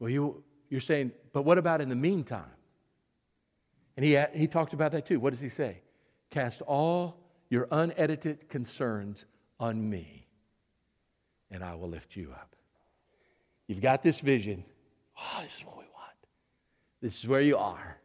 Well, 0.00 0.08
you, 0.08 0.42
you're 0.70 0.80
saying, 0.80 1.12
but 1.34 1.42
what 1.42 1.58
about 1.58 1.82
in 1.82 1.90
the 1.90 1.94
meantime? 1.94 2.56
And 3.98 4.06
he, 4.06 4.18
he 4.34 4.46
talked 4.46 4.72
about 4.72 4.92
that 4.92 5.04
too. 5.04 5.20
What 5.20 5.34
does 5.34 5.40
he 5.40 5.50
say? 5.50 5.82
Cast 6.30 6.62
all 6.62 7.18
your 7.50 7.68
unedited 7.70 8.48
concerns 8.48 9.26
on 9.60 9.90
me, 9.90 10.28
and 11.50 11.62
I 11.62 11.74
will 11.74 11.90
lift 11.90 12.16
you 12.16 12.30
up. 12.32 12.56
You've 13.66 13.82
got 13.82 14.02
this 14.02 14.20
vision. 14.20 14.64
Oh, 15.20 15.40
this 15.42 15.58
is 15.58 15.66
what 15.66 15.76
we 15.76 15.84
this 17.02 17.18
is 17.18 17.26
where 17.26 17.40
you 17.42 17.58
are. 17.58 17.98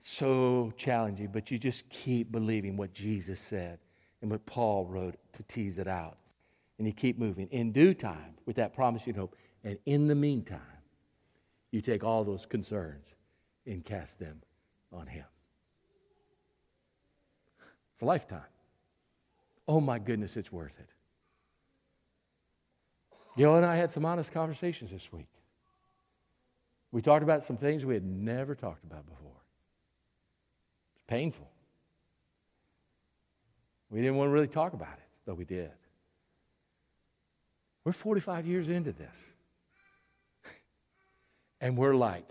It's 0.00 0.10
so 0.10 0.72
challenging, 0.76 1.28
but 1.32 1.50
you 1.50 1.58
just 1.58 1.88
keep 1.88 2.32
believing 2.32 2.76
what 2.76 2.92
Jesus 2.92 3.40
said 3.40 3.78
and 4.20 4.30
what 4.30 4.44
Paul 4.44 4.86
wrote 4.86 5.14
to 5.34 5.44
tease 5.44 5.78
it 5.78 5.86
out. 5.86 6.18
And 6.76 6.86
you 6.86 6.92
keep 6.92 7.18
moving 7.18 7.48
in 7.50 7.72
due 7.72 7.94
time 7.94 8.34
with 8.44 8.56
that 8.56 8.74
promising 8.74 9.14
hope. 9.14 9.36
And 9.64 9.78
in 9.86 10.08
the 10.08 10.14
meantime, 10.14 10.60
you 11.70 11.80
take 11.80 12.02
all 12.02 12.24
those 12.24 12.44
concerns 12.44 13.14
and 13.66 13.84
cast 13.84 14.18
them 14.18 14.42
on 14.92 15.06
Him. 15.06 15.24
It's 17.92 18.02
a 18.02 18.04
lifetime. 18.04 18.42
Oh 19.66 19.80
my 19.80 19.98
goodness, 19.98 20.36
it's 20.36 20.50
worth 20.50 20.78
it. 20.78 20.88
Gail 23.36 23.56
and 23.56 23.66
I 23.66 23.76
had 23.76 23.90
some 23.90 24.04
honest 24.04 24.32
conversations 24.32 24.90
this 24.90 25.12
week. 25.12 25.28
We 26.90 27.02
talked 27.02 27.22
about 27.22 27.42
some 27.42 27.56
things 27.56 27.84
we 27.84 27.94
had 27.94 28.04
never 28.04 28.54
talked 28.54 28.84
about 28.84 29.06
before. 29.06 29.42
It's 30.94 31.04
painful. 31.06 31.48
We 33.90 34.00
didn't 34.00 34.16
want 34.16 34.28
to 34.28 34.32
really 34.32 34.48
talk 34.48 34.72
about 34.72 34.94
it, 34.94 35.08
but 35.26 35.36
we 35.36 35.44
did. 35.44 35.70
We're 37.84 37.92
45 37.92 38.46
years 38.46 38.68
into 38.68 38.92
this. 38.92 39.32
and 41.60 41.76
we're 41.76 41.94
like, 41.94 42.28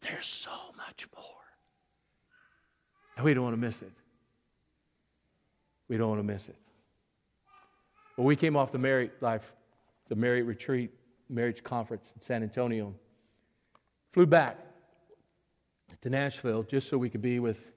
there's 0.00 0.26
so 0.26 0.50
much 0.76 1.06
more. 1.14 1.24
And 3.16 3.24
we 3.24 3.34
don't 3.34 3.44
want 3.44 3.54
to 3.54 3.60
miss 3.60 3.82
it. 3.82 3.92
We 5.88 5.96
don't 5.96 6.08
want 6.08 6.20
to 6.20 6.26
miss 6.26 6.48
it. 6.48 6.56
Well, 8.16 8.26
we 8.26 8.36
came 8.36 8.56
off 8.56 8.72
the 8.72 8.78
married 8.78 9.10
life, 9.20 9.52
the 10.08 10.16
married 10.16 10.42
retreat, 10.42 10.90
marriage 11.28 11.62
conference 11.62 12.12
in 12.14 12.22
San 12.22 12.42
Antonio 12.42 12.94
Flew 14.12 14.26
back 14.26 14.58
to 16.02 16.10
Nashville 16.10 16.64
just 16.64 16.90
so 16.90 16.98
we 16.98 17.08
could 17.08 17.22
be 17.22 17.40
with 17.40 17.72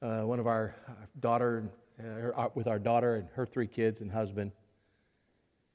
uh, 0.00 0.22
one 0.22 0.40
of 0.40 0.46
our 0.46 0.74
daughter, 1.20 1.68
uh, 2.02 2.48
with 2.54 2.66
our 2.66 2.78
daughter 2.78 3.16
and 3.16 3.28
her 3.34 3.44
three 3.44 3.66
kids 3.66 4.00
and 4.00 4.10
husband. 4.10 4.52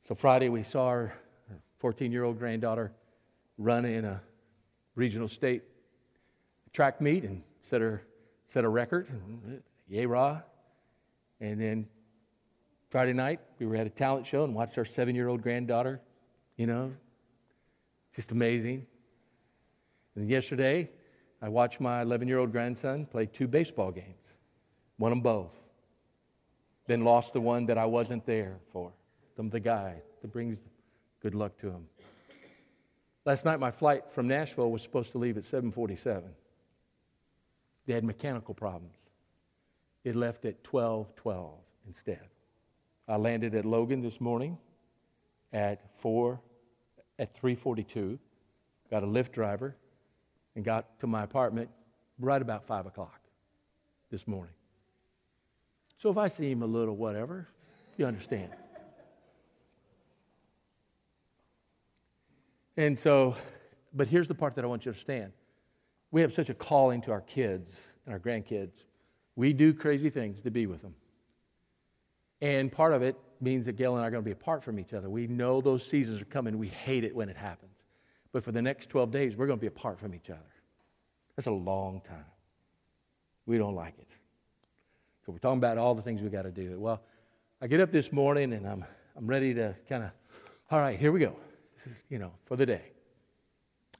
So 0.07 0.15
Friday 0.15 0.49
we 0.49 0.63
saw 0.63 0.87
our 0.87 1.13
14-year-old 1.83 2.39
granddaughter 2.39 2.93
run 3.59 3.85
in 3.85 4.05
a 4.05 4.23
regional 4.95 5.27
state 5.27 5.61
track 6.73 6.99
meet 6.99 7.23
and 7.23 7.43
set 7.61 7.79
her 7.79 8.01
set 8.47 8.63
a 8.63 8.69
record. 8.69 9.07
Yay, 9.87 10.07
rah! 10.07 10.41
And 11.39 11.61
then 11.61 11.87
Friday 12.89 13.13
night 13.13 13.39
we 13.59 13.67
were 13.67 13.75
at 13.75 13.85
a 13.85 13.91
talent 13.91 14.25
show 14.25 14.45
and 14.45 14.55
watched 14.55 14.79
our 14.79 14.85
seven-year-old 14.85 15.43
granddaughter. 15.43 16.01
You 16.57 16.65
know, 16.65 16.93
just 18.15 18.31
amazing. 18.31 18.87
And 20.15 20.29
yesterday, 20.29 20.89
I 21.41 21.49
watched 21.49 21.79
my 21.79 22.01
11 22.01 22.27
year 22.27 22.39
old 22.39 22.51
grandson 22.51 23.05
play 23.05 23.25
two 23.25 23.47
baseball 23.47 23.91
games, 23.91 24.23
won 24.97 25.11
them 25.11 25.21
both. 25.21 25.51
then 26.87 27.03
lost 27.03 27.33
the 27.33 27.41
one 27.41 27.65
that 27.65 27.77
I 27.77 27.85
wasn't 27.85 28.25
there 28.25 28.59
for. 28.71 28.91
I'm 29.37 29.49
the 29.49 29.59
guy 29.59 30.01
that 30.21 30.31
brings 30.31 30.59
good 31.19 31.33
luck 31.33 31.57
to 31.57 31.67
him. 31.69 31.87
Last 33.25 33.43
night, 33.43 33.59
my 33.59 33.71
flight 33.71 34.09
from 34.09 34.27
Nashville 34.27 34.71
was 34.71 34.83
supposed 34.83 35.11
to 35.13 35.17
leave 35.17 35.35
at 35.35 35.45
747. 35.45 36.29
They 37.87 37.93
had 37.93 38.03
mechanical 38.03 38.53
problems. 38.53 38.97
It 40.03 40.15
left 40.15 40.45
at 40.45 40.63
12:12 40.63 41.57
instead. 41.87 42.29
I 43.07 43.17
landed 43.17 43.55
at 43.55 43.65
Logan 43.65 44.01
this 44.01 44.21
morning 44.21 44.57
at 45.51 45.95
4 45.95 46.39
at 47.17 47.33
342, 47.33 48.19
got 48.89 49.03
a 49.03 49.07
Lyft 49.07 49.31
driver, 49.31 49.75
and 50.55 50.63
got 50.63 50.99
to 50.99 51.07
my 51.07 51.23
apartment 51.23 51.69
right 52.19 52.41
about 52.41 52.63
5 52.63 52.85
o'clock 52.85 53.19
this 54.09 54.27
morning. 54.27 54.53
So 55.97 56.09
if 56.09 56.17
I 56.17 56.27
seem 56.27 56.61
a 56.61 56.65
little 56.65 56.95
whatever, 56.95 57.47
you 57.97 58.05
understand. 58.05 58.51
And 62.77 62.97
so, 62.99 63.35
but 63.93 64.07
here's 64.07 64.27
the 64.27 64.35
part 64.35 64.55
that 64.55 64.65
I 64.65 64.67
want 64.67 64.85
you 64.85 64.91
to 64.91 64.95
understand. 64.95 65.31
We 66.11 66.21
have 66.21 66.33
such 66.33 66.49
a 66.49 66.53
calling 66.53 67.01
to 67.01 67.11
our 67.11 67.21
kids 67.21 67.87
and 68.05 68.13
our 68.13 68.19
grandkids. 68.19 68.83
We 69.35 69.53
do 69.53 69.73
crazy 69.73 70.09
things 70.09 70.41
to 70.41 70.51
be 70.51 70.65
with 70.65 70.81
them. 70.81 70.95
And 72.41 72.71
part 72.71 72.93
of 72.93 73.01
it 73.01 73.17
means 73.41 73.65
that 73.65 73.73
Gail 73.73 73.95
and 73.95 74.03
I 74.03 74.07
are 74.07 74.11
going 74.11 74.23
to 74.23 74.25
be 74.25 74.31
apart 74.31 74.63
from 74.63 74.79
each 74.79 74.93
other. 74.93 75.09
We 75.09 75.27
know 75.27 75.61
those 75.61 75.85
seasons 75.85 76.21
are 76.21 76.25
coming. 76.25 76.57
We 76.57 76.67
hate 76.67 77.03
it 77.03 77.15
when 77.15 77.29
it 77.29 77.37
happens. 77.37 77.74
But 78.35 78.43
for 78.43 78.51
the 78.51 78.61
next 78.61 78.89
12 78.89 79.11
days, 79.11 79.37
we're 79.37 79.47
going 79.47 79.59
to 79.59 79.61
be 79.61 79.67
apart 79.67 79.97
from 79.97 80.13
each 80.13 80.29
other. 80.29 80.41
That's 81.37 81.47
a 81.47 81.51
long 81.51 82.01
time. 82.01 82.25
We 83.45 83.57
don't 83.57 83.75
like 83.75 83.97
it. 83.97 84.09
So 85.25 85.31
we're 85.31 85.37
talking 85.37 85.59
about 85.59 85.77
all 85.77 85.95
the 85.95 86.01
things 86.01 86.21
we 86.21 86.27
got 86.27 86.41
to 86.41 86.51
do. 86.51 86.77
Well, 86.77 87.01
I 87.61 87.67
get 87.67 87.79
up 87.79 87.93
this 87.93 88.11
morning 88.11 88.51
and 88.51 88.67
I'm, 88.67 88.83
I'm 89.15 89.25
ready 89.25 89.53
to 89.53 89.73
kind 89.87 90.03
of, 90.03 90.11
all 90.69 90.79
right, 90.79 90.99
here 90.99 91.13
we 91.13 91.21
go. 91.21 91.33
This 91.77 91.93
is, 91.93 92.03
you 92.09 92.19
know, 92.19 92.33
for 92.43 92.57
the 92.57 92.65
day. 92.65 92.81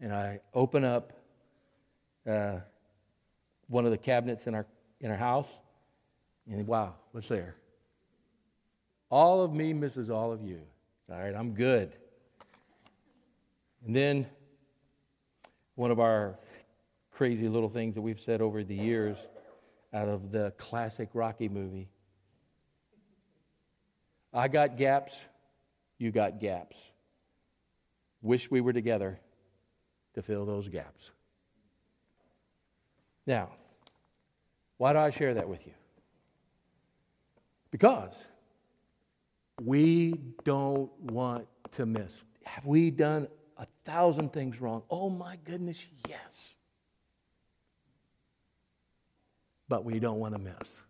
And 0.01 0.13
I 0.13 0.41
open 0.53 0.83
up 0.83 1.13
uh, 2.27 2.57
one 3.69 3.85
of 3.85 3.91
the 3.91 3.97
cabinets 3.97 4.47
in 4.47 4.53
our, 4.53 4.65
in 4.99 5.11
our 5.11 5.17
house, 5.17 5.47
and 6.51 6.67
wow, 6.67 6.95
what's 7.13 7.29
there? 7.29 7.55
All 9.09 9.45
of 9.45 9.53
me 9.53 9.71
misses 9.71 10.09
all 10.09 10.33
of 10.33 10.43
you. 10.43 10.59
All 11.09 11.21
right, 11.21 11.33
I'm 11.33 11.53
good. 11.53 11.95
And 13.85 13.95
then 13.95 14.25
one 15.75 15.91
of 15.91 15.99
our 15.99 16.37
crazy 17.11 17.47
little 17.47 17.69
things 17.69 17.95
that 17.95 18.01
we've 18.01 18.19
said 18.19 18.41
over 18.41 18.63
the 18.63 18.75
years 18.75 19.17
out 19.93 20.07
of 20.07 20.31
the 20.31 20.53
classic 20.57 21.09
Rocky 21.13 21.47
movie 21.47 21.89
I 24.35 24.49
got 24.49 24.75
gaps, 24.75 25.17
you 25.97 26.11
got 26.11 26.41
gaps. 26.41 26.91
Wish 28.21 28.51
we 28.51 28.59
were 28.59 28.73
together 28.73 29.17
to 30.13 30.21
fill 30.21 30.45
those 30.45 30.67
gaps. 30.67 31.11
Now, 33.25 33.51
why 34.75 34.91
do 34.91 34.99
I 34.99 35.09
share 35.11 35.35
that 35.35 35.47
with 35.47 35.65
you? 35.65 35.71
Because 37.71 38.25
we 39.61 40.19
don't 40.43 40.91
want 40.99 41.47
to 41.71 41.85
miss. 41.85 42.19
Have 42.43 42.65
we 42.65 42.91
done 42.91 43.29
a 43.57 43.65
thousand 43.83 44.33
things 44.33 44.59
wrong? 44.59 44.83
Oh 44.89 45.09
my 45.09 45.37
goodness, 45.43 45.85
yes. 46.07 46.53
But 49.67 49.83
we 49.83 49.99
don't 49.99 50.19
want 50.19 50.35
to 50.35 50.39
miss, 50.39 50.81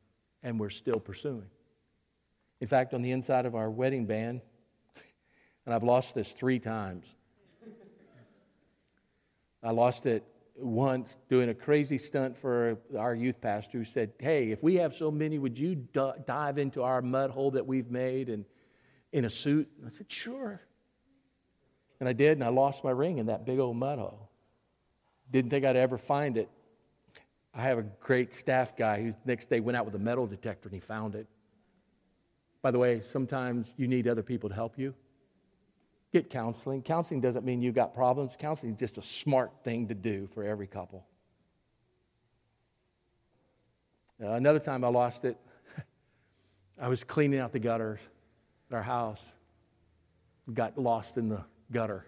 and 0.44 0.60
we're 0.60 0.70
still 0.70 1.00
pursuing. 1.00 1.50
In 2.60 2.68
fact, 2.68 2.94
on 2.94 3.02
the 3.02 3.12
inside 3.12 3.46
of 3.46 3.56
our 3.56 3.70
wedding 3.70 4.06
band, 4.06 4.42
and 5.66 5.74
I've 5.74 5.84
lost 5.84 6.16
this 6.16 6.32
three 6.32 6.60
times. 6.60 7.16
I 9.64 9.72
lost 9.72 10.06
it 10.06 10.24
once 10.58 11.18
doing 11.28 11.50
a 11.50 11.54
crazy 11.54 11.98
stunt 11.98 12.38
for 12.38 12.78
our 12.98 13.16
youth 13.16 13.42
pastor 13.42 13.80
who 13.80 13.86
said, 13.86 14.14
Hey, 14.20 14.52
if 14.52 14.62
we 14.64 14.76
have 14.76 14.94
so 14.94 15.12
many, 15.12 15.40
would 15.40 15.58
you 15.58 15.76
d- 15.76 16.12
dive 16.26 16.58
into 16.58 16.84
our 16.84 17.02
mud 17.02 17.32
hole 17.32 17.52
that 17.52 17.66
we've 17.66 17.90
made 17.90 18.30
and 18.30 18.46
in 19.12 19.26
a 19.26 19.30
suit? 19.30 19.70
I 19.86 19.90
said, 19.90 20.12
Sure. 20.12 20.62
And 22.00 22.10
I 22.10 22.14
did, 22.14 22.34
and 22.38 22.44
I 22.44 22.50
lost 22.50 22.84
my 22.84 22.92
ring 22.92 23.18
in 23.18 23.28
that 23.28 23.46
big 23.46 23.60
old 23.60 23.78
mud 23.78 24.00
hole. 24.00 24.30
Didn't 25.32 25.50
think 25.50 25.66
I'd 25.66 25.76
ever 25.76 25.98
find 25.98 26.38
it. 26.38 26.50
I 27.54 27.62
have 27.62 27.78
a 27.78 27.84
great 27.84 28.34
staff 28.34 28.76
guy 28.76 29.02
who 29.02 29.14
next 29.24 29.50
day 29.50 29.62
went 29.62 29.78
out 29.78 29.86
with 29.86 29.96
a 29.96 30.00
metal 30.00 30.28
detector 30.28 30.68
and 30.68 30.74
he 30.74 30.82
found 30.82 31.16
it. 31.16 31.26
By 32.62 32.72
the 32.72 32.80
way, 32.80 33.02
sometimes 33.02 33.74
you 33.78 33.88
need 33.88 34.08
other 34.08 34.24
people 34.24 34.50
to 34.50 34.56
help 34.56 34.78
you. 34.78 34.94
Get 36.12 36.30
counseling. 36.30 36.82
Counseling 36.82 37.22
doesn't 37.22 37.46
mean 37.46 37.62
you've 37.62 37.76
got 37.76 37.94
problems. 37.94 38.34
Counseling 38.38 38.74
is 38.74 38.80
just 38.80 38.98
a 38.98 39.02
smart 39.02 39.52
thing 39.64 39.88
to 39.88 39.94
do 39.94 40.28
for 40.34 40.44
every 40.44 40.68
couple. 40.68 41.06
Uh, 44.22 44.32
another 44.32 44.60
time 44.60 44.84
I 44.84 44.88
lost 44.88 45.26
it, 45.26 45.38
I 46.82 46.88
was 46.88 47.04
cleaning 47.04 47.40
out 47.40 47.52
the 47.52 47.60
gutters 47.60 48.00
at 48.70 48.76
our 48.76 48.84
house. 48.84 49.24
Got 50.54 50.78
lost 50.78 51.18
in 51.18 51.28
the 51.28 51.44
gutter. 51.72 52.06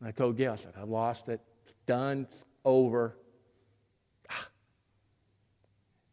And 0.00 0.08
I 0.08 0.12
go, 0.12 0.32
Gail, 0.32 0.52
I 0.52 0.56
said, 0.56 0.74
I 0.78 0.84
lost 0.84 1.28
it. 1.28 1.40
It's 1.64 1.74
done. 1.86 2.26
It's 2.30 2.44
over. 2.64 3.16
Ah. 4.30 4.48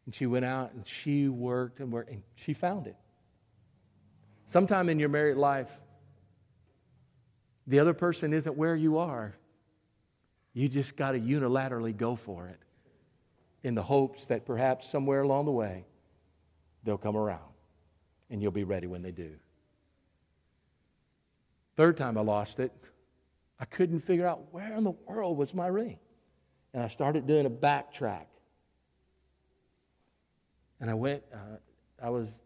And 0.06 0.14
she 0.14 0.26
went 0.26 0.44
out 0.44 0.72
and 0.72 0.86
she 0.86 1.28
worked 1.28 1.80
and 1.80 1.92
worked 1.92 2.10
and 2.10 2.22
she 2.34 2.52
found 2.52 2.86
it. 2.86 2.96
Sometime 4.46 4.88
in 4.88 4.98
your 4.98 5.08
married 5.08 5.36
life, 5.36 5.70
the 7.66 7.80
other 7.80 7.94
person 7.94 8.32
isn't 8.32 8.56
where 8.56 8.76
you 8.76 8.98
are. 8.98 9.34
You 10.52 10.68
just 10.68 10.96
got 10.96 11.12
to 11.12 11.20
unilaterally 11.20 11.96
go 11.96 12.16
for 12.16 12.46
it 12.46 12.60
in 13.62 13.74
the 13.74 13.82
hopes 13.82 14.26
that 14.26 14.46
perhaps 14.46 14.88
somewhere 14.88 15.22
along 15.22 15.44
the 15.46 15.52
way 15.52 15.84
they'll 16.84 16.96
come 16.96 17.16
around 17.16 17.40
and 18.30 18.40
you'll 18.40 18.52
be 18.52 18.64
ready 18.64 18.86
when 18.86 19.02
they 19.02 19.10
do. 19.10 19.32
Third 21.76 21.96
time 21.96 22.16
I 22.16 22.22
lost 22.22 22.58
it, 22.58 22.72
I 23.60 23.64
couldn't 23.64 24.00
figure 24.00 24.26
out 24.26 24.52
where 24.52 24.74
in 24.74 24.84
the 24.84 24.94
world 25.06 25.36
was 25.36 25.54
my 25.54 25.66
ring. 25.66 25.98
And 26.72 26.82
I 26.82 26.88
started 26.88 27.26
doing 27.26 27.46
a 27.46 27.50
backtrack. 27.50 28.26
And 30.80 30.90
I 30.90 30.94
went, 30.94 31.22
uh, 31.32 31.56
I 32.02 32.10
was 32.10 32.40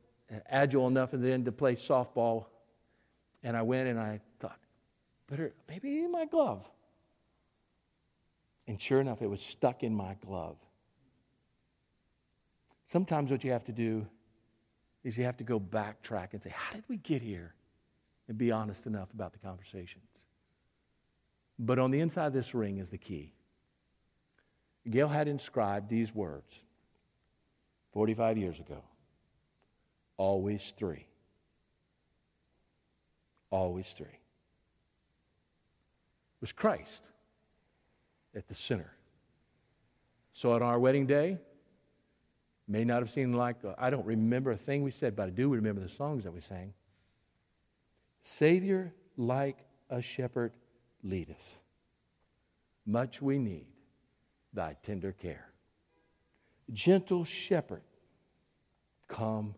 agile 0.49 0.87
enough 0.87 1.13
and 1.13 1.25
then 1.25 1.45
to 1.45 1.53
play 1.53 1.75
softball. 1.75 2.47
And 3.43 3.57
I 3.57 3.63
went 3.63 3.89
and 3.89 3.99
I 3.99 4.21
thought, 4.39 4.59
better, 5.29 5.53
maybe 5.69 6.05
in 6.05 6.13
my 6.13 6.27
glove. 6.27 6.69
And 8.67 8.81
sure 8.81 9.01
enough, 9.01 9.23
it 9.23 9.29
was 9.29 9.43
stuck 9.43 9.83
in 9.83 9.95
my 9.95 10.15
glove. 10.25 10.57
Sometimes 12.87 13.31
what 13.31 13.43
you 13.43 13.53
have 13.53 13.65
to 13.65 13.73
do 13.73 14.07
is 15.03 15.17
you 15.17 15.25
have 15.25 15.37
to 15.39 15.45
go 15.45 15.59
backtrack 15.59 16.33
and 16.33 16.43
say, 16.43 16.53
How 16.55 16.75
did 16.75 16.85
we 16.89 16.97
get 16.99 17.23
here? 17.23 17.55
And 18.31 18.39
be 18.39 18.53
honest 18.53 18.87
enough 18.87 19.13
about 19.13 19.33
the 19.33 19.41
conversations. 19.41 20.25
But 21.59 21.81
on 21.81 21.91
the 21.91 21.99
inside 21.99 22.29
of 22.29 22.33
this 22.33 22.55
ring 22.55 22.79
is 22.79 22.89
the 22.89 22.97
key. 22.97 23.33
Gail 24.89 25.09
had 25.09 25.27
inscribed 25.27 25.89
these 25.89 26.15
words 26.15 26.55
45 27.93 28.39
years 28.39 28.61
ago 28.61 28.85
always 30.17 30.73
three. 30.79 31.07
Always 33.51 33.91
three 33.91 34.21
was 36.41 36.53
Christ 36.53 37.03
at 38.33 38.47
the 38.47 38.55
center. 38.55 38.93
So 40.35 40.53
on 40.53 40.63
our 40.63 40.79
wedding 40.79 41.07
day, 41.07 41.39
may 42.69 42.85
not 42.85 43.01
have 43.01 43.11
seemed 43.11 43.35
like, 43.35 43.57
uh, 43.65 43.75
I 43.77 43.91
don't 43.91 44.07
remember 44.07 44.53
a 44.53 44.57
thing 44.57 44.85
we 44.85 44.93
said, 44.93 45.17
but 45.17 45.27
I 45.27 45.31
do 45.31 45.49
remember 45.49 45.81
the 45.81 45.89
songs 45.89 46.23
that 46.23 46.33
we 46.33 46.41
sang. 46.41 46.75
Savior, 48.23 48.93
like 49.17 49.65
a 49.89 50.03
shepherd, 50.03 50.53
lead 51.03 51.31
us. 51.31 51.59
Much 52.87 53.23
we 53.23 53.39
need 53.39 53.67
thy 54.53 54.77
tender 54.83 55.13
care. 55.13 55.51
Gentle 56.73 57.25
shepherd, 57.25 57.83
come 59.09 59.55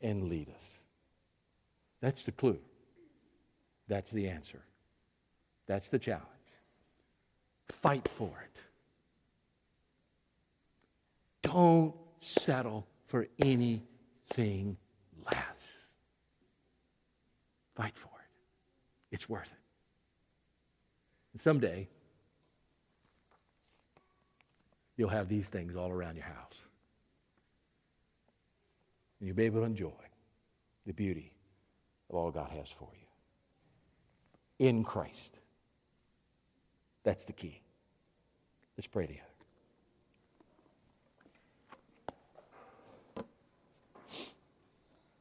and 0.00 0.28
lead 0.28 0.48
us. 0.54 0.80
That's 2.00 2.24
the 2.24 2.32
clue. 2.32 2.60
That's 3.88 4.10
the 4.10 4.28
answer. 4.28 4.62
That's 5.66 5.88
the 5.88 5.98
challenge. 5.98 6.28
Fight 7.70 8.08
for 8.08 8.44
it. 8.44 8.60
Don't 11.42 11.94
settle 12.20 12.86
for 13.04 13.26
anything 13.38 14.76
less. 15.30 15.83
Fight 17.74 17.96
for 17.96 18.08
it. 18.08 19.14
It's 19.14 19.28
worth 19.28 19.52
it. 19.52 19.58
And 21.32 21.40
someday, 21.40 21.88
you'll 24.96 25.08
have 25.08 25.28
these 25.28 25.48
things 25.48 25.76
all 25.76 25.90
around 25.90 26.16
your 26.16 26.26
house. 26.26 26.58
and 29.24 29.28
you'll 29.28 29.36
be 29.36 29.44
able 29.44 29.60
to 29.60 29.66
enjoy 29.66 29.90
the 30.86 30.92
beauty 30.92 31.32
of 32.10 32.16
all 32.16 32.30
God 32.30 32.50
has 32.50 32.70
for 32.70 32.88
you 32.92 34.68
in 34.68 34.84
Christ. 34.84 35.38
That's 37.04 37.24
the 37.24 37.32
key. 37.32 37.62
Let's 38.76 38.86
pray 38.86 39.06
together. 39.06 39.33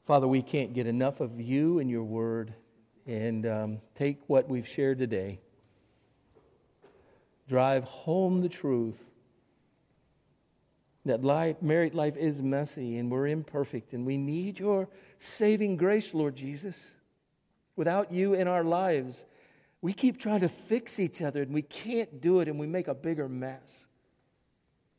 Father, 0.04 0.28
we 0.28 0.42
can't 0.42 0.74
get 0.74 0.86
enough 0.86 1.22
of 1.22 1.40
you 1.40 1.80
and 1.80 1.90
your 1.90 2.04
word. 2.04 2.54
And 3.06 3.46
um, 3.46 3.82
take 3.96 4.20
what 4.28 4.48
we've 4.48 4.68
shared 4.68 4.98
today, 4.98 5.40
drive 7.48 7.84
home 7.84 8.42
the 8.42 8.50
truth 8.50 9.02
that 11.06 11.24
life, 11.24 11.62
married 11.62 11.94
life 11.94 12.16
is 12.16 12.42
messy 12.42 12.98
and 12.98 13.12
we're 13.12 13.28
imperfect 13.28 13.94
and 13.94 14.06
we 14.06 14.16
need 14.18 14.60
your 14.60 14.88
saving 15.18 15.76
grace, 15.76 16.14
Lord 16.14 16.36
Jesus. 16.36 16.96
Without 17.76 18.12
you 18.12 18.34
in 18.34 18.48
our 18.48 18.64
lives, 18.64 19.26
we 19.82 19.92
keep 19.92 20.18
trying 20.18 20.40
to 20.42 20.50
fix 20.50 21.00
each 21.00 21.22
other 21.22 21.42
and 21.42 21.54
we 21.54 21.62
can't 21.62 22.22
do 22.22 22.40
it 22.40 22.48
and 22.48 22.58
we 22.58 22.68
make 22.68 22.88
a 22.88 22.96
bigger 22.96 23.28
mess. 23.28 23.88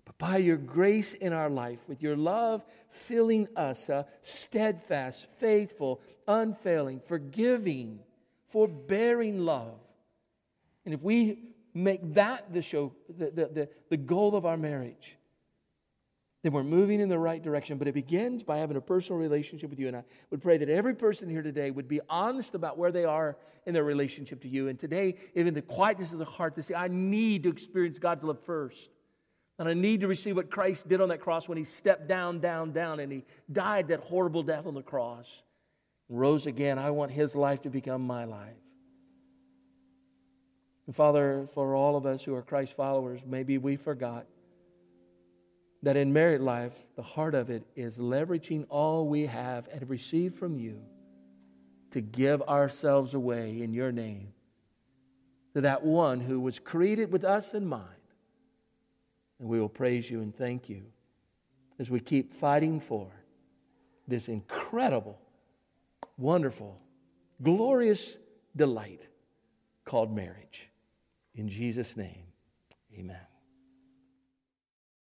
But 0.04 0.18
by 0.18 0.36
your 0.36 0.56
grace 0.56 1.14
in 1.14 1.32
our 1.32 1.48
life, 1.48 1.80
with 1.88 2.02
your 2.02 2.16
love 2.16 2.64
filling 2.90 3.48
us, 3.56 3.88
a 3.88 4.06
steadfast, 4.22 5.26
faithful, 5.38 6.00
unfailing, 6.28 7.00
forgiving, 7.00 8.00
forbearing 8.48 9.38
love. 9.38 9.78
And 10.84 10.94
if 10.94 11.02
we 11.02 11.38
make 11.72 12.14
that 12.14 12.52
the 12.52 12.62
show, 12.62 12.92
the, 13.08 13.30
the, 13.30 13.46
the, 13.46 13.68
the 13.90 13.96
goal 13.96 14.36
of 14.36 14.46
our 14.46 14.56
marriage, 14.56 15.16
then 16.42 16.52
we're 16.52 16.62
moving 16.62 17.00
in 17.00 17.08
the 17.08 17.18
right 17.18 17.42
direction. 17.42 17.78
But 17.78 17.88
it 17.88 17.94
begins 17.94 18.42
by 18.42 18.58
having 18.58 18.76
a 18.76 18.80
personal 18.80 19.18
relationship 19.18 19.70
with 19.70 19.80
you. 19.80 19.88
And 19.88 19.96
I 19.96 20.04
would 20.30 20.42
pray 20.42 20.58
that 20.58 20.68
every 20.68 20.94
person 20.94 21.30
here 21.30 21.42
today 21.42 21.70
would 21.70 21.88
be 21.88 22.02
honest 22.08 22.54
about 22.54 22.76
where 22.76 22.92
they 22.92 23.06
are 23.06 23.38
in 23.64 23.72
their 23.72 23.82
relationship 23.82 24.42
to 24.42 24.48
you. 24.48 24.68
And 24.68 24.78
today, 24.78 25.14
even 25.34 25.54
the 25.54 25.62
quietness 25.62 26.12
of 26.12 26.18
the 26.18 26.26
heart, 26.26 26.54
to 26.56 26.62
say, 26.62 26.74
I 26.74 26.88
need 26.88 27.44
to 27.44 27.48
experience 27.48 27.98
God's 27.98 28.24
love 28.24 28.40
first. 28.44 28.90
And 29.58 29.68
I 29.68 29.74
need 29.74 30.00
to 30.00 30.08
receive 30.08 30.36
what 30.36 30.50
Christ 30.50 30.88
did 30.88 31.00
on 31.00 31.10
that 31.10 31.20
cross 31.20 31.48
when 31.48 31.58
he 31.58 31.64
stepped 31.64 32.08
down, 32.08 32.40
down, 32.40 32.72
down, 32.72 32.98
and 32.98 33.12
he 33.12 33.24
died 33.50 33.88
that 33.88 34.00
horrible 34.00 34.42
death 34.42 34.66
on 34.66 34.74
the 34.74 34.82
cross. 34.82 35.42
and 36.08 36.18
Rose 36.18 36.46
again. 36.46 36.78
I 36.78 36.90
want 36.90 37.12
his 37.12 37.34
life 37.34 37.62
to 37.62 37.70
become 37.70 38.02
my 38.02 38.24
life. 38.24 38.56
And 40.86 40.94
Father, 40.94 41.46
for 41.54 41.74
all 41.74 41.96
of 41.96 42.04
us 42.04 42.24
who 42.24 42.34
are 42.34 42.42
Christ 42.42 42.74
followers, 42.74 43.20
maybe 43.26 43.58
we 43.58 43.76
forgot 43.76 44.26
that 45.82 45.96
in 45.96 46.12
married 46.12 46.40
life, 46.40 46.72
the 46.96 47.02
heart 47.02 47.34
of 47.34 47.50
it 47.50 47.62
is 47.76 47.98
leveraging 47.98 48.66
all 48.68 49.06
we 49.06 49.26
have 49.26 49.68
and 49.72 49.88
received 49.88 50.34
from 50.34 50.54
you 50.54 50.80
to 51.90 52.00
give 52.00 52.42
ourselves 52.42 53.14
away 53.14 53.62
in 53.62 53.72
your 53.72 53.92
name 53.92 54.32
to 55.54 55.60
that 55.60 55.84
one 55.84 56.20
who 56.20 56.40
was 56.40 56.58
created 56.58 57.12
with 57.12 57.22
us 57.22 57.54
in 57.54 57.64
mind. 57.66 57.93
And 59.44 59.50
we 59.50 59.60
will 59.60 59.68
praise 59.68 60.08
you 60.08 60.22
and 60.22 60.34
thank 60.34 60.70
you 60.70 60.84
as 61.78 61.90
we 61.90 62.00
keep 62.00 62.32
fighting 62.32 62.80
for 62.80 63.10
this 64.08 64.26
incredible, 64.26 65.20
wonderful, 66.16 66.80
glorious 67.42 68.16
delight 68.56 69.02
called 69.84 70.16
marriage. 70.16 70.70
In 71.34 71.50
Jesus' 71.50 71.94
name, 71.94 72.24
amen. 72.98 73.33